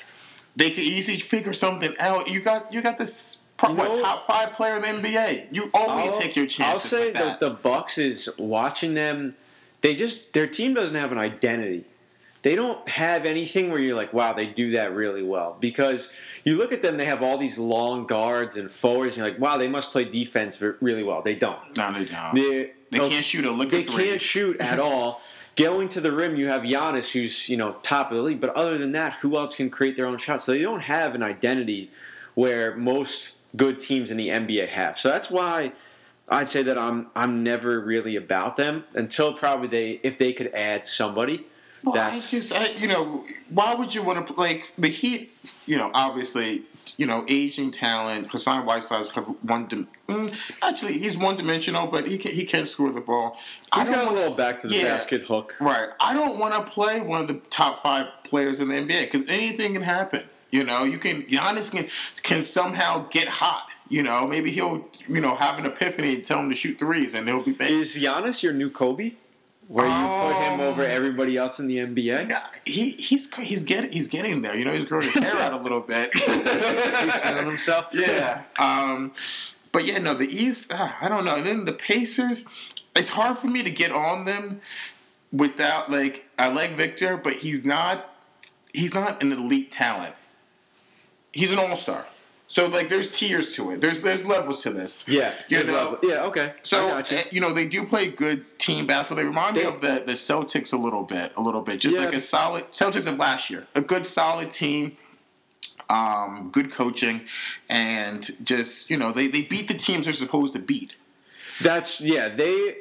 They 0.57 0.71
could 0.71 0.85
easily 0.85 1.19
figure 1.19 1.53
something 1.53 1.95
out. 1.99 2.29
You 2.29 2.41
got 2.41 2.73
you 2.73 2.81
got 2.83 2.99
this 2.99 3.43
pro- 3.59 3.71
You 3.71 3.77
what 3.77 3.93
know- 3.95 4.03
top 4.03 4.27
five 4.27 4.53
player 4.55 4.77
in 4.77 4.83
the 4.83 4.89
NBA. 5.09 5.49
You 5.53 5.71
always 5.75 6.13
I'll- 6.13 6.21
take 6.21 6.35
your 6.37 6.47
chances. 6.47 6.93
I'll 6.93 7.01
say 7.01 7.11
that. 7.13 7.41
the 7.41 7.51
Bucks 7.51 7.99
is 7.99 8.31
watching 8.39 8.95
them. 8.95 9.35
They 9.83 9.95
just 9.95 10.33
their 10.33 10.47
team 10.47 10.75
doesn't 10.75 10.97
have 10.97 11.13
an 11.13 11.19
identity. 11.19 11.85
They 12.43 12.55
don't 12.55 12.89
have 12.89 13.25
anything 13.27 13.71
where 13.73 13.81
you're 13.81 13.97
like, 13.97 14.13
wow, 14.13 14.33
they 14.33 14.47
do 14.47 14.71
that 14.73 14.95
really 14.95 15.23
well. 15.23 15.57
Because 15.59 16.13
you 16.45 16.57
look 16.57 16.71
at 16.73 16.81
them, 16.81 16.97
they 16.97 17.05
have 17.07 17.21
all 17.21 17.39
these 17.39 17.59
long 17.59 18.07
guards 18.07 18.57
and 18.57 18.71
forwards. 18.71 19.17
And 19.17 19.27
you're 19.27 19.33
like, 19.35 19.41
wow, 19.41 19.57
they 19.57 19.67
must 19.67 19.91
play 19.91 20.05
defense 20.05 20.63
really 20.81 21.03
well. 21.03 21.23
They 21.23 21.35
don't. 21.35 21.59
no, 21.77 21.93
they 21.93 22.05
don't. 22.05 22.35
They, 22.37 22.71
They 22.93 22.99
can't 23.11 23.25
shoot 23.25 23.45
a 23.47 23.51
lick 23.51 23.71
They 23.71 23.83
can't 23.83 24.23
shoot 24.23 24.61
at 24.61 24.79
all. 24.79 25.21
Going 25.57 25.89
to 25.89 26.01
the 26.03 26.13
rim, 26.13 26.37
you 26.37 26.49
have 26.49 26.63
Giannis, 26.63 27.13
who's 27.13 27.49
you 27.49 27.57
know 27.57 27.77
top 27.83 28.11
of 28.11 28.17
the 28.17 28.23
league. 28.23 28.41
But 28.41 28.51
other 28.51 28.77
than 28.77 28.93
that, 28.93 29.15
who 29.15 29.37
else 29.37 29.57
can 29.57 29.71
create 29.71 29.97
their 29.97 30.07
own 30.07 30.19
shots? 30.19 30.45
So 30.45 30.53
they 30.53 30.63
don't 30.63 30.83
have 30.83 31.15
an 31.15 31.23
identity 31.23 31.91
where 32.35 32.77
most 32.77 33.37
good 33.57 33.79
teams 33.79 34.11
in 34.11 34.19
the 34.19 34.29
NBA 34.29 34.69
have. 34.69 34.99
So 34.99 35.09
that's 35.09 35.31
why 35.31 35.73
I'd 36.29 36.49
say 36.49 36.63
that 36.63 36.77
I'm 36.77 37.09
I'm 37.15 37.43
never 37.43 37.81
really 37.81 38.17
about 38.17 38.57
them 38.57 38.85
until 38.95 39.33
probably 39.33 39.69
they 39.69 39.91
if 40.03 40.19
they 40.19 40.33
could 40.33 40.49
add 40.49 40.87
somebody. 40.87 41.47
Well, 41.85 41.95
that's 41.95 42.27
I 42.27 42.31
just, 42.31 42.53
I, 42.53 42.67
you 42.71 42.89
know, 42.89 43.25
why 43.51 43.75
would 43.75 43.95
you 43.95 44.03
want 44.03 44.27
to 44.27 44.33
like 44.35 44.73
the 44.77 44.89
Heat? 44.89 45.33
You 45.67 45.77
know, 45.77 45.91
obviously, 45.95 46.63
you 46.97 47.07
know, 47.07 47.25
aging 47.29 47.71
talent. 47.73 48.29
Hassan 48.33 48.67
Whiteside's 48.67 49.11
one. 49.43 49.67
Dim- 49.67 49.89
mm, 50.09 50.35
actually, 50.63 50.95
he's 50.99 51.17
one 51.17 51.37
dimensional, 51.37 51.87
but 51.87 52.09
he 52.09 52.19
can 52.19 52.33
he 52.33 52.45
can 52.45 52.67
score 52.67 52.91
the 52.91 53.01
ball. 53.01 53.37
He's 53.75 53.89
got 53.91 54.09
a 54.09 54.15
little 54.15 54.35
back 54.35 54.59
to 54.59 54.69
the 54.69 54.75
Yeah. 54.77 54.85
basket 54.95 55.23
hook. 55.23 55.57
Right. 55.61 55.89
I 56.01 56.15
don't 56.15 56.39
want 56.39 56.55
to 56.55 56.63
play 56.71 57.01
one 57.01 57.21
of 57.23 57.29
the 57.29 57.35
top 57.51 57.83
five 57.83 58.07
players 58.25 58.61
in 58.61 58.69
the 58.69 58.75
NBA 58.75 59.11
because 59.11 59.27
anything 59.29 59.75
can 59.75 59.83
happen. 59.83 60.25
You 60.51 60.65
know, 60.65 60.85
you 60.85 60.99
can 60.99 61.23
Giannis 61.25 61.71
can 61.71 61.89
can 62.23 62.43
somehow 62.43 63.07
get 63.11 63.29
hot. 63.29 63.69
You 63.89 64.03
know, 64.03 64.27
maybe 64.27 64.51
he'll 64.51 64.89
you 65.07 65.21
know 65.21 65.37
have 65.37 65.59
an 65.59 65.67
epiphany 65.67 66.17
and 66.17 66.25
tell 66.25 66.41
him 66.41 66.49
to 66.51 66.57
shoot 66.57 66.79
threes, 66.79 67.15
and 67.15 67.29
he'll 67.29 67.43
be 67.45 67.53
bang. 67.53 67.71
Is 67.71 67.95
Giannis 67.97 68.43
your 68.43 68.53
new 68.53 68.71
Kobe? 68.71 69.13
Where 69.69 69.87
you 69.87 69.93
put 69.93 70.43
him 70.45 70.55
Um, 70.55 70.61
over 70.61 70.83
everybody 70.83 71.37
else 71.37 71.59
in 71.59 71.67
the 71.67 71.79
NBA? 71.79 72.29
Yeah, 72.29 72.47
he 72.65 72.91
he's 72.91 73.33
he's 73.35 73.65
getting 73.65 73.91
he's 73.91 74.07
getting 74.09 74.43
there. 74.43 74.57
You 74.57 74.65
know, 74.65 74.73
he's 74.73 74.85
growing 74.85 75.07
his 75.07 75.15
hair 75.15 75.35
out 75.37 75.53
a 75.53 75.57
little 75.57 75.81
bit. 75.81 76.11
He's 76.15 77.15
feeling 77.17 77.47
himself. 77.47 77.87
yeah. 77.93 78.43
Um, 78.61 79.13
but 79.73 79.85
yeah, 79.85 79.99
no, 79.99 80.15
the 80.15 80.29
East. 80.29 80.73
Uh, 80.73 80.91
I 81.01 81.09
don't 81.09 81.25
know. 81.25 81.35
And 81.37 81.45
then 81.47 81.65
the 81.65 81.73
Pacers. 81.73 82.47
It's 82.95 83.09
hard 83.11 83.39
for 83.39 83.49
me 83.49 83.63
to 83.65 83.71
get 83.71 83.91
on 83.93 84.25
them 84.25 84.61
without 85.33 85.91
like 85.91 86.25
I 86.39 86.47
like 86.49 86.77
Victor, 86.77 87.17
but 87.17 87.33
he's 87.35 87.65
not. 87.65 88.15
He's 88.73 88.95
not 88.95 89.21
an 89.23 89.33
elite 89.33 89.73
talent. 89.73 90.15
He's 91.33 91.51
an 91.51 91.59
all 91.59 91.75
star. 91.77 92.07
So 92.49 92.69
like, 92.69 92.89
there's 92.89 93.11
tiers 93.11 93.55
to 93.57 93.73
it. 93.73 93.81
There's 93.81 94.03
there's 94.03 94.25
levels 94.25 94.63
to 94.63 94.71
this. 94.71 95.09
Yeah. 95.09 95.35
You 95.49 95.57
there's 95.57 95.69
know, 95.69 95.75
level- 95.75 95.99
yeah. 96.03 96.23
Okay. 96.27 96.53
So 96.63 96.87
you. 96.87 96.93
uh, 96.95 97.23
you 97.33 97.41
know 97.41 97.53
they 97.53 97.67
do 97.67 97.85
play 97.87 98.09
good 98.11 98.59
team 98.59 98.87
basketball. 98.87 99.17
They 99.17 99.29
remind 99.29 99.57
They- 99.57 99.63
me 99.65 99.69
of 99.69 99.81
the, 99.81 100.05
the 100.07 100.13
Celtics 100.13 100.73
a 100.73 100.77
little 100.77 101.03
bit, 101.03 101.33
a 101.37 101.43
little 101.43 101.63
bit, 101.63 101.81
just 101.81 101.97
Yeah. 101.97 102.05
like 102.05 102.15
a 102.15 102.21
solid 102.21 102.71
Celtics 102.71 103.07
of 103.07 103.19
last 103.19 103.51
year, 103.51 103.67
a 103.75 103.81
good 103.81 104.07
solid 104.07 104.53
team, 104.53 104.97
um, 105.91 106.51
good 106.53 106.71
coaching, 106.73 107.23
and 107.69 108.29
just 108.45 108.91
you 108.91 108.97
know 108.97 109.13
they, 109.13 109.27
they 109.27 109.43
beat 109.43 109.69
the 109.69 109.75
teams 109.75 110.05
they're 110.05 110.15
supposed 110.15 110.53
to 110.55 110.61
beat. 110.61 110.93
That's 111.61 112.01
yeah. 112.01 112.29
They, 112.29 112.77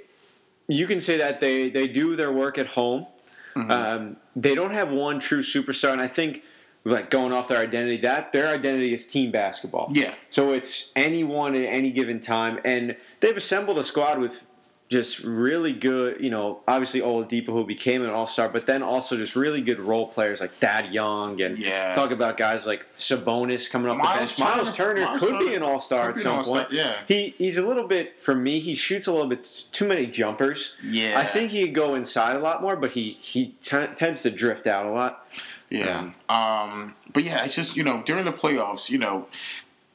you 0.68 0.86
can 0.88 1.00
say 1.00 1.18
that 1.18 1.40
they 1.40 1.70
they 1.70 1.88
do 1.88 2.16
their 2.16 2.32
work 2.32 2.58
at 2.58 2.68
home. 2.68 3.08
Mm-hmm. 3.56 3.72
Um, 3.72 4.18
they 4.36 4.54
don't 4.54 4.72
have 4.72 4.92
one 4.92 5.20
true 5.20 5.42
superstar, 5.42 5.92
and 5.92 6.02
I 6.02 6.08
think 6.08 6.44
like 6.86 7.10
going 7.10 7.34
off 7.34 7.48
their 7.48 7.60
identity, 7.60 7.98
that 7.98 8.32
their 8.32 8.48
identity 8.48 8.94
is 8.94 9.06
team 9.08 9.32
basketball. 9.32 9.90
Yeah. 9.92 10.14
So 10.30 10.52
it's 10.52 10.92
anyone 10.96 11.56
at 11.56 11.64
any 11.66 11.92
given 11.92 12.20
time, 12.20 12.60
and 12.64 12.96
they've 13.20 13.36
assembled 13.36 13.78
a 13.80 13.84
squad 13.84 14.20
with 14.20 14.46
just 14.88 15.22
really 15.24 15.74
good. 15.74 16.24
You 16.24 16.30
know, 16.30 16.60
obviously 16.68 17.02
Oladipo 17.02 17.48
who 17.48 17.66
became 17.66 18.04
an 18.04 18.12
All 18.12 18.28
Star, 18.28 18.48
but 18.50 18.68
then 18.68 18.84
also 18.84 19.18
just 19.18 19.36
really 19.36 19.62
good 19.62 19.80
role 19.80 20.08
players 20.08 20.42
like 20.42 20.60
Thad 20.60 20.94
Young, 20.94 21.42
and 21.42 21.58
Yeah. 21.58 21.92
talk 21.92 22.12
about 22.12 22.38
guys 22.38 22.68
like 22.68 22.94
Sabonis 22.94 23.68
coming 23.68 23.90
off 23.90 23.98
the 23.98 24.04
Miles 24.04 24.36
bench. 24.36 24.38
Miles 24.40 24.72
Turner. 24.74 24.94
Turner 24.94 25.06
Miles 25.08 25.20
could 25.22 25.30
Turner 25.40 25.50
be 25.50 25.56
an 25.56 25.64
All 25.64 25.80
Star 25.80 26.12
at 26.12 26.20
some 26.20 26.44
point. 26.46 26.72
yeah. 26.72 26.94
He 27.08 27.34
he's 27.40 27.58
a 27.58 27.66
little 27.66 27.88
bit 27.88 28.20
for 28.20 28.36
me. 28.36 28.60
He 28.60 28.76
shoots 28.76 29.08
a 29.08 29.12
little 29.12 29.28
bit 29.28 29.66
too 29.72 29.88
many 29.88 30.06
jumpers. 30.06 30.76
Yeah. 30.84 31.20
I 31.20 31.24
think 31.24 31.50
he 31.50 31.64
could 31.66 31.74
go 31.74 31.96
inside 31.96 32.36
a 32.36 32.40
lot 32.40 32.62
more, 32.62 32.76
but 32.76 32.92
he 32.92 33.18
he 33.20 33.56
t- 33.64 33.88
tends 33.96 34.22
to 34.22 34.30
drift 34.30 34.68
out 34.68 34.86
a 34.86 34.92
lot. 34.92 35.26
Yeah. 35.70 36.12
Um, 36.30 36.96
but 37.14 37.24
yeah, 37.24 37.44
it's 37.46 37.56
just 37.56 37.76
you 37.76 37.84
know 37.84 38.04
during 38.06 38.26
the 38.26 38.34
playoffs, 38.34 38.90
you 38.90 38.98
know. 38.98 39.28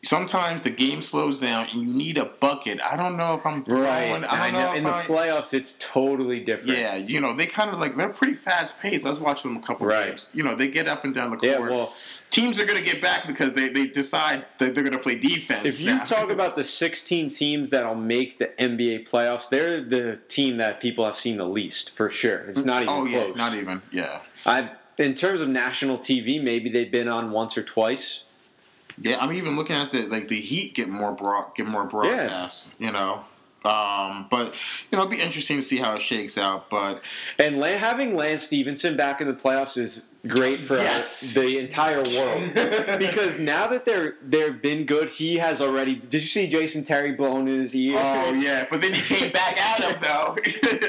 Sometimes 0.02 0.62
the 0.62 0.70
game 0.70 1.02
slows 1.02 1.40
down 1.40 1.66
and 1.70 1.78
you 1.82 1.86
need 1.86 2.16
a 2.16 2.24
bucket. 2.24 2.80
I 2.80 2.96
don't 2.96 3.18
know 3.18 3.34
if 3.34 3.44
I'm 3.44 3.62
throwing. 3.62 4.24
I 4.24 4.50
don't 4.50 4.54
know, 4.54 4.72
if 4.72 4.78
In 4.78 4.84
the 4.84 4.94
I- 4.94 5.02
playoffs, 5.02 5.52
it's 5.52 5.76
totally 5.78 6.40
different. 6.40 6.78
Yeah, 6.78 6.94
you 6.96 7.20
know, 7.20 7.36
they 7.36 7.44
kind 7.44 7.68
of 7.68 7.78
like 7.80 7.96
they're 7.98 8.08
pretty 8.08 8.32
fast 8.32 8.80
paced. 8.80 9.04
I 9.04 9.10
was 9.10 9.18
watching 9.20 9.52
them 9.52 9.62
a 9.62 9.66
couple 9.66 9.86
Right. 9.86 10.06
games. 10.06 10.30
You 10.32 10.42
know, 10.42 10.56
they 10.56 10.68
get 10.68 10.88
up 10.88 11.04
and 11.04 11.12
down 11.14 11.28
the 11.30 11.36
court. 11.36 11.52
Yeah, 11.52 11.58
well- 11.58 11.92
teams 12.30 12.58
are 12.58 12.64
going 12.64 12.78
to 12.78 12.84
get 12.84 13.02
back 13.02 13.26
because 13.26 13.52
they, 13.52 13.68
they 13.68 13.88
decide 13.88 14.46
that 14.58 14.74
they're 14.74 14.84
going 14.84 14.94
to 14.96 14.98
play 14.98 15.18
defense. 15.18 15.66
If 15.66 15.82
you 15.82 15.88
now. 15.96 16.04
talk 16.04 16.30
about 16.38 16.56
the 16.56 16.64
16 16.64 17.28
teams 17.28 17.68
that'll 17.68 17.94
make 17.94 18.38
the 18.38 18.46
NBA 18.58 19.06
playoffs, 19.06 19.50
they're 19.50 19.82
the 19.84 20.16
team 20.28 20.56
that 20.56 20.80
people 20.80 21.04
have 21.04 21.16
seen 21.16 21.36
the 21.36 21.44
least 21.44 21.90
for 21.90 22.08
sure. 22.08 22.38
It's 22.48 22.64
not 22.64 22.84
even 22.84 22.94
oh 22.94 23.00
close. 23.06 23.12
yeah, 23.12 23.32
not 23.34 23.54
even 23.54 23.82
yeah, 23.92 24.20
I, 24.46 24.70
in 25.00 25.14
terms 25.14 25.40
of 25.40 25.48
national 25.48 25.98
TV, 25.98 26.42
maybe 26.42 26.68
they've 26.70 26.90
been 26.90 27.08
on 27.08 27.30
once 27.30 27.56
or 27.56 27.62
twice. 27.62 28.24
yeah. 29.00 29.18
I'm 29.20 29.32
even 29.32 29.56
looking 29.56 29.76
at 29.76 29.92
the 29.92 30.02
like 30.06 30.28
the 30.28 30.40
Heat 30.40 30.74
get 30.74 30.88
more 30.88 31.12
broad 31.12 31.54
get 31.56 31.66
more 31.66 31.84
broadcasts. 31.84 32.74
You 32.78 32.92
know, 32.92 33.24
um, 33.64 34.26
but 34.30 34.54
you 34.90 34.96
know 34.96 35.04
it'll 35.04 35.06
be 35.06 35.20
interesting 35.20 35.56
to 35.58 35.62
see 35.62 35.76
how 35.78 35.94
it 35.96 36.02
shakes 36.02 36.38
out. 36.38 36.70
But 36.70 37.02
And 37.38 37.56
having 37.62 38.14
Lance 38.16 38.42
Stephenson 38.44 38.96
back 38.96 39.20
in 39.20 39.26
the 39.26 39.34
playoffs 39.34 39.76
is 39.76 40.06
great 40.28 40.60
for 40.60 40.76
Yes. 40.76 41.32
the 41.34 41.58
entire 41.58 42.02
world 42.02 42.52
because 42.98 43.38
now 43.40 43.66
that 43.68 43.84
they're 43.84 44.16
they've 44.22 44.60
been 44.60 44.84
good, 44.86 45.08
he 45.10 45.36
has 45.38 45.60
already. 45.60 45.94
Did 45.96 46.22
you 46.22 46.28
see 46.28 46.46
Jason 46.48 46.84
Terry 46.84 47.12
blowing 47.12 47.48
in 47.48 47.58
his 47.58 47.74
ear? 47.74 47.98
oh 47.98 48.32
yeah, 48.32 48.66
but 48.70 48.80
then 48.80 48.94
he 48.94 49.02
came 49.14 49.32
back 49.32 49.58
at 49.60 49.80
him 49.80 50.00
though. 50.00 50.36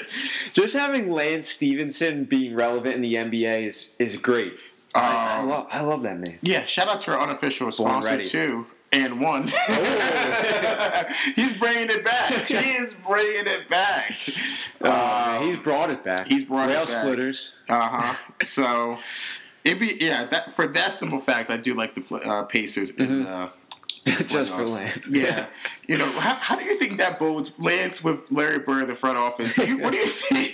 Just 0.53 0.73
having 0.75 1.11
Lance 1.11 1.47
Stephenson 1.47 2.25
being 2.25 2.55
relevant 2.55 2.95
in 2.95 3.01
the 3.01 3.15
NBA 3.15 3.67
is 3.67 3.93
is 3.99 4.17
great. 4.17 4.53
I, 4.93 4.99
I 4.99 5.39
Um, 5.39 5.49
love 5.49 5.67
I 5.71 5.81
love 5.81 6.03
that 6.03 6.19
man. 6.19 6.39
Yeah, 6.41 6.65
shout 6.65 6.87
out 6.89 7.01
to 7.03 7.11
our 7.11 7.21
unofficial 7.21 7.71
sponsor 7.71 8.23
too, 8.25 8.65
and 8.91 9.21
one. 9.21 9.49
Oh. 9.69 11.05
he's 11.35 11.57
bringing 11.57 11.89
it 11.89 12.03
back. 12.05 12.31
He 12.47 12.55
is 12.55 12.93
bringing 13.07 13.47
it 13.47 13.69
back. 13.69 14.11
Uh, 14.81 15.39
he's 15.41 15.57
brought 15.57 15.89
it 15.91 16.03
back. 16.03 16.27
he's 16.27 16.45
brought 16.45 16.69
it 16.69 16.73
Rail 16.73 16.85
splitters. 16.87 17.53
Uh 17.69 17.89
huh. 18.01 18.15
So 18.43 18.97
it 19.63 19.79
be 19.79 19.97
yeah. 19.99 20.25
That 20.25 20.53
for 20.53 20.67
that 20.67 20.93
simple 20.93 21.19
fact, 21.19 21.49
I 21.49 21.57
do 21.57 21.73
like 21.73 21.95
the 21.95 22.15
uh, 22.15 22.43
Pacers 22.43 22.91
in 22.97 23.25
uh, 23.27 23.49
Mm-hmm. 24.05 24.23
Just 24.27 24.51
for. 24.51 24.65
Lance. 24.67 25.07
Yeah. 25.11 25.45
You 25.87 25.97
know, 25.99 26.11
how, 26.13 26.33
how 26.33 26.55
do 26.55 26.63
you 26.65 26.75
think 26.79 26.97
that 26.97 27.19
bodes 27.19 27.51
Lance 27.59 28.03
with 28.03 28.19
Larry 28.31 28.57
Bird 28.57 28.83
in 28.83 28.87
the 28.89 28.95
front 28.95 29.17
office? 29.19 29.53
Do 29.55 29.67
you- 29.67 29.77
what 29.77 29.91
do 29.91 29.97
you 29.97 30.07
think? 30.07 30.53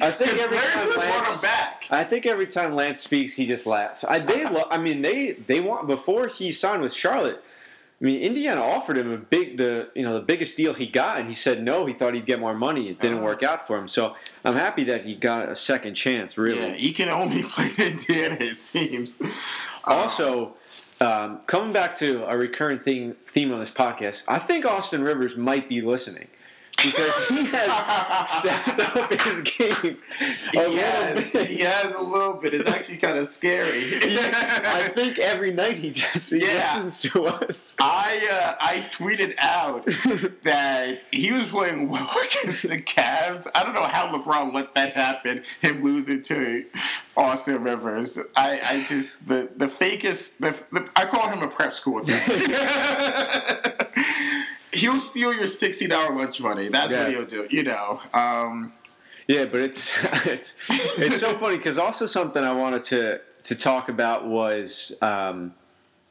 I 0.00 0.10
think 0.10 0.38
every 0.40 0.56
Larry 0.56 0.68
time 0.72 0.86
Bird 0.86 0.94
brought 0.94 1.04
him 1.06 1.20
Lance, 1.22 1.42
back. 1.42 1.84
I 1.90 2.02
think 2.04 2.24
every 2.24 2.46
time 2.46 2.74
Lance 2.74 3.00
speaks, 3.00 3.34
he 3.34 3.46
just 3.46 3.66
laughs. 3.66 4.04
I 4.04 4.20
they, 4.20 4.48
lo- 4.48 4.68
I 4.70 4.78
mean, 4.78 5.02
they 5.02 5.32
they 5.32 5.60
want 5.60 5.86
before 5.86 6.28
he 6.28 6.50
signed 6.50 6.80
with 6.80 6.94
Charlotte. 6.94 7.44
I 8.02 8.04
mean, 8.04 8.20
Indiana 8.20 8.60
offered 8.60 8.98
him 8.98 9.12
a 9.12 9.16
big 9.16 9.58
the 9.58 9.88
you 9.94 10.02
know 10.02 10.14
the 10.14 10.20
biggest 10.20 10.56
deal 10.56 10.74
he 10.74 10.88
got, 10.88 11.18
and 11.18 11.28
he 11.28 11.34
said 11.34 11.62
no. 11.62 11.86
He 11.86 11.92
thought 11.94 12.14
he'd 12.14 12.26
get 12.26 12.40
more 12.40 12.52
money. 12.54 12.88
It 12.88 12.98
didn't 12.98 13.18
Uh-huh. 13.18 13.26
work 13.26 13.42
out 13.44 13.64
for 13.64 13.78
him. 13.78 13.86
So 13.86 14.16
I'm 14.44 14.56
happy 14.56 14.82
that 14.84 15.04
he 15.04 15.14
got 15.14 15.48
a 15.48 15.54
second 15.54 15.94
chance. 15.94 16.36
Really. 16.36 16.60
Yeah, 16.60 16.74
he 16.74 16.92
can 16.92 17.08
only 17.08 17.42
play 17.54 17.70
Indiana, 17.78 18.38
it 18.40 18.56
seems. 18.56 19.20
Also, 19.84 20.54
um, 21.00 21.40
coming 21.46 21.72
back 21.72 21.96
to 21.98 22.24
a 22.28 22.36
recurring 22.36 22.78
theme 22.80 23.16
theme 23.24 23.52
on 23.52 23.60
this 23.60 23.70
podcast, 23.70 24.24
I 24.28 24.38
think 24.38 24.64
Austin 24.66 25.02
Rivers 25.04 25.36
might 25.36 25.68
be 25.68 25.80
listening 25.80 26.28
because 26.82 27.28
he 27.28 27.44
has 27.46 28.28
stepped 28.28 28.78
up 28.80 29.12
his 29.20 29.40
game 29.42 29.98
a 30.54 30.58
little 30.58 30.74
Yes, 30.74 31.32
bit. 31.32 31.48
he 31.48 31.60
has 31.60 31.92
a 31.94 32.00
little 32.00 32.34
bit. 32.34 32.54
It's 32.54 32.68
actually 32.68 32.98
kind 32.98 33.16
of 33.18 33.26
scary. 33.26 33.84
I 34.02 34.90
think 34.94 35.18
every 35.18 35.52
night 35.52 35.76
he 35.76 35.90
just 35.90 36.30
he 36.32 36.40
Yeah. 36.40 36.58
listens 36.82 37.00
to 37.12 37.24
us. 37.26 37.76
I 37.80 38.26
uh, 38.30 38.54
I 38.60 38.88
tweeted 38.92 39.34
out 39.38 39.84
that 40.42 41.02
he 41.10 41.32
was 41.32 41.46
playing 41.48 41.88
well 41.88 42.10
against 42.30 42.62
the 42.68 42.80
Cavs. 42.80 43.46
I 43.54 43.62
don't 43.64 43.74
know 43.74 43.82
how 43.84 44.08
LeBron 44.16 44.52
let 44.54 44.74
that 44.74 44.92
happen, 44.94 45.42
him 45.60 45.82
losing 45.82 46.22
to 46.24 46.64
Austin 47.16 47.62
Rivers. 47.62 48.18
I, 48.36 48.60
I 48.64 48.84
just 48.88 49.10
the 49.26 49.50
the 49.56 49.66
fakest. 49.68 50.38
The, 50.38 50.54
the, 50.72 50.88
I 50.96 51.04
call 51.06 51.28
him 51.28 51.42
a 51.42 51.48
prep 51.48 51.74
school. 51.74 52.02
He'll 54.72 55.00
steal 55.00 55.32
your 55.32 55.46
sixty 55.46 55.86
dollar 55.86 56.14
lunch 56.16 56.40
money. 56.40 56.68
That's 56.68 56.92
Yeah. 56.92 57.04
what 57.04 57.10
he'll 57.12 57.26
do. 57.26 57.46
You 57.50 57.62
know. 57.64 58.00
Um, 58.14 58.72
Yeah, 59.28 59.44
but 59.46 59.60
it's 59.60 59.92
it's 60.26 60.56
it's 60.68 61.18
so 61.20 61.34
funny 61.34 61.56
because 61.56 61.78
also 61.78 62.06
something 62.06 62.42
I 62.42 62.52
wanted 62.52 62.82
to 62.84 63.20
to 63.44 63.54
talk 63.54 63.88
about 63.88 64.26
was 64.26 64.96
um, 65.02 65.54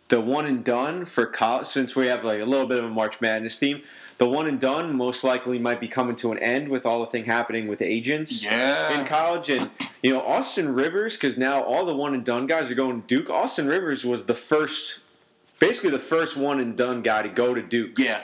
the 0.10 0.20
one 0.22 0.46
and 0.46 0.64
done 0.64 1.06
for 1.06 1.26
college. 1.26 1.68
Since 1.68 1.96
we 1.96 2.08
have 2.08 2.24
like 2.24 2.42
a 2.42 2.46
little 2.46 2.68
bit 2.68 2.80
of 2.80 2.86
a 2.86 2.90
March 2.90 3.20
Madness 3.22 3.58
theme, 3.60 3.82
the 4.18 4.28
one 4.28 4.48
and 4.48 4.60
done 4.60 4.96
most 4.96 5.24
likely 5.24 5.58
might 5.60 5.80
be 5.80 5.88
coming 5.88 6.16
to 6.18 6.32
an 6.32 6.38
end 6.40 6.68
with 6.70 6.86
all 6.86 7.00
the 7.00 7.06
thing 7.06 7.26
happening 7.26 7.68
with 7.68 7.82
agents. 7.82 8.44
yeah. 8.44 8.98
in 9.00 9.06
college, 9.06 9.50
and 9.50 9.70
you 10.02 10.14
know 10.14 10.22
Austin 10.22 10.74
Rivers, 10.74 11.16
because 11.16 11.38
now 11.38 11.62
all 11.64 11.86
the 11.86 11.96
one 11.96 12.14
and 12.14 12.24
done 12.26 12.46
guys 12.46 12.70
are 12.72 12.76
going 12.76 13.02
to 13.02 13.08
Duke. 13.08 13.30
Austin 13.30 13.68
Rivers 13.68 14.04
was 14.06 14.26
the 14.26 14.36
first, 14.36 15.00
basically 15.60 15.90
the 15.92 16.00
first 16.00 16.36
one 16.38 16.60
and 16.60 16.76
done 16.78 17.02
guy 17.02 17.22
to 17.22 17.30
go 17.30 17.54
to 17.54 17.62
Duke. 17.62 17.98
yeah. 18.00 18.22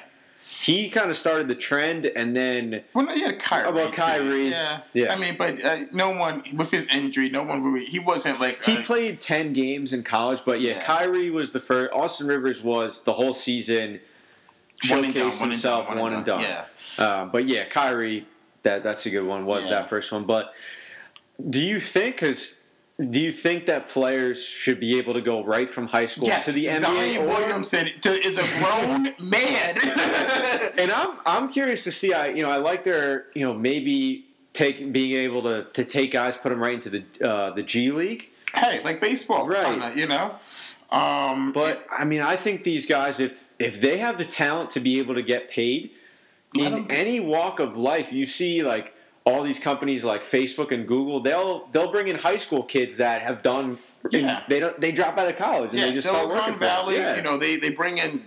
He 0.60 0.89
kind 0.89 1.10
of 1.12 1.16
started 1.16 1.47
the 1.47 1.55
trend, 1.55 2.05
and 2.08 2.36
then 2.36 2.84
Well, 2.93 3.16
yeah, 3.16 3.32
Kyrie. 3.34 3.70
About. 3.70 3.93
Kyrie? 3.93 4.49
Yeah, 4.49 4.82
Yeah. 4.93 5.14
I 5.14 5.16
mean, 5.16 5.36
but 5.38 5.64
uh, 5.64 5.82
no 5.91 6.10
one 6.10 6.43
with 6.55 6.72
his 6.72 6.88
injury, 6.88 7.30
no 7.30 7.43
one 7.43 7.64
really. 7.64 7.86
He 7.86 7.99
wasn't 7.99 8.39
like 8.41 8.64
he 8.66 8.78
uh, 8.78 8.84
played 8.84 9.22
ten 9.22 9.53
games 9.53 9.93
in 9.93 10.03
college. 10.03 10.41
But 10.45 10.60
yeah, 10.62 10.74
Yeah. 10.74 10.82
Kyrie 10.82 11.30
was 11.30 11.51
the 11.51 11.60
first. 11.60 11.93
Austin 11.93 12.28
Rivers 12.28 12.64
was 12.64 13.03
the 13.03 13.14
whole 13.14 13.34
season. 13.36 13.99
One 14.89 15.05
and 15.05 15.14
done, 15.14 15.24
showcased 15.24 15.34
one 15.39 15.43
and 15.43 15.51
himself, 15.51 15.88
done, 15.88 15.99
one 15.99 16.14
and 16.14 16.26
done. 16.26 16.41
Yeah. 16.41 16.66
Uh, 16.97 17.26
but 17.26 17.45
yeah, 17.45 17.66
Kyrie, 17.66 18.26
that 18.64 18.82
that's 18.84 19.05
a 19.05 19.10
good 19.12 19.26
one. 19.26 19.45
Was 19.45 19.66
Yeah. 19.66 19.76
that 19.82 19.89
first 19.89 20.12
one? 20.12 20.26
But 20.26 20.53
do 21.49 21.64
you 21.64 21.80
think? 21.80 22.16
Because 22.16 22.57
do 23.12 23.22
you 23.22 23.32
think 23.32 23.68
that 23.68 23.89
players 23.89 24.43
should 24.43 24.80
be 24.80 24.98
able 24.98 25.14
to 25.14 25.22
go 25.22 25.43
right 25.43 25.70
from 25.70 25.88
high 25.88 26.06
school 26.06 26.28
Yes, 26.28 26.45
to 26.45 26.52
the 26.52 26.66
NBA? 26.66 26.82
Zion 26.82 27.28
Williamson 27.28 27.89
to, 28.02 28.10
is 28.12 28.38
a 28.38 28.60
grown 28.60 29.04
man. 29.20 29.78
and 30.80 30.91
I'm 30.91 31.18
I'm 31.26 31.50
curious 31.52 31.84
to 31.84 31.91
see. 31.91 32.14
I 32.14 32.30
you 32.30 32.41
know 32.41 32.50
I 32.50 32.58
like 32.58 32.84
their 32.84 33.28
you 33.36 33.45
know 33.45 33.54
maybe 33.54 34.26
take 34.54 34.91
being 34.91 35.14
able 35.14 35.43
to 35.43 35.66
to 35.74 35.86
take 35.86 36.12
guys 36.12 36.38
put 36.38 36.50
them 36.50 36.60
right 36.60 36.74
into 36.74 36.89
the 36.89 37.04
uh, 37.28 37.52
the 37.52 37.62
G 37.64 37.91
League. 37.91 38.32
hey, 38.56 38.82
like 38.84 39.00
baseball, 39.00 39.48
Right. 39.48 39.66
kinda, 39.80 39.93
you 40.00 40.08
know. 40.08 40.36
Um, 40.89 41.52
But 41.52 41.86
I 41.91 42.06
mean, 42.06 42.22
I 42.22 42.36
think 42.36 42.64
these 42.64 42.86
guys, 42.88 43.20
if 43.20 43.54
if 43.60 43.80
they 43.80 43.98
have 44.00 44.18
the 44.18 44.26
talent 44.26 44.72
to 44.72 44.80
be 44.80 44.98
able 45.00 45.14
to 45.16 45.22
get 45.22 45.50
paid 45.52 45.91
in 46.56 46.89
any 46.89 47.20
walk 47.20 47.60
of 47.60 47.78
life, 47.78 48.12
you 48.12 48.26
see 48.26 48.64
like 48.64 48.95
all 49.28 49.43
these 49.43 49.59
companies 49.59 50.05
like 50.05 50.23
Facebook 50.23 50.71
and 50.71 50.88
Google, 50.88 51.19
they'll 51.19 51.67
they'll 51.71 51.91
bring 51.91 52.07
in 52.07 52.15
high 52.15 52.38
school 52.38 52.63
kids 52.63 52.97
that 52.97 53.21
have 53.21 53.41
done. 53.41 53.78
Yeah. 54.09 54.43
They 54.47 54.59
don't. 54.59 54.80
They 54.80 54.91
drop 54.91 55.17
out 55.17 55.28
of 55.28 55.36
college 55.36 55.71
and 55.71 55.80
yeah, 55.80 55.86
they 55.88 55.91
just 55.93 56.07
start 56.07 56.28
working 56.28 56.38
Silicon 56.38 56.53
for. 56.53 56.59
Valley, 56.65 56.95
Yeah. 56.95 57.15
you 57.17 57.21
know, 57.23 57.38
they 57.38 57.57
they 57.57 57.71
bring 57.71 57.97
in, 57.97 58.23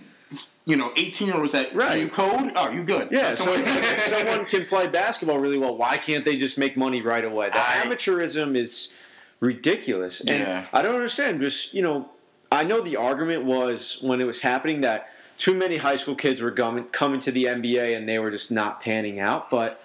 you 0.65 0.75
know, 0.75 0.91
eighteen 0.95 1.27
year 1.29 1.37
olds 1.39 1.53
that 1.53 1.73
Right. 1.73 1.99
you 1.99 2.07
code. 2.07 2.51
Oh, 2.55 2.69
you 2.69 2.83
good? 2.83 3.07
Yeah, 3.11 3.33
so 3.35 3.53
it's 3.53 3.67
if 3.67 4.05
someone 4.13 4.45
can 4.45 4.65
play 4.65 4.87
basketball 4.87 5.39
really 5.39 5.57
well, 5.57 5.75
why 5.75 5.97
can't 5.97 6.23
they 6.23 6.35
just 6.35 6.57
make 6.57 6.77
money 6.77 7.01
right 7.01 7.25
away? 7.25 7.49
The 7.49 7.57
I- 7.59 7.81
amateurism 7.85 8.55
is 8.55 8.93
ridiculous. 9.39 10.19
And 10.21 10.29
Yeah. 10.29 10.65
I 10.71 10.81
don't 10.81 10.95
understand. 10.95 11.41
Just, 11.41 11.73
you 11.73 11.81
know, 11.81 12.09
I 12.51 12.63
know 12.63 12.81
the 12.81 12.95
argument 12.97 13.43
was 13.45 13.97
when 14.01 14.21
it 14.21 14.25
was 14.25 14.41
happening 14.41 14.81
that 14.81 15.09
too 15.37 15.53
many 15.55 15.77
high 15.77 15.95
school 15.95 16.15
kids 16.15 16.41
were 16.41 16.51
coming, 16.51 16.83
coming 16.89 17.19
to 17.21 17.31
the 17.31 17.45
NBA 17.45 17.95
and 17.97 18.07
they 18.07 18.19
were 18.19 18.29
just 18.29 18.51
not 18.51 18.81
panning 18.81 19.19
out. 19.19 19.49
But, 19.49 19.81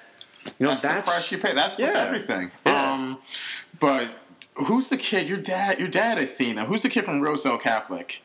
you 0.59 0.65
know, 0.67 0.71
that's, 0.71 0.83
that's. 0.83 1.09
the 1.09 1.13
price 1.13 1.33
you 1.33 1.39
pay. 1.39 1.55
That's 1.55 1.79
yeah. 1.79 1.93
everything. 2.07 2.51
Yeah. 2.65 2.93
Um, 2.93 3.19
but 3.79 4.09
who's 4.55 4.89
the 4.89 4.97
kid? 4.97 5.29
Your 5.29 5.39
dad. 5.39 5.79
Your 5.79 5.89
dad 5.89 6.19
has 6.19 6.35
seen 6.37 6.57
him. 6.57 6.67
Who's 6.67 6.83
the 6.83 6.89
kid 6.89 7.05
from 7.05 7.21
Roselle 7.21 7.59
Catholic? 7.59 8.23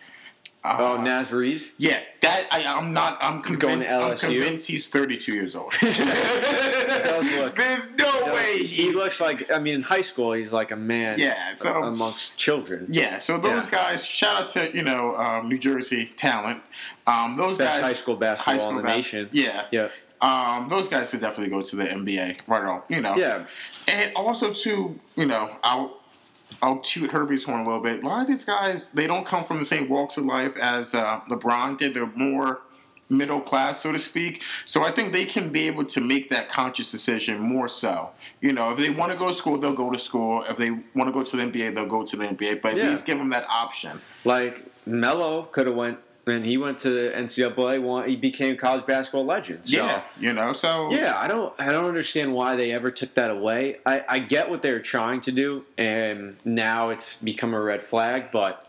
oh, 0.63 0.97
Uh, 0.97 1.01
Naz 1.01 1.31
Reid? 1.31 1.63
Yeah, 1.77 2.01
that 2.21 2.47
I, 2.51 2.63
I'm 2.65 2.93
not. 2.93 3.17
I'm 3.21 3.43
He's 3.43 3.55
going 3.57 3.81
convinced. 3.83 3.89
to 3.91 4.27
I'm 4.29 4.31
LSU? 4.33 4.41
convinced 4.41 4.67
he's 4.67 4.89
32 4.89 5.33
years 5.33 5.55
old. 5.55 5.73
does 5.81 7.35
look- 7.35 7.55
There's 7.55 7.89
no 7.91 8.25
way. 8.33 8.59
He 8.59 8.67
He, 8.67 8.91
looks 8.91 9.19
like, 9.19 9.51
I 9.51 9.59
mean, 9.59 9.75
in 9.75 9.81
high 9.83 10.01
school, 10.01 10.33
he's 10.33 10.53
like 10.53 10.71
a 10.71 10.75
man 10.75 11.19
Yeah, 11.19 11.53
so- 11.55 11.83
amongst 11.83 12.37
children. 12.37 12.87
yeah. 12.91 13.17
So 13.19 13.39
those 13.39 13.65
Yeah. 13.65 13.71
guys. 13.71 14.05
Shout 14.05 14.41
out 14.43 14.49
to 14.49 14.75
you 14.75 14.83
know 14.83 15.15
um, 15.17 15.49
New 15.49 15.57
Jersey 15.57 16.11
talent. 16.15 16.61
Um, 17.07 17.37
those 17.37 17.57
Best 17.57 17.73
guys. 17.79 17.81
high 17.81 17.93
school 17.93 18.15
basketball 18.15 18.69
in 18.69 18.75
the 18.77 18.83
bas- 18.83 18.95
nation. 18.95 19.29
Yeah. 19.31 19.65
Yeah. 19.71 19.87
Um, 20.21 20.69
those 20.69 20.87
guys 20.87 21.09
should 21.09 21.21
definitely 21.21 21.49
go 21.49 21.61
to 21.61 21.75
the 21.75 21.85
NBA 21.85 22.47
right 22.47 22.63
on. 22.63 22.83
You 22.89 23.01
know. 23.01 23.15
Yeah. 23.15 23.45
And 23.87 24.13
also 24.15 24.53
too, 24.53 24.99
you 25.15 25.25
know, 25.25 25.55
I'll 25.63 26.01
I'll 26.61 26.79
toot 26.79 27.11
Herbie's 27.11 27.43
horn 27.43 27.61
a 27.61 27.65
little 27.65 27.81
bit. 27.81 28.03
A 28.03 28.07
lot 28.07 28.21
of 28.21 28.27
these 28.27 28.45
guys, 28.45 28.91
they 28.91 29.07
don't 29.07 29.25
come 29.25 29.43
from 29.43 29.59
the 29.59 29.65
same 29.65 29.89
walks 29.89 30.17
of 30.17 30.25
life 30.25 30.55
as 30.57 30.93
uh, 30.93 31.21
LeBron 31.29 31.77
did. 31.77 31.93
They're 31.93 32.11
more 32.15 32.61
middle 33.09 33.41
class, 33.41 33.81
so 33.81 33.91
to 33.91 33.99
speak. 33.99 34.41
So 34.65 34.83
I 34.83 34.91
think 34.91 35.11
they 35.11 35.25
can 35.25 35.51
be 35.51 35.67
able 35.67 35.85
to 35.85 36.01
make 36.01 36.29
that 36.29 36.49
conscious 36.49 36.91
decision 36.91 37.39
more 37.39 37.67
so. 37.67 38.11
You 38.39 38.53
know, 38.53 38.71
if 38.71 38.77
they 38.77 38.89
want 38.89 39.11
to 39.11 39.17
go 39.17 39.27
to 39.27 39.33
school, 39.33 39.57
they'll 39.57 39.73
go 39.73 39.91
to 39.91 39.99
school. 39.99 40.43
If 40.47 40.57
they 40.57 40.71
want 40.71 41.07
to 41.07 41.11
go 41.11 41.23
to 41.23 41.37
the 41.37 41.43
NBA, 41.43 41.75
they'll 41.75 41.85
go 41.85 42.05
to 42.05 42.15
the 42.15 42.25
NBA. 42.25 42.61
But 42.61 42.77
at 42.77 42.89
least 42.89 43.05
give 43.05 43.17
them 43.17 43.29
that 43.31 43.45
option. 43.49 44.01
Like 44.23 44.65
Melo 44.87 45.43
could 45.43 45.67
have 45.67 45.75
went 45.75 45.99
and 46.27 46.45
he 46.45 46.57
went 46.57 46.77
to 46.79 46.89
the 46.89 47.11
NCAA. 47.15 47.81
One, 47.81 48.07
he 48.07 48.15
became 48.15 48.55
college 48.57 48.85
basketball 48.85 49.25
legend. 49.25 49.65
So, 49.67 49.75
Yeah, 49.77 50.03
you 50.19 50.33
know. 50.33 50.53
So 50.53 50.91
yeah. 50.91 51.17
I 51.17 51.27
don't. 51.27 51.53
I 51.59 51.71
don't 51.71 51.85
understand 51.85 52.33
why 52.33 52.55
they 52.55 52.71
ever 52.71 52.91
took 52.91 53.13
that 53.15 53.31
away. 53.31 53.77
I, 53.85 54.03
I 54.07 54.19
get 54.19 54.49
what 54.49 54.61
they 54.61 54.71
were 54.71 54.79
trying 54.79 55.21
to 55.21 55.31
do, 55.31 55.65
and 55.77 56.35
now 56.45 56.89
it's 56.89 57.15
become 57.15 57.53
a 57.53 57.59
red 57.61 57.81
flag. 57.81 58.31
But 58.31 58.67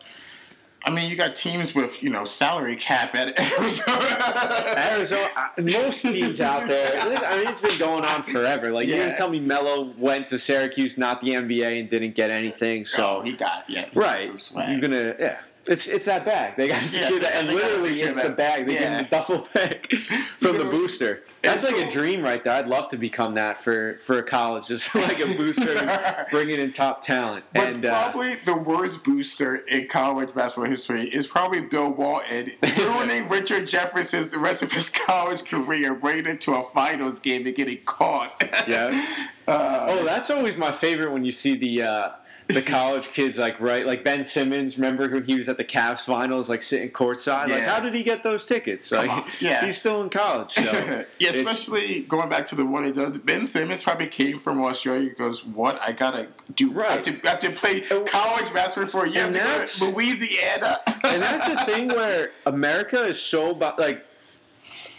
I 0.85 0.91
mean, 0.91 1.09
you 1.11 1.17
got 1.17 1.37
teams 1.37 1.75
with 1.75 2.03
you 2.03 2.11
know 2.11 2.25
salary 2.25 2.77
cap 2.77 3.15
at 3.15 3.39
Arizona. 3.59 4.75
Arizona, 4.77 5.29
most 5.59 6.03
teams 6.03 6.41
out 6.41 6.67
there. 6.69 7.01
I 7.01 7.39
mean, 7.39 7.49
it's 7.49 7.61
been 7.61 7.79
going 7.79 8.05
on 8.05 8.23
forever. 8.23 8.71
Like 8.73 8.89
Yeah. 8.89 9.05
gonna 9.05 9.17
tell 9.17 9.29
me 9.29 9.39
Melo 9.41 9.93
went 9.99 10.27
to 10.29 10.39
Syracuse, 10.39 10.99
not 10.99 11.21
the 11.21 11.29
NBA, 11.35 11.79
and 11.81 11.89
didn't 11.89 12.15
get 12.15 12.31
anything. 12.31 12.85
So 12.85 13.19
oh, 13.19 13.21
he 13.23 13.35
got 13.35 13.65
yeah, 13.69 13.85
he 13.87 13.95
got 13.95 14.03
right, 14.03 14.43
swag. 14.43 14.71
you're 14.71 14.81
gonna 14.81 15.15
yeah. 15.19 15.39
It's 15.69 15.87
it's 15.87 16.07
that 16.07 16.25
bag. 16.25 16.57
They 16.57 16.69
got 16.69 16.81
to 16.83 16.89
secure 16.89 17.21
that, 17.21 17.35
and 17.37 17.49
literally 17.49 18.03
it's 18.03 18.21
the 18.21 18.31
bag. 18.31 18.67
They 18.67 18.73
give 18.75 18.83
Yeah. 18.83 19.03
the 19.03 19.09
duffel 19.09 19.47
bag 19.55 19.93
from 20.41 20.59
the 20.59 20.65
booster. 20.65 21.23
That's 21.43 21.63
like 21.65 21.77
a 21.77 21.89
dream 21.89 22.23
right 22.23 22.43
there. 22.43 22.55
I'd 22.55 22.67
love 22.67 22.89
to 22.89 22.97
become 22.97 23.35
that 23.35 23.61
for 23.61 23.99
for 24.03 24.19
a 24.19 24.23
college, 24.25 24.67
just 24.69 24.95
like 24.95 25.21
a 25.21 25.27
booster, 25.35 26.27
bringing 26.31 26.59
in 26.59 26.73
top 26.73 27.01
talent. 27.01 27.45
But 27.55 27.63
and 27.75 27.87
uh, 27.87 28.11
probably 28.11 28.35
the 28.45 28.57
worst 28.57 29.05
booster 29.05 29.57
in 29.57 29.87
college 29.89 30.35
basketball 30.35 30.69
history 30.69 31.03
is 31.05 31.27
probably 31.29 31.61
Bill 31.61 31.93
Walton 31.93 32.51
ruining 32.79 33.29
Richard 33.29 33.69
Jefferson's 33.69 34.31
the 34.31 34.39
rest 34.39 34.63
of 34.63 34.73
his 34.73 34.89
college 34.89 35.45
career 35.45 35.93
right 35.93 36.27
into 36.27 36.55
a 36.55 36.65
finals 36.71 37.21
game 37.21 37.47
and 37.47 37.55
getting 37.55 37.79
caught. 37.85 38.43
yeah. 38.67 39.07
Uh, 39.47 39.87
Oh, 39.89 40.05
that's 40.05 40.31
always 40.31 40.57
my 40.57 40.73
favorite 40.73 41.13
when 41.13 41.25
you 41.25 41.33
see 41.33 41.55
the. 41.57 41.83
Uh, 41.83 42.11
the 42.49 42.63
college 42.63 43.09
kids, 43.09 43.39
like 43.39 43.61
right, 43.61 43.87
like 43.87 44.05
Ben 44.05 44.25
Simmons. 44.25 44.77
Remember 44.77 45.09
when 45.09 45.25
he 45.25 45.37
was 45.37 45.49
at 45.49 45.57
the 45.57 45.65
Cavs 45.65 46.01
finals, 46.01 46.49
like 46.49 46.63
sitting 46.63 46.91
courtside? 46.91 47.49
Like, 47.49 47.63
how 47.63 47.81
did 47.81 47.95
he 47.95 48.03
get 48.03 48.23
those 48.23 48.45
tickets? 48.45 48.91
Like, 48.93 49.11
yeah. 49.41 49.65
he's 49.65 49.79
still 49.79 50.03
in 50.03 50.11
college. 50.11 50.53
So 50.53 50.63
yeah, 51.19 51.31
especially 51.31 52.01
going 52.03 52.29
back 52.29 52.47
to 52.49 52.55
the 52.55 52.67
one 52.67 52.85
he 52.85 52.93
does. 52.93 53.19
Ben 53.19 53.47
Simmons 53.47 53.83
probably 53.83 54.09
came 54.09 54.39
from 54.39 54.63
Australia. 54.63 55.11
He 55.11 55.15
goes, 55.15 55.45
"What? 55.45 55.81
I 55.81 55.93
gotta 55.93 56.29
do? 56.55 56.71
I 56.81 56.85
have 56.97 57.07
Right. 57.07 57.23
to, 57.23 57.27
I 57.29 57.31
have 57.31 57.41
to 57.41 57.51
play 57.51 57.81
college 57.81 58.53
basketball 58.53 58.91
for 59.03 59.07
a 59.07 59.11
year. 59.11 59.25
And 59.27 59.35
have 59.37 59.45
to 59.45 59.49
go 59.49 59.55
that's- 59.55 59.81
Louisiana." 59.83 60.81
and 61.05 61.23
that's 61.23 61.47
the 61.49 61.57
thing 61.73 61.89
where 61.95 62.31
America 62.47 63.03
is 63.05 63.21
so 63.21 63.53
like 63.79 64.05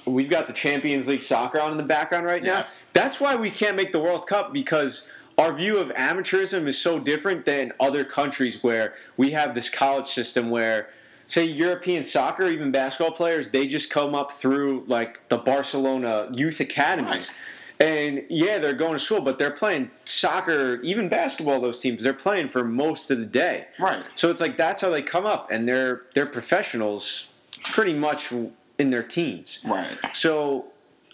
we've 0.05 0.29
got 0.29 0.47
the 0.47 0.53
Champions 0.53 1.07
League 1.07 1.21
soccer 1.23 1.59
on 1.59 1.71
in 1.71 1.77
the 1.77 1.83
background 1.83 2.25
right 2.25 2.43
now. 2.43 2.59
Yeah. 2.59 2.67
That's 2.93 3.19
why 3.19 3.35
we 3.35 3.49
can't 3.49 3.75
make 3.75 3.91
the 3.91 3.99
World 3.99 4.27
Cup 4.27 4.51
because 4.53 5.09
our 5.37 5.53
view 5.53 5.77
of 5.77 5.89
amateurism 5.93 6.67
is 6.67 6.79
so 6.79 6.99
different 6.99 7.45
than 7.45 7.71
other 7.79 8.03
countries 8.03 8.61
where 8.63 8.93
we 9.17 9.31
have 9.31 9.53
this 9.53 9.69
college 9.69 10.07
system 10.07 10.49
where 10.49 10.89
say 11.25 11.43
European 11.45 12.03
soccer, 12.03 12.47
even 12.47 12.71
basketball 12.71 13.15
players, 13.15 13.49
they 13.51 13.67
just 13.67 13.89
come 13.89 14.13
up 14.13 14.31
through 14.31 14.83
like 14.87 15.27
the 15.29 15.37
Barcelona 15.37 16.29
youth 16.33 16.59
academies. 16.59 17.31
And 17.79 18.23
yeah, 18.29 18.59
they're 18.59 18.73
going 18.73 18.93
to 18.93 18.99
school, 18.99 19.19
but 19.19 19.37
they're 19.37 19.51
playing 19.51 19.91
soccer, 20.05 20.79
even 20.83 21.09
basketball. 21.09 21.59
Those 21.59 21.79
teams, 21.79 22.03
they're 22.03 22.13
playing 22.13 22.47
for 22.49 22.63
most 22.63 23.11
of 23.11 23.17
the 23.17 23.25
day. 23.25 23.67
Right. 23.79 24.03
So 24.15 24.29
it's 24.29 24.39
like 24.39 24.57
that's 24.57 24.81
how 24.81 24.89
they 24.89 25.01
come 25.01 25.25
up, 25.25 25.51
and 25.51 25.67
they're 25.67 26.03
they're 26.13 26.27
professionals, 26.27 27.27
pretty 27.71 27.93
much 27.93 28.31
in 28.77 28.89
their 28.91 29.03
teens. 29.03 29.59
right. 29.65 29.97
So 30.13 30.67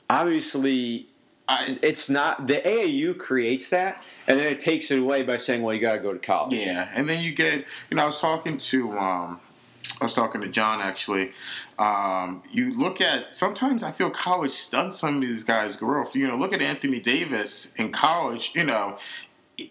obviously, 0.09 1.07
I, 1.49 1.79
it's 1.81 2.11
not 2.11 2.45
the 2.45 2.61
AAU 2.61 3.17
creates 3.17 3.71
that, 3.71 4.03
and 4.27 4.39
then 4.39 4.45
it 4.45 4.59
takes 4.59 4.91
it 4.91 4.99
away 4.99 5.23
by 5.23 5.37
saying, 5.37 5.63
"Well, 5.63 5.73
you 5.73 5.81
got 5.81 5.95
to 5.95 5.99
go 5.99 6.13
to 6.13 6.19
college." 6.19 6.53
Yeah, 6.59 6.89
and 6.93 7.09
then 7.09 7.23
you 7.23 7.33
get, 7.33 7.65
you 7.89 7.97
know, 7.97 8.03
I 8.03 8.05
was 8.05 8.21
talking 8.21 8.59
to, 8.59 8.91
um, 8.99 9.39
I 9.99 10.05
was 10.05 10.13
talking 10.13 10.41
to 10.41 10.47
John 10.47 10.79
actually. 10.79 11.31
Um, 11.79 12.43
you 12.51 12.77
look 12.77 13.01
at 13.01 13.33
sometimes 13.33 13.81
I 13.81 13.89
feel 13.89 14.11
college 14.11 14.51
stunts 14.51 14.99
some 14.99 15.15
of 15.15 15.21
these 15.21 15.43
guys' 15.43 15.75
growth. 15.75 16.15
You 16.15 16.27
know, 16.27 16.37
look 16.37 16.53
at 16.53 16.61
Anthony 16.61 16.99
Davis 16.99 17.73
in 17.77 17.91
college. 17.91 18.51
You 18.53 18.65
know, 18.65 18.99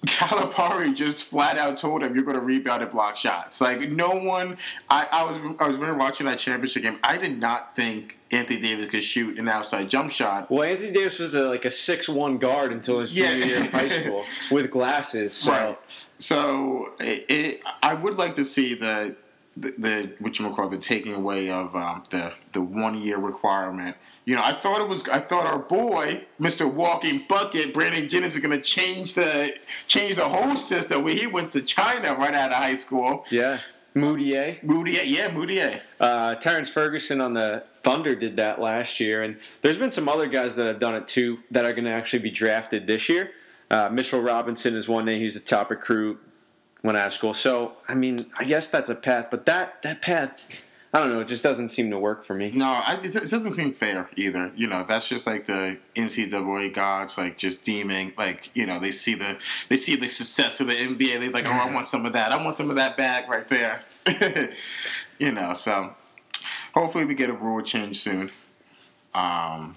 Calipari 0.07 0.95
just 0.95 1.25
flat 1.25 1.57
out 1.59 1.79
told 1.79 2.03
him 2.03 2.15
you're 2.15 2.25
going 2.25 2.37
to 2.37 2.43
rebound 2.43 2.83
and 2.83 2.91
block 2.91 3.17
shots. 3.17 3.61
Like 3.61 3.91
no 3.91 4.11
one, 4.11 4.59
I, 4.91 5.07
I 5.11 5.25
was 5.25 5.57
I 5.59 5.67
was 5.69 5.77
when 5.77 5.87
we 5.89 5.93
were 5.93 5.99
watching 5.99 6.27
that 6.27 6.39
championship 6.39 6.83
game. 6.83 6.99
I 7.03 7.17
did 7.17 7.39
not 7.39 7.75
think 7.75 8.17
Anthony 8.31 8.61
Davis 8.61 8.91
could 8.91 9.03
shoot 9.03 9.39
an 9.39 9.49
outside 9.49 9.89
jump 9.89 10.11
shot. 10.11 10.51
Well, 10.51 10.63
Anthony 10.65 10.91
Davis 10.91 11.19
was 11.19 11.35
a, 11.35 11.43
like 11.49 11.65
a 11.65 11.71
six 11.71 12.09
one 12.09 12.39
guard 12.39 12.73
until 12.73 13.01
his 13.01 13.13
Yeah. 13.15 13.31
junior 13.33 13.47
year 13.47 13.61
of 13.61 13.71
high 13.71 13.87
school 13.89 14.25
with 14.51 14.71
glasses. 14.71 15.33
So 15.35 15.51
Right. 15.53 15.79
So 16.19 16.93
it, 17.01 17.27
it, 17.29 17.61
I 17.83 17.95
would 17.95 18.17
like 18.17 18.37
to 18.37 18.45
see 18.45 18.75
the 18.75 19.17
the, 19.57 19.75
the 19.79 20.11
what 20.19 20.39
you 20.39 20.49
call 20.55 20.69
the 20.69 20.79
taking 20.79 21.15
away 21.15 21.51
of 21.51 21.75
um, 21.75 22.05
the 22.11 22.33
the 22.53 22.61
one 22.61 23.01
year 23.01 23.19
requirement. 23.19 23.97
You 24.29 24.35
know, 24.35 24.43
I 24.45 24.53
thought 24.53 24.83
it 24.83 24.89
was. 24.89 25.09
I 25.09 25.21
thought 25.21 25.47
our 25.47 25.59
boy, 25.59 26.27
Mister 26.39 26.69
Walking 26.69 27.25
Bucket, 27.27 27.73
Brandon 27.73 28.07
Jennings, 28.11 28.35
is 28.35 28.43
going 28.43 28.55
to 28.55 28.61
change 28.61 29.15
the 29.15 29.55
change 29.87 30.17
the 30.17 30.29
whole 30.29 30.55
system. 30.55 31.03
When 31.03 31.17
he 31.17 31.27
went 31.27 31.51
to 31.53 31.63
China 31.63 32.15
right 32.15 32.35
out 32.35 32.51
of 32.51 32.59
high 32.59 32.75
school, 32.75 33.25
yeah, 33.31 33.61
Mudiay. 33.95 34.63
Mudiay, 34.63 35.05
yeah, 35.07 35.31
Mudiay. 35.31 35.81
Uh, 35.99 36.35
Terrence 36.35 36.69
Ferguson 36.69 37.23
on 37.23 37.33
the 37.33 37.65
Thunder 37.83 38.15
did 38.15 38.37
that 38.37 38.61
last 38.61 39.01
year, 39.01 39.23
and 39.23 39.39
there's 39.63 39.79
been 39.79 39.93
some 39.93 40.11
other 40.11 40.27
guys 40.27 40.57
that 40.57 40.67
have 40.67 40.79
done 40.79 40.95
it 40.95 41.09
too 41.09 41.39
that 41.51 41.65
are 41.65 41.73
going 41.73 41.87
to 41.87 41.91
actually 41.91 42.19
be 42.19 42.31
drafted 42.31 42.87
this 42.87 43.09
year. 43.09 43.31
Uh, 43.71 43.89
Mitchell 43.91 44.21
Robinson 44.21 44.77
is 44.77 44.87
one 44.89 45.07
name; 45.07 45.23
he's 45.23 45.37
a 45.37 45.41
top 45.41 45.71
recruit 45.71 46.21
when 46.83 46.97
out 46.97 47.07
of 47.07 47.13
school. 47.15 47.33
So, 47.33 47.77
I 47.89 47.95
mean, 47.95 48.31
I 48.39 48.45
guess 48.45 48.69
that's 48.69 48.91
a 48.91 48.95
path, 48.95 49.29
but 49.31 49.47
that 49.47 49.81
that 49.81 50.03
path, 50.03 50.61
I 50.93 51.01
don't 51.01 51.11
know. 51.11 51.21
It 51.21 51.29
just 51.29 51.43
doesn't 51.43 51.69
seem 51.69 51.91
to 51.91 51.99
work 51.99 52.25
for 52.25 52.35
me. 52.35 52.51
No, 52.55 52.67
I, 52.67 52.99
it 53.03 53.13
doesn't 53.13 53.53
seem 53.53 53.75
fair 53.75 54.09
either. 54.17 54.53
You 54.57 54.69
know, 54.69 54.87
that's 54.89 55.07
just 55.07 55.27
like 55.27 55.47
the 55.47 55.79
NCAA 55.95 56.73
gods, 56.73 57.19
like 57.19 57.37
just 57.37 57.63
deeming, 57.63 58.15
like 58.17 58.51
you 58.55 58.65
know, 58.65 58.81
they 58.81 58.91
see 58.91 59.15
the 59.15 59.37
they 59.69 59.77
see 59.77 59.97
the 59.97 60.09
success 60.09 60.61
of 60.61 60.69
the 60.69 60.75
NBA. 60.75 61.21
They're 61.21 61.31
like, 61.31 61.45
oh, 61.45 61.51
I 61.51 61.73
want 61.73 61.87
some 61.87 62.07
of 62.07 62.15
that. 62.15 62.33
I 62.33 62.43
want 62.43 62.55
some 62.55 62.71
of 62.71 62.77
that 62.77 62.97
back 62.97 63.29
right 63.29 63.47
there. 63.51 63.83
you 65.19 65.31
know, 65.31 65.53
so 65.53 65.95
hopefully 66.73 67.05
we 67.05 67.15
get 67.15 67.29
a 67.29 67.35
rule 67.35 67.63
change 67.63 68.01
soon. 68.01 68.31
Um, 69.15 69.77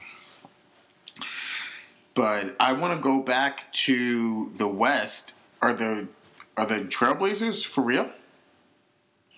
but 2.13 2.55
I 2.57 2.71
want 2.71 2.97
to 2.97 3.01
go 3.01 3.21
back 3.21 3.71
to 3.73 4.53
the 4.55 4.67
West. 4.67 5.33
Are 5.61 5.73
the 5.73 6.07
are 6.55 6.65
the 6.65 6.85
Trailblazers 6.85 7.65
for 7.65 7.81
real? 7.81 8.09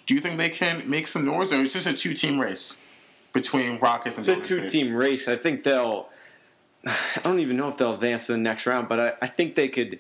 Do 0.05 0.13
you 0.13 0.21
think 0.21 0.37
they 0.37 0.49
can 0.49 0.89
make 0.89 1.07
some 1.07 1.25
noise, 1.25 1.51
or 1.51 1.57
is 1.57 1.73
this 1.73 1.85
a 1.85 1.93
two 1.93 2.13
team 2.13 2.39
race 2.39 2.81
between 3.31 3.79
Rockets 3.79 4.27
and? 4.27 4.37
It's 4.37 4.49
a 4.49 4.55
two 4.55 4.67
team 4.67 4.93
race. 4.93 5.27
I 5.27 5.35
think 5.35 5.63
they'll. 5.63 6.09
I 6.85 7.21
don't 7.23 7.39
even 7.39 7.57
know 7.57 7.67
if 7.67 7.77
they'll 7.77 7.93
advance 7.93 8.27
to 8.27 8.33
the 8.33 8.37
next 8.37 8.65
round, 8.65 8.87
but 8.87 8.99
I, 8.99 9.13
I 9.21 9.27
think 9.27 9.55
they 9.55 9.69
could 9.69 9.99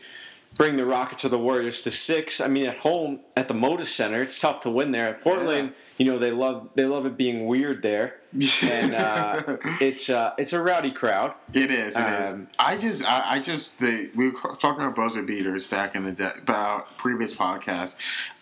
bring 0.55 0.77
the 0.77 0.85
Rockets 0.85 1.25
or 1.25 1.29
the 1.29 1.39
Warriors 1.39 1.81
to 1.83 1.91
six. 1.91 2.39
I 2.39 2.47
mean, 2.47 2.65
at 2.65 2.77
home 2.77 3.19
at 3.35 3.47
the 3.47 3.53
Moda 3.53 3.85
Center, 3.85 4.21
it's 4.21 4.39
tough 4.39 4.61
to 4.61 4.69
win 4.69 4.91
there. 4.91 5.09
At 5.09 5.21
Portland, 5.21 5.73
yeah. 5.97 6.05
you 6.05 6.11
know, 6.11 6.19
they 6.19 6.31
love 6.31 6.69
they 6.75 6.85
love 6.85 7.05
it 7.05 7.17
being 7.17 7.45
weird 7.45 7.81
there, 7.81 8.19
and 8.61 8.93
uh, 8.93 9.41
it's 9.81 10.09
uh, 10.09 10.33
it's 10.37 10.53
a 10.53 10.61
rowdy 10.61 10.91
crowd. 10.91 11.35
It 11.53 11.71
is. 11.71 11.95
It 11.95 11.99
um, 11.99 12.13
is. 12.13 12.47
I 12.59 12.77
just 12.77 13.03
I, 13.03 13.23
I, 13.35 13.39
just 13.39 13.79
the 13.79 14.09
we 14.15 14.29
were 14.29 14.39
talking 14.55 14.83
about 14.83 14.95
buzzer 14.95 15.23
beaters 15.23 15.67
back 15.67 15.95
in 15.95 16.05
the 16.05 16.11
day 16.11 16.31
about 16.41 16.97
previous 16.97 17.35
podcasts. 17.35 17.95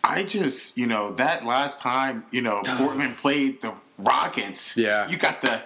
I 0.03 0.23
just 0.23 0.77
you 0.77 0.87
know 0.87 1.13
that 1.15 1.45
last 1.45 1.81
time 1.81 2.25
you 2.31 2.41
know 2.41 2.61
Portland 2.65 3.17
played 3.17 3.61
the 3.61 3.73
Rockets. 3.97 4.77
Yeah, 4.77 5.07
you 5.07 5.17
got 5.17 5.41
the 5.41 5.61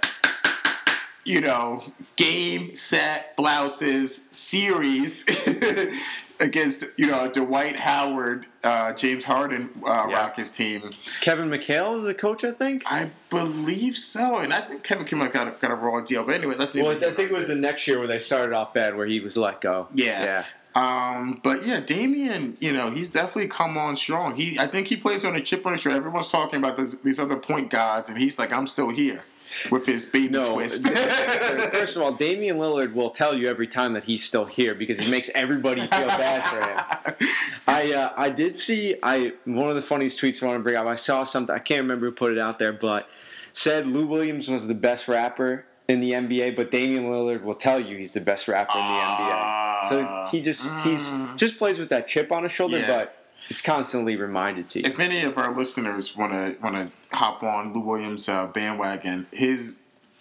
you 1.25 1.41
know, 1.41 1.83
game, 2.17 2.75
set, 2.75 3.35
blouses, 3.35 4.29
series 4.31 5.25
against 6.39 6.85
you 6.97 7.07
know 7.07 7.29
Dwight 7.29 7.75
Howard, 7.75 8.45
uh, 8.63 8.93
James 8.93 9.23
Harden 9.23 9.69
uh, 9.85 10.07
yeah. 10.09 10.15
Rockets 10.15 10.51
team. 10.51 10.89
Is 11.07 11.17
Kevin 11.17 11.49
McHale 11.49 11.97
is 11.97 12.03
the 12.03 12.13
coach? 12.13 12.43
I 12.43 12.51
think. 12.51 12.83
I 12.85 13.11
believe 13.29 13.95
so, 13.95 14.37
and 14.37 14.53
I 14.53 14.61
think 14.61 14.83
Kevin 14.83 15.05
McHale 15.05 15.31
got 15.31 15.47
a, 15.47 15.51
got 15.51 15.71
a 15.71 15.75
raw 15.75 16.01
deal. 16.01 16.23
But 16.23 16.35
anyway, 16.35 16.55
let's. 16.57 16.73
Well, 16.73 16.91
I 16.91 17.11
think 17.11 17.31
it 17.31 17.33
was 17.33 17.47
the 17.47 17.55
next 17.55 17.87
year 17.87 17.99
where 17.99 18.07
they 18.07 18.19
started 18.19 18.53
off 18.55 18.73
bad, 18.73 18.95
where 18.95 19.07
he 19.07 19.19
was 19.19 19.37
let 19.37 19.61
go. 19.61 19.87
Yeah. 19.93 20.23
Yeah. 20.23 20.45
Um, 20.75 21.39
but 21.41 21.65
yeah, 21.65 21.79
Damian, 21.79 22.57
you 22.59 22.73
know, 22.73 22.91
he's 22.91 23.09
definitely 23.09 23.47
come 23.47 23.77
on 23.77 23.95
strong. 23.95 24.35
He, 24.35 24.59
I 24.59 24.67
think 24.67 24.87
he 24.87 24.97
plays 24.97 25.23
on 25.23 25.33
a 25.33 25.41
chip 25.41 25.65
on 25.65 25.71
his 25.71 25.81
shoulder. 25.81 25.95
Everyone's 25.95 26.29
talking 26.29 26.59
about 26.59 26.75
this, 26.75 26.95
these 26.97 27.17
other 27.17 27.37
point 27.37 27.69
guards, 27.69 28.09
and 28.09 28.17
he's 28.17 28.37
like, 28.37 28.51
I'm 28.51 28.67
still 28.67 28.89
here 28.89 29.23
with 29.71 29.85
his 29.85 30.05
baby 30.07 30.29
no, 30.29 30.53
twist. 30.53 30.87
first 30.87 31.95
of 31.95 32.01
all, 32.01 32.11
Damian 32.11 32.57
Lillard 32.57 32.93
will 32.93 33.09
tell 33.09 33.35
you 33.35 33.47
every 33.47 33.67
time 33.67 33.93
that 33.93 34.03
he's 34.03 34.23
still 34.23 34.45
here 34.45 34.75
because 34.75 34.99
he 34.99 35.09
makes 35.09 35.29
everybody 35.35 35.81
feel 35.81 36.07
bad 36.07 37.05
for 37.05 37.13
him. 37.13 37.29
I 37.67 37.93
uh, 37.93 38.13
I 38.15 38.29
did 38.29 38.55
see 38.55 38.95
I 39.03 39.33
one 39.45 39.69
of 39.69 39.75
the 39.75 39.81
funniest 39.81 40.19
tweets 40.19 40.41
I 40.41 40.47
want 40.47 40.59
to 40.59 40.63
bring 40.63 40.75
up. 40.75 40.87
I 40.87 40.95
saw 40.95 41.23
something 41.23 41.55
I 41.55 41.59
can't 41.59 41.81
remember 41.81 42.07
who 42.07 42.11
put 42.11 42.31
it 42.31 42.39
out 42.39 42.59
there, 42.59 42.73
but 42.73 43.09
said 43.53 43.87
Lou 43.87 44.05
Williams 44.05 44.49
was 44.49 44.67
the 44.67 44.75
best 44.75 45.07
rapper 45.07 45.65
in 45.87 45.99
the 45.99 46.11
NBA, 46.11 46.55
but 46.55 46.71
Damian 46.71 47.05
Lillard 47.05 47.43
will 47.43 47.55
tell 47.55 47.79
you 47.79 47.97
he's 47.97 48.13
the 48.13 48.21
best 48.21 48.47
rapper 48.47 48.77
in 48.77 48.83
the 48.83 48.93
NBA. 48.93 49.89
So 49.89 50.29
he 50.31 50.41
just 50.41 50.73
he's 50.83 51.09
mm. 51.09 51.35
just 51.37 51.57
plays 51.57 51.79
with 51.79 51.89
that 51.89 52.07
chip 52.07 52.31
on 52.31 52.43
his 52.43 52.51
shoulder, 52.51 52.79
yeah. 52.79 52.87
but 52.87 53.24
it's 53.49 53.61
constantly 53.61 54.15
reminded 54.15 54.67
to 54.69 54.79
you. 54.79 54.85
If 54.85 54.99
any 54.99 55.21
of 55.21 55.37
our 55.37 55.55
listeners 55.55 56.15
want 56.15 56.33
to 56.33 56.55
want 56.61 56.75
to 56.75 57.15
hop 57.15 57.43
on 57.43 57.73
Lou 57.73 57.81
Williams' 57.81 58.27
uh, 58.27 58.47
bandwagon, 58.47 59.27
his 59.31 59.77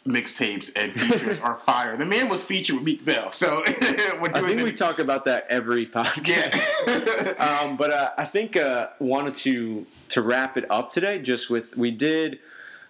mixtapes 0.07 0.71
and 0.77 0.93
features 1.01 1.41
are 1.41 1.57
fire. 1.57 1.97
The 1.97 2.05
man 2.05 2.29
was 2.29 2.45
featured 2.45 2.77
with 2.77 2.85
Meek 2.85 3.07
Mill, 3.07 3.33
so 3.33 3.63
I 3.67 3.73
think 3.73 4.63
we 4.63 4.73
talk 4.73 4.99
about 4.99 5.25
that 5.25 5.47
every 5.49 5.87
podcast. 5.87 6.27
Yeah. 6.27 7.61
um, 7.63 7.77
but 7.77 7.91
uh, 7.91 8.11
I 8.19 8.25
think 8.25 8.57
uh, 8.57 8.89
wanted 8.99 9.35
to 9.37 9.87
to 10.11 10.23
wrap 10.23 10.57
it 10.57 10.71
up 10.71 10.91
today, 10.91 11.21
just 11.21 11.51
with 11.51 11.77
we 11.77 11.91
did 11.91 12.39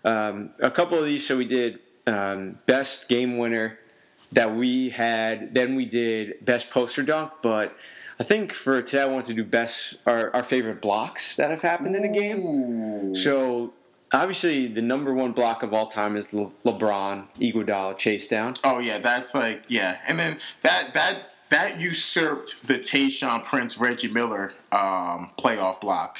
um, 0.04 0.50
a 0.58 0.70
couple 0.70 0.98
of 0.98 1.04
these. 1.04 1.26
So 1.26 1.36
we 1.36 1.46
did 1.46 1.78
um, 2.06 2.58
best 2.66 3.08
game 3.08 3.38
winner 3.38 3.78
that 4.32 4.54
we 4.54 4.90
had. 4.90 5.54
Then 5.54 5.76
we 5.76 5.84
did 5.84 6.44
best 6.44 6.70
poster 6.70 7.02
dunk, 7.02 7.32
but 7.42 7.76
I 8.18 8.22
think 8.22 8.52
for 8.52 8.80
today 8.82 9.02
I 9.02 9.06
want 9.06 9.24
to 9.26 9.34
do 9.34 9.44
best 9.44 9.96
our, 10.06 10.34
our 10.34 10.42
favorite 10.44 10.80
blocks 10.80 11.36
that 11.36 11.50
have 11.50 11.62
happened 11.62 11.96
in 11.96 12.04
a 12.04 12.08
game. 12.08 13.14
So 13.14 13.72
obviously 14.12 14.68
the 14.68 14.82
number 14.82 15.12
one 15.12 15.32
block 15.32 15.62
of 15.62 15.72
all 15.74 15.86
time 15.86 16.16
is 16.16 16.32
Le- 16.32 16.52
LeBron 16.64 17.26
Iguodala 17.40 17.98
chase 17.98 18.28
down. 18.28 18.54
Oh 18.62 18.78
yeah, 18.78 18.98
that's 18.98 19.34
like 19.34 19.64
yeah, 19.68 19.98
and 20.06 20.18
then 20.18 20.38
that 20.62 20.94
that 20.94 21.16
that 21.50 21.80
usurped 21.80 22.66
the 22.66 22.78
Tayshaun 22.78 23.44
Prince 23.44 23.78
Reggie 23.78 24.08
Miller 24.08 24.54
um, 24.72 25.30
playoff 25.38 25.80
block 25.80 26.18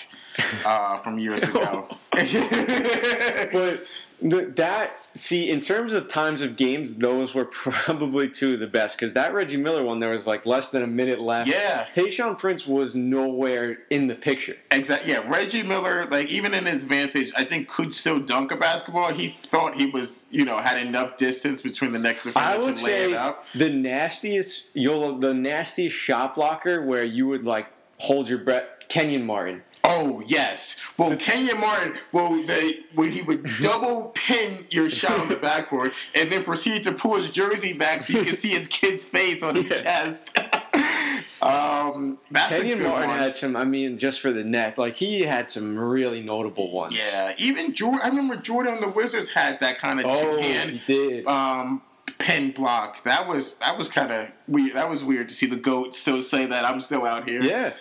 uh, 0.64 0.99
from 0.99 1.18
years 1.18 1.42
ago. 1.49 1.97
but 2.12 3.84
the, 4.25 4.47
that 4.57 4.97
see 5.12 5.51
in 5.51 5.61
terms 5.61 5.93
of 5.93 6.09
times 6.09 6.41
of 6.41 6.57
games, 6.57 6.97
those 6.97 7.35
were 7.35 7.45
probably 7.51 8.29
two 8.29 8.55
of 8.55 8.61
the 8.61 8.66
best 8.66 8.97
because 8.97 9.12
that 9.12 9.35
Reggie 9.35 9.59
Miller 9.59 9.85
one 9.85 10.01
there 10.01 10.11
was 10.11 10.27
like 10.27 10.47
less 10.47 10.70
than 10.70 10.83
a 10.83 10.87
minute 10.87 11.20
left. 11.20 11.51
Yeah, 11.51 11.87
Tayshaun 11.95 12.39
Prince 12.39 12.66
was 12.66 12.95
nowhere 12.95 13.79
in 13.91 14.07
the 14.07 14.14
picture. 14.14 14.57
Exactly. 14.70 15.12
Yeah, 15.12 15.29
Reggie 15.29 15.62
Miller, 15.62 16.07
like 16.07 16.29
even 16.29 16.55
in 16.55 16.64
his 16.64 16.85
advanced 16.85 17.16
age, 17.16 17.33
I 17.37 17.45
think 17.45 17.68
could 17.68 17.95
still 17.95 18.18
dunk 18.18 18.51
a 18.51 18.57
basketball. 18.57 19.12
He 19.12 19.29
thought 19.29 19.79
he 19.79 19.87
was, 19.87 20.25
you 20.31 20.47
know, 20.47 20.59
had 20.59 20.79
enough 20.85 21.18
distance 21.18 21.61
between 21.61 21.93
the 21.93 21.99
next 21.99 22.25
defender 22.25 22.49
I 22.49 22.57
would 22.57 22.75
to 22.75 22.85
lay 22.85 23.11
it 23.12 23.14
up. 23.14 23.45
The 23.55 23.68
nastiest, 23.68 24.66
you'll 24.72 25.18
the 25.18 25.35
nastiest 25.35 25.95
shot 25.95 26.35
blocker 26.35 26.83
where 26.83 27.05
you 27.05 27.27
would 27.27 27.45
like 27.45 27.66
hold 27.99 28.31
your 28.31 28.39
breath. 28.39 28.64
Kenyon 28.89 29.27
Martin. 29.27 29.62
Oh 29.85 30.22
yes. 30.26 30.80
Well, 30.97 31.14
Kenyon 31.16 31.61
Martin, 31.61 31.99
well, 32.11 32.43
they 32.43 32.85
when 32.95 33.12
he 33.12 33.20
would 33.20 33.45
double 33.61 34.12
pin 34.14 34.66
your 34.70 34.89
shot 34.89 35.20
on 35.20 35.28
the 35.28 35.37
backboard 35.37 35.93
and 36.14 36.32
then 36.32 36.43
proceed 36.43 36.85
to 36.85 36.93
pull 36.93 37.16
his 37.16 37.30
jersey 37.30 37.74
back 37.74 38.03
so 38.03 38.18
you 38.18 38.24
can 38.24 38.35
see 38.35 38.51
his 38.51 38.66
kid's 38.66 39.05
face 39.05 39.43
on 39.43 39.57
his 39.57 39.70
yeah. 39.70 39.82
chest. 39.82 40.22
um, 41.43 42.18
Kenyon 42.35 42.82
Martin 42.82 43.11
one. 43.11 43.18
had 43.18 43.35
some. 43.35 43.57
I 43.57 43.64
mean, 43.64 43.99
just 43.99 44.20
for 44.20 44.32
the 44.32 44.43
net, 44.43 44.78
like 44.78 44.97
he 44.97 45.22
had 45.22 45.51
some 45.51 45.78
really 45.78 46.22
notable 46.22 46.72
ones. 46.72 46.97
Yeah, 46.97 47.35
even 47.37 47.74
Jordan. 47.74 48.01
I 48.03 48.09
remember 48.09 48.37
Jordan 48.37 48.80
the 48.80 48.91
Wizards 48.91 49.30
had 49.30 49.61
that 49.61 49.78
kind 49.78 50.01
of 50.01 50.07
oh, 50.07 50.41
hand. 50.41 50.70
He 50.70 50.78
did. 50.87 51.26
Um, 51.26 51.82
pen 52.18 52.53
block. 52.53 53.03
That 53.05 53.28
was 53.28 53.57
that 53.57 53.76
was 53.76 53.89
kind 53.89 54.12
of 54.12 54.32
weird. 54.49 54.76
That 54.76 54.89
was 54.89 55.05
weird 55.05 55.28
to 55.28 55.35
see 55.35 55.47
the 55.47 55.57
goat 55.57 55.95
still 55.95 56.22
say 56.22 56.47
that 56.47 56.64
I'm 56.64 56.80
still 56.80 57.05
out 57.05 57.28
here. 57.28 57.43
Yeah. 57.43 57.74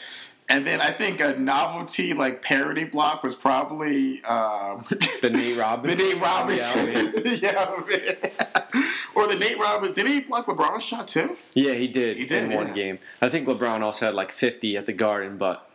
And 0.50 0.68
then 0.68 0.82
I 0.82 0.92
think 0.92 1.22
a 1.22 1.38
novelty 1.40 2.14
like 2.14 2.42
parody 2.42 2.86
block 2.86 3.24
was 3.24 3.36
probably 3.36 4.24
um, 4.24 4.86
the 5.22 5.30
Nate 5.30 5.58
Robinson. 5.58 5.98
the 5.98 6.14
Nate 6.14 6.22
Robinson. 6.22 7.14
yeah, 7.26 7.40
yeah 7.42 8.64
or 9.16 9.28
the 9.28 9.36
Nate 9.36 9.58
Robinson. 9.58 9.96
Did 9.96 10.08
he 10.08 10.22
block 10.22 10.48
LeBron's 10.48 10.84
shot 10.84 11.08
too? 11.08 11.38
Yeah, 11.54 11.74
he 11.74 11.88
did. 11.88 12.18
He 12.18 12.26
did 12.26 12.44
in 12.44 12.52
yeah. 12.52 12.58
one 12.58 12.74
game. 12.74 13.00
I 13.22 13.30
think 13.30 13.48
LeBron 13.48 13.82
also 13.82 14.08
had 14.08 14.16
like 14.16 14.32
50 14.32 14.78
at 14.78 14.86
the 14.86 14.94
Garden, 14.94 15.38
but 15.38 15.68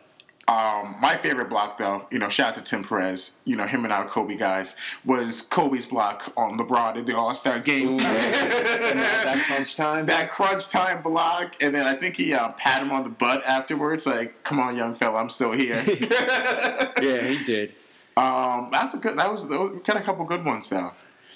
um, 0.49 0.95
my 0.99 1.15
favorite 1.15 1.47
block, 1.47 1.77
though, 1.77 2.07
you 2.09 2.17
know, 2.17 2.27
shout 2.27 2.57
out 2.57 2.65
to 2.65 2.67
Tim 2.67 2.83
Perez, 2.83 3.37
you 3.45 3.55
know, 3.55 3.67
him 3.67 3.83
and 3.83 3.93
our 3.93 4.07
Kobe 4.07 4.35
guys, 4.35 4.75
was 5.05 5.43
Kobe's 5.43 5.85
block 5.85 6.33
on 6.35 6.57
LeBron 6.57 6.95
in 6.95 7.05
the 7.05 7.15
All 7.15 7.35
Star 7.35 7.59
game. 7.59 7.89
Ooh, 7.89 7.97
that, 7.99 9.43
crunch 9.45 9.75
time? 9.75 10.07
That 10.07 10.31
crunch 10.31 10.69
time 10.69 11.03
block. 11.03 11.53
And 11.61 11.75
then 11.75 11.85
I 11.85 11.93
think 11.93 12.15
he 12.15 12.33
um, 12.33 12.53
pat 12.53 12.81
him 12.81 12.91
on 12.91 13.03
the 13.03 13.11
butt 13.11 13.43
afterwards, 13.45 14.07
like, 14.07 14.43
come 14.43 14.59
on, 14.59 14.75
young 14.75 14.95
fella, 14.95 15.19
I'm 15.19 15.29
still 15.29 15.51
here. 15.51 15.75
yeah, 15.85 17.27
he 17.27 17.43
did. 17.43 17.75
Um, 18.17 18.69
that's 18.71 18.95
a 18.95 18.97
good, 18.97 19.19
that 19.19 19.31
was, 19.31 19.47
that 19.49 19.59
was, 19.59 19.79
got 19.83 19.97
a 19.97 20.01
couple 20.01 20.25
good 20.25 20.43
ones, 20.43 20.67
though. 20.67 20.93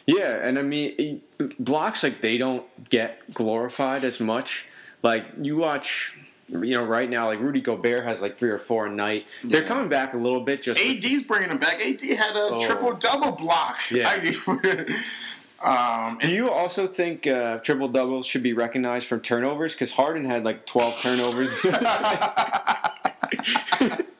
Yeah, 0.07 0.39
and 0.41 0.57
I 0.57 0.63
mean, 0.63 1.21
blocks, 1.59 2.01
like, 2.01 2.21
they 2.21 2.39
don't 2.39 2.65
get 2.89 3.31
glorified 3.31 4.03
as 4.03 4.19
much. 4.19 4.67
Like, 5.03 5.27
you 5.39 5.57
watch 5.57 6.15
you 6.61 6.75
know, 6.75 6.83
right 6.83 7.09
now, 7.09 7.27
like 7.27 7.39
Rudy 7.39 7.61
Gobert 7.61 8.03
has 8.03 8.21
like 8.21 8.37
three 8.37 8.51
or 8.51 8.57
four 8.57 8.87
a 8.87 8.91
night. 8.91 9.27
Yeah. 9.43 9.51
They're 9.51 9.67
coming 9.67 9.89
back 9.89 10.13
a 10.13 10.17
little 10.17 10.41
bit. 10.41 10.61
Just 10.61 10.79
AD's 10.79 11.23
bringing 11.23 11.49
them 11.49 11.57
back. 11.57 11.85
AD 11.85 12.01
had 12.01 12.35
a 12.35 12.53
oh. 12.53 12.59
triple 12.59 12.93
double 12.93 13.31
block. 13.31 13.77
Yeah. 13.89 14.13
um, 15.61 16.17
Do 16.19 16.29
you 16.29 16.49
also 16.49 16.87
think 16.87 17.27
uh, 17.27 17.59
triple 17.59 17.87
doubles 17.87 18.25
should 18.25 18.43
be 18.43 18.53
recognized 18.53 19.07
from 19.07 19.21
turnovers? 19.21 19.73
Because 19.73 19.91
Harden 19.91 20.25
had 20.25 20.43
like 20.43 20.65
twelve 20.65 20.99
turnovers. 21.01 21.53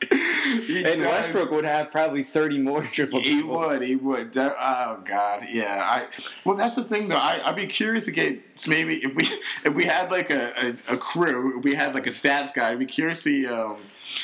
and 0.85 1.01
does. 1.01 1.07
Westbrook 1.07 1.51
would 1.51 1.65
have 1.65 1.91
probably 1.91 2.23
thirty 2.23 2.59
more 2.59 2.83
triple 2.91 3.21
He 3.21 3.41
would, 3.43 3.81
he 3.81 3.95
would. 3.95 4.35
Oh 4.37 4.99
God, 5.05 5.45
yeah. 5.51 5.81
I 5.83 6.07
well, 6.45 6.57
that's 6.57 6.75
the 6.75 6.83
thing 6.83 7.07
though. 7.09 7.17
I, 7.17 7.41
I'd 7.45 7.55
be 7.55 7.67
curious 7.67 8.05
to 8.05 8.11
get 8.11 8.39
maybe 8.67 9.03
if 9.03 9.13
we 9.15 9.23
if 9.65 9.73
we 9.73 9.83
had 9.85 10.11
like 10.11 10.29
a, 10.31 10.75
a, 10.89 10.93
a 10.93 10.97
crew, 10.97 11.57
if 11.59 11.63
we 11.63 11.75
had 11.75 11.93
like 11.93 12.07
a 12.07 12.11
stats 12.11 12.53
guy. 12.53 12.71
I'd 12.71 12.79
be 12.79 12.85
curious 12.85 13.23
to 13.23 13.29
see. 13.29 13.47
Um, 13.47 13.77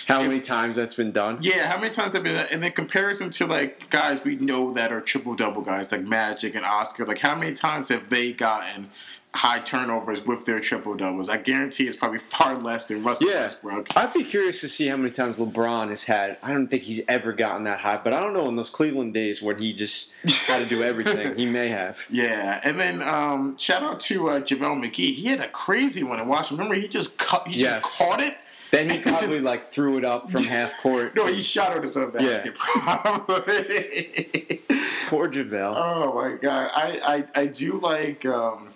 How 0.08 0.22
many 0.22 0.40
times 0.42 0.76
that's 0.76 0.94
been 0.94 1.12
done? 1.12 1.40
yeah, 1.42 1.68
how 1.72 1.80
many 1.80 1.94
times 1.94 2.14
have 2.14 2.24
been, 2.24 2.36
and 2.52 2.62
then 2.62 2.72
comparison 2.74 3.30
to 3.32 3.46
like 3.46 3.90
guys 3.90 4.24
we 4.24 4.36
know 4.36 4.74
that 4.74 4.92
are 4.92 5.02
triple 5.02 5.36
double 5.36 5.62
guys 5.62 5.92
like 5.92 6.02
Magic 6.04 6.54
and 6.56 6.66
Oscar. 6.66 7.06
Like 7.06 7.20
how 7.20 7.36
many 7.36 7.54
times 7.54 7.90
have 7.90 8.10
they 8.10 8.34
gotten 8.34 8.90
high 9.36 9.60
turnovers 9.60 10.26
with 10.26 10.46
their 10.46 10.60
triple 10.60 10.96
doubles? 10.96 11.30
I 11.30 11.38
guarantee 11.38 11.88
it's 11.88 11.98
probably 11.98 12.20
far 12.38 12.58
less 12.58 12.88
than 12.88 13.04
Russell 13.04 13.30
Yeah. 13.30 13.42
Westbrook. 13.42 13.96
I'd 13.96 14.14
be 14.14 14.24
curious 14.24 14.62
to 14.62 14.68
see 14.68 14.88
how 14.88 14.98
many 14.98 15.12
times 15.12 15.38
LeBron 15.38 15.90
has 15.90 16.04
had. 16.06 16.38
I 16.42 16.52
don't 16.54 16.68
think 16.68 16.84
he's 16.84 17.02
ever 17.08 17.34
gotten 17.34 17.64
that 17.66 17.82
high, 17.82 18.00
but 18.04 18.14
I 18.14 18.20
don't 18.22 18.34
know 18.34 18.48
in 18.50 18.56
those 18.56 18.70
Cleveland 18.70 19.14
days 19.14 19.42
when 19.42 19.58
he 19.60 19.74
just 19.74 20.12
had 20.48 20.60
to 20.60 20.66
do 20.66 20.84
everything. 20.84 21.36
he 21.38 21.46
may 21.46 21.70
have. 21.70 22.06
Yeah, 22.12 22.60
and 22.64 22.80
then 22.80 23.02
um, 23.02 23.58
shout 23.58 23.84
out 23.84 24.00
to 24.02 24.30
uh, 24.30 24.40
JaVale 24.42 24.84
McGee. 24.84 25.14
He 25.16 25.28
had 25.28 25.40
a 25.42 25.48
crazy 25.48 26.04
one 26.04 26.20
in 26.20 26.28
Washington. 26.28 26.66
Remember, 26.66 26.76
he 26.82 26.88
just 26.88 27.18
cut, 27.20 27.48
he 27.48 27.62
Yes. 27.62 27.84
just 27.84 27.98
caught 27.98 28.22
it. 28.22 28.36
Then 28.72 28.90
he 28.90 28.98
probably 29.02 29.40
like 29.40 29.72
threw 29.72 29.98
it 29.98 30.06
up 30.06 30.30
from 30.30 30.44
half 30.44 30.78
court. 30.82 31.16
No, 31.16 31.26
he 31.28 31.42
shot 31.42 31.78
it 31.78 31.84
his 31.84 31.96
own 31.98 32.12
basket. 32.12 32.56
Probably. 32.56 34.62
Poor 35.08 35.28
JaVale. 35.28 35.74
oh 35.76 36.14
my 36.22 36.36
god, 36.38 36.70
I, 36.74 37.26
I 37.36 37.42
I 37.42 37.46
do 37.48 37.80
like. 37.80 38.26
Um, 38.26 38.70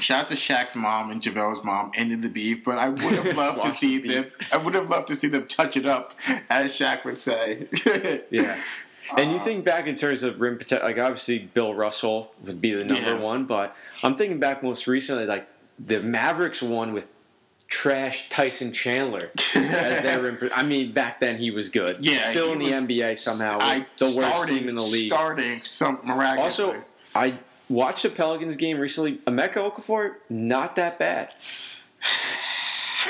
Shout 0.00 0.24
out 0.24 0.28
to 0.28 0.36
Shaq's 0.36 0.76
mom 0.76 1.10
and 1.10 1.20
JaVale's 1.20 1.64
mom 1.64 1.90
ending 1.94 2.20
the 2.20 2.28
beef, 2.28 2.64
but 2.64 2.78
I 2.78 2.88
would 2.88 3.00
have 3.00 3.36
loved 3.36 3.62
to 3.62 3.70
see 3.72 3.98
the 3.98 4.08
them. 4.08 4.26
I 4.52 4.56
would 4.56 4.74
have 4.74 4.88
loved 4.88 5.08
to 5.08 5.16
see 5.16 5.26
them 5.28 5.46
touch 5.48 5.76
it 5.76 5.86
up, 5.86 6.14
as 6.48 6.72
Shaq 6.72 7.04
would 7.04 7.18
say. 7.18 7.66
Yeah. 8.30 8.58
And 9.16 9.30
Uh, 9.30 9.32
you 9.32 9.38
think 9.38 9.64
back 9.64 9.86
in 9.86 9.94
terms 9.94 10.22
of 10.22 10.40
rim 10.40 10.58
protect, 10.58 10.84
like 10.84 10.98
obviously 10.98 11.38
Bill 11.38 11.72
Russell 11.74 12.34
would 12.44 12.60
be 12.60 12.72
the 12.74 12.84
number 12.84 13.12
Yeah. 13.14 13.18
one, 13.18 13.46
but 13.46 13.74
I'm 14.02 14.14
thinking 14.14 14.38
back 14.38 14.62
most 14.62 14.86
recently, 14.86 15.24
like 15.24 15.48
the 15.78 16.00
Mavericks 16.00 16.60
won 16.62 16.92
with 16.92 17.10
trash 17.68 18.28
Tyson 18.28 18.72
Chandler 18.72 19.30
as 19.54 20.02
their 20.02 20.20
rim. 20.22 20.36
pro- 20.36 20.50
I 20.54 20.62
mean, 20.62 20.92
back 20.92 21.20
then 21.20 21.38
he 21.38 21.50
was 21.50 21.70
good. 21.70 22.04
Yeah, 22.04 22.18
still 22.20 22.52
in 22.52 22.58
the 22.58 22.66
was- 22.66 22.84
NBA 22.84 23.16
somehow, 23.18 23.58
I 23.60 23.86
the 23.98 24.10
worst 24.10 24.46
team 24.48 24.68
in 24.68 24.74
the 24.74 24.82
league. 24.82 25.10
Starting 25.10 25.60
some 25.64 25.98
miraculously. 26.04 26.64
Also, 26.66 26.84
I 27.14 27.38
watched 27.68 28.02
the 28.02 28.10
Pelicans 28.10 28.56
game 28.56 28.78
recently. 28.78 29.18
Emeka 29.26 29.54
Okafor, 29.72 30.14
not 30.28 30.76
that 30.76 30.98
bad. 30.98 31.30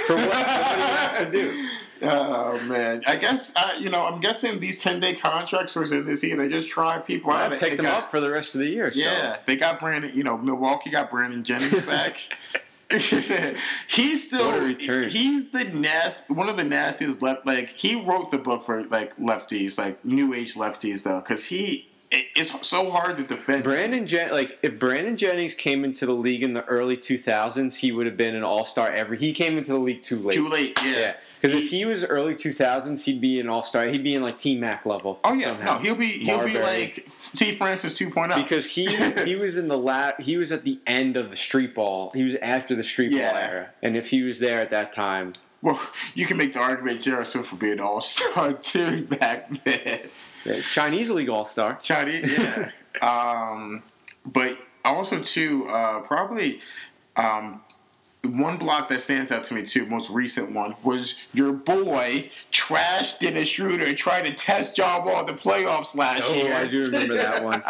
For 0.06 0.14
what, 0.16 0.28
what 0.28 0.36
he 0.36 0.82
has 0.82 1.16
to 1.18 1.30
do. 1.30 1.68
Oh 2.00 2.56
man, 2.68 3.02
I 3.08 3.16
guess 3.16 3.52
uh, 3.56 3.72
you 3.76 3.90
know. 3.90 4.06
I'm 4.06 4.20
guessing 4.20 4.60
these 4.60 4.80
ten 4.80 5.00
day 5.00 5.16
contracts 5.16 5.74
was 5.74 5.90
in 5.90 6.06
this 6.06 6.22
year. 6.22 6.36
They 6.36 6.48
just 6.48 6.68
try 6.70 6.98
people 7.00 7.32
I 7.32 7.46
out. 7.46 7.50
They 7.50 7.58
picked 7.58 7.80
him 7.80 7.86
got- 7.86 8.04
up 8.04 8.08
for 8.08 8.20
the 8.20 8.30
rest 8.30 8.54
of 8.54 8.60
the 8.60 8.68
year. 8.68 8.92
So. 8.92 9.00
Yeah, 9.00 9.38
they 9.46 9.56
got 9.56 9.80
Brandon. 9.80 10.12
You 10.14 10.22
know, 10.22 10.38
Milwaukee 10.38 10.90
got 10.90 11.10
Brandon 11.10 11.42
Jennings 11.42 11.84
back. 11.86 12.18
he's 13.88 14.28
still 14.28 14.46
What 14.46 14.58
a 14.58 14.64
return. 14.64 15.10
he's 15.10 15.50
the 15.50 15.64
nast 15.64 16.30
one 16.30 16.48
of 16.48 16.56
the 16.56 16.62
nastiest 16.62 17.20
left 17.20 17.44
like 17.44 17.70
he 17.70 18.04
wrote 18.04 18.30
the 18.30 18.38
book 18.38 18.64
for 18.64 18.84
like 18.84 19.16
lefties 19.16 19.76
like 19.76 20.02
new 20.04 20.32
age 20.32 20.54
lefties 20.54 21.02
though 21.02 21.18
because 21.18 21.46
he 21.46 21.88
it, 22.10 22.26
it's 22.36 22.66
so 22.68 22.90
hard 22.90 23.16
to 23.18 23.22
defend 23.24 23.64
Brandon 23.64 24.06
Jen- 24.06 24.30
like 24.32 24.58
if 24.62 24.78
Brandon 24.78 25.16
Jennings 25.16 25.54
came 25.54 25.84
into 25.84 26.06
the 26.06 26.14
league 26.14 26.42
in 26.42 26.54
the 26.54 26.64
early 26.64 26.96
2000s, 26.96 27.76
he 27.76 27.92
would 27.92 28.06
have 28.06 28.16
been 28.16 28.34
an 28.34 28.42
all-star 28.42 28.88
every. 28.90 29.18
He 29.18 29.32
came 29.32 29.58
into 29.58 29.72
the 29.72 29.78
league 29.78 30.02
too 30.02 30.18
late. 30.18 30.34
too 30.34 30.48
late 30.48 30.78
yeah, 30.84 30.90
Yeah, 30.92 31.14
because 31.40 31.52
if 31.56 31.70
he 31.70 31.84
was 31.84 32.04
early 32.04 32.34
2000s, 32.34 33.04
he'd 33.04 33.20
be 33.20 33.38
an 33.40 33.48
all-star. 33.48 33.86
He'd 33.88 34.02
be 34.04 34.14
in 34.14 34.22
like 34.22 34.38
T 34.38 34.56
Mac 34.58 34.86
level. 34.86 35.20
oh 35.24 35.34
yeah 35.34 35.46
somehow. 35.46 35.74
no 35.74 35.78
he'll 35.80 35.94
be 35.96 36.06
he'll 36.06 36.44
be 36.44 36.58
like 36.58 37.06
T 37.36 37.52
Francis 37.52 37.98
2.0 37.98 38.34
because 38.36 38.70
he 38.72 38.86
he 39.24 39.36
was 39.44 39.56
in 39.58 39.68
the 39.68 39.78
lat. 39.78 40.20
He 40.20 40.36
was 40.36 40.50
at 40.52 40.64
the 40.64 40.78
end 40.86 41.16
of 41.16 41.30
the 41.30 41.36
street 41.36 41.74
ball. 41.74 42.10
He 42.14 42.22
was 42.24 42.36
after 42.36 42.74
the 42.74 42.82
street 42.82 43.12
Yeah. 43.12 43.32
ball 43.32 43.40
era, 43.40 43.70
and 43.82 43.96
if 43.96 44.10
he 44.10 44.22
was 44.22 44.38
there 44.40 44.60
at 44.60 44.70
that 44.70 44.92
time, 44.92 45.34
well 45.60 45.80
you 46.14 46.24
can 46.24 46.36
make 46.36 46.52
the 46.54 46.60
argument 46.60 47.02
Jared 47.02 47.26
Swift 47.26 47.50
would 47.52 47.60
be 47.60 47.70
an 47.72 47.80
all 47.80 48.00
star 48.00 48.52
too 48.62 49.04
back 49.04 49.50
then. 49.64 50.00
Yeah, 50.48 50.60
Chinese 50.62 51.10
league 51.10 51.28
all-star. 51.28 51.78
Chinese, 51.82 52.32
yeah. 52.38 52.70
um, 53.02 53.82
but 54.26 54.56
also 54.84 55.22
too, 55.22 55.68
uh, 55.68 56.00
probably 56.00 56.60
um, 57.16 57.60
one 58.24 58.56
block 58.58 58.88
that 58.88 59.00
stands 59.02 59.30
out 59.30 59.44
to 59.46 59.54
me 59.54 59.64
too, 59.66 59.86
most 59.86 60.10
recent 60.10 60.52
one 60.52 60.74
was 60.82 61.18
your 61.32 61.52
boy 61.52 62.30
trashed 62.52 63.20
Dennis 63.20 63.48
Schroeder 63.48 63.84
and 63.86 63.96
tried 63.96 64.24
to 64.26 64.32
test 64.34 64.74
John 64.76 65.04
Wall 65.04 65.20
in 65.20 65.26
the 65.26 65.40
playoffs 65.40 65.96
last 65.96 66.22
Oh, 66.26 66.34
year. 66.34 66.54
I 66.54 66.66
do 66.66 66.82
remember 66.84 67.14
that 67.14 67.44
one. 67.44 67.62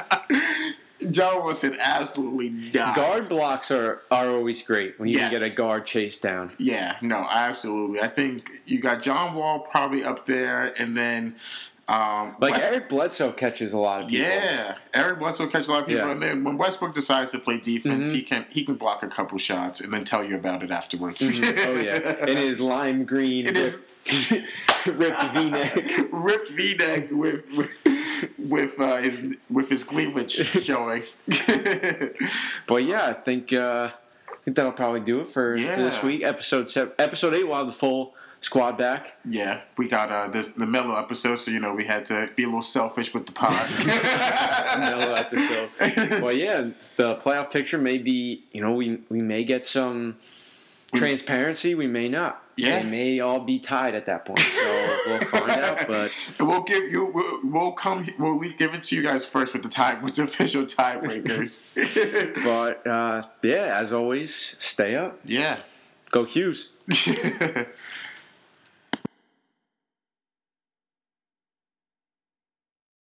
John 1.12 1.38
Wall 1.38 1.54
said 1.54 1.76
absolutely 1.80 2.48
not. 2.74 2.96
Guard 2.96 3.28
blocks 3.28 3.70
are 3.70 4.02
are 4.10 4.30
always 4.30 4.62
great 4.62 4.98
when 4.98 5.08
you 5.08 5.18
Yes. 5.18 5.30
can 5.30 5.40
get 5.40 5.52
a 5.52 5.54
guard 5.54 5.86
chase 5.86 6.18
down. 6.18 6.50
Yeah, 6.58 6.96
no, 7.02 7.24
absolutely. 7.30 8.00
I 8.00 8.08
think 8.08 8.50
you 8.66 8.80
got 8.80 9.02
John 9.02 9.34
Wall 9.36 9.60
probably 9.60 10.02
up 10.02 10.26
there, 10.26 10.74
and 10.80 10.96
then 10.96 11.36
um, 11.88 12.36
Like 12.38 12.52
West- 12.52 12.64
Eric 12.66 12.88
Bledsoe 12.90 13.32
catches 13.32 13.72
a 13.72 13.78
lot 13.78 14.02
of 14.02 14.08
people. 14.08 14.26
Yeah, 14.28 14.76
Eric 14.92 15.18
Bledsoe 15.20 15.46
catches 15.46 15.68
a 15.68 15.72
lot 15.72 15.80
of 15.82 15.88
people, 15.88 16.04
Yeah. 16.04 16.10
and 16.12 16.22
then 16.22 16.44
when 16.44 16.58
Westbrook 16.58 16.94
decides 16.94 17.30
to 17.32 17.38
play 17.38 17.58
defense, 17.58 18.08
Mhm. 18.08 18.12
he 18.12 18.22
can 18.22 18.46
he 18.50 18.64
can 18.64 18.74
block 18.74 19.02
a 19.02 19.08
couple 19.08 19.38
shots 19.38 19.80
and 19.80 19.92
then 19.92 20.04
tell 20.04 20.22
you 20.22 20.36
about 20.36 20.62
it 20.62 20.70
afterwards. 20.70 21.22
oh 21.22 21.80
yeah, 21.80 22.26
in 22.28 22.36
his 22.36 22.60
lime 22.60 23.04
green, 23.04 23.46
It 23.46 23.56
is- 23.56 23.96
ripped 24.86 25.22
V-neck. 25.34 26.08
ripped 26.12 26.50
V-neck 26.50 27.08
with 27.10 27.44
with, 27.56 27.70
with 28.38 28.80
uh, 28.80 28.96
his 28.98 29.34
with 29.50 29.68
his 29.70 29.82
cleavage 29.84 30.32
showing. 30.32 31.02
But 32.66 32.84
yeah, 32.84 33.06
I 33.06 33.12
think 33.14 33.52
uh, 33.52 33.90
I 34.30 34.36
think 34.44 34.56
that'll 34.56 34.72
probably 34.72 35.00
do 35.00 35.20
it 35.20 35.28
for, 35.28 35.56
for 35.56 35.62
this 35.82 36.02
week. 36.02 36.22
Episode 36.22 36.68
seven, 36.68 36.92
episode 36.98 37.34
eight. 37.34 37.46
We'll 37.46 37.56
have 37.56 37.66
the 37.66 37.72
full 37.72 38.14
squad 38.40 38.78
back. 38.78 39.16
yeah, 39.28 39.60
we 39.76 39.88
got 39.88 40.10
uh, 40.12 40.28
this 40.28 40.52
the 40.52 40.66
mellow 40.66 40.96
episode, 40.98 41.36
so 41.36 41.50
you 41.50 41.60
know 41.60 41.74
we 41.74 41.84
had 41.84 42.06
to 42.06 42.28
be 42.36 42.44
a 42.44 42.46
little 42.46 42.62
selfish 42.62 43.12
with 43.14 43.26
the 43.26 43.32
pod. 43.32 43.50
Mellow 44.80 45.14
episode. 45.14 45.70
Well, 46.22 46.32
yeah, 46.32 46.70
the 46.96 47.16
playoff 47.16 47.50
picture 47.50 47.78
may 47.78 47.98
be. 47.98 48.44
You 48.52 48.60
know, 48.62 48.72
we 48.74 49.00
we 49.08 49.20
may 49.22 49.44
get 49.44 49.64
some 49.64 50.16
transparency. 50.94 51.74
We 51.74 51.86
may 51.86 52.08
not. 52.08 52.42
Yeah. 52.56 52.82
they 52.82 52.88
may 52.88 53.20
all 53.20 53.38
be 53.40 53.60
tied 53.60 53.94
at 53.94 54.06
that 54.06 54.24
point. 54.24 54.40
So 54.40 54.98
we'll 55.06 55.20
find 55.20 55.50
out. 55.50 55.86
But 55.86 56.10
we'll 56.40 56.62
give 56.64 56.90
you 56.90 57.06
we'll, 57.14 57.40
we'll 57.44 57.72
come 57.72 58.04
we'll 58.18 58.40
give 58.58 58.74
it 58.74 58.82
to 58.84 58.96
you 58.96 59.02
guys 59.02 59.24
first 59.24 59.52
with 59.52 59.62
the 59.62 59.68
time 59.68 60.02
with 60.02 60.16
the 60.16 60.24
official 60.24 60.64
tiebreakers. 60.64 61.62
but 62.42 62.84
uh, 62.86 63.22
yeah, 63.44 63.78
as 63.80 63.92
always, 63.92 64.56
stay 64.58 64.96
up. 64.96 65.20
yeah. 65.24 65.58
Go 66.10 66.24
Q's. 66.24 66.68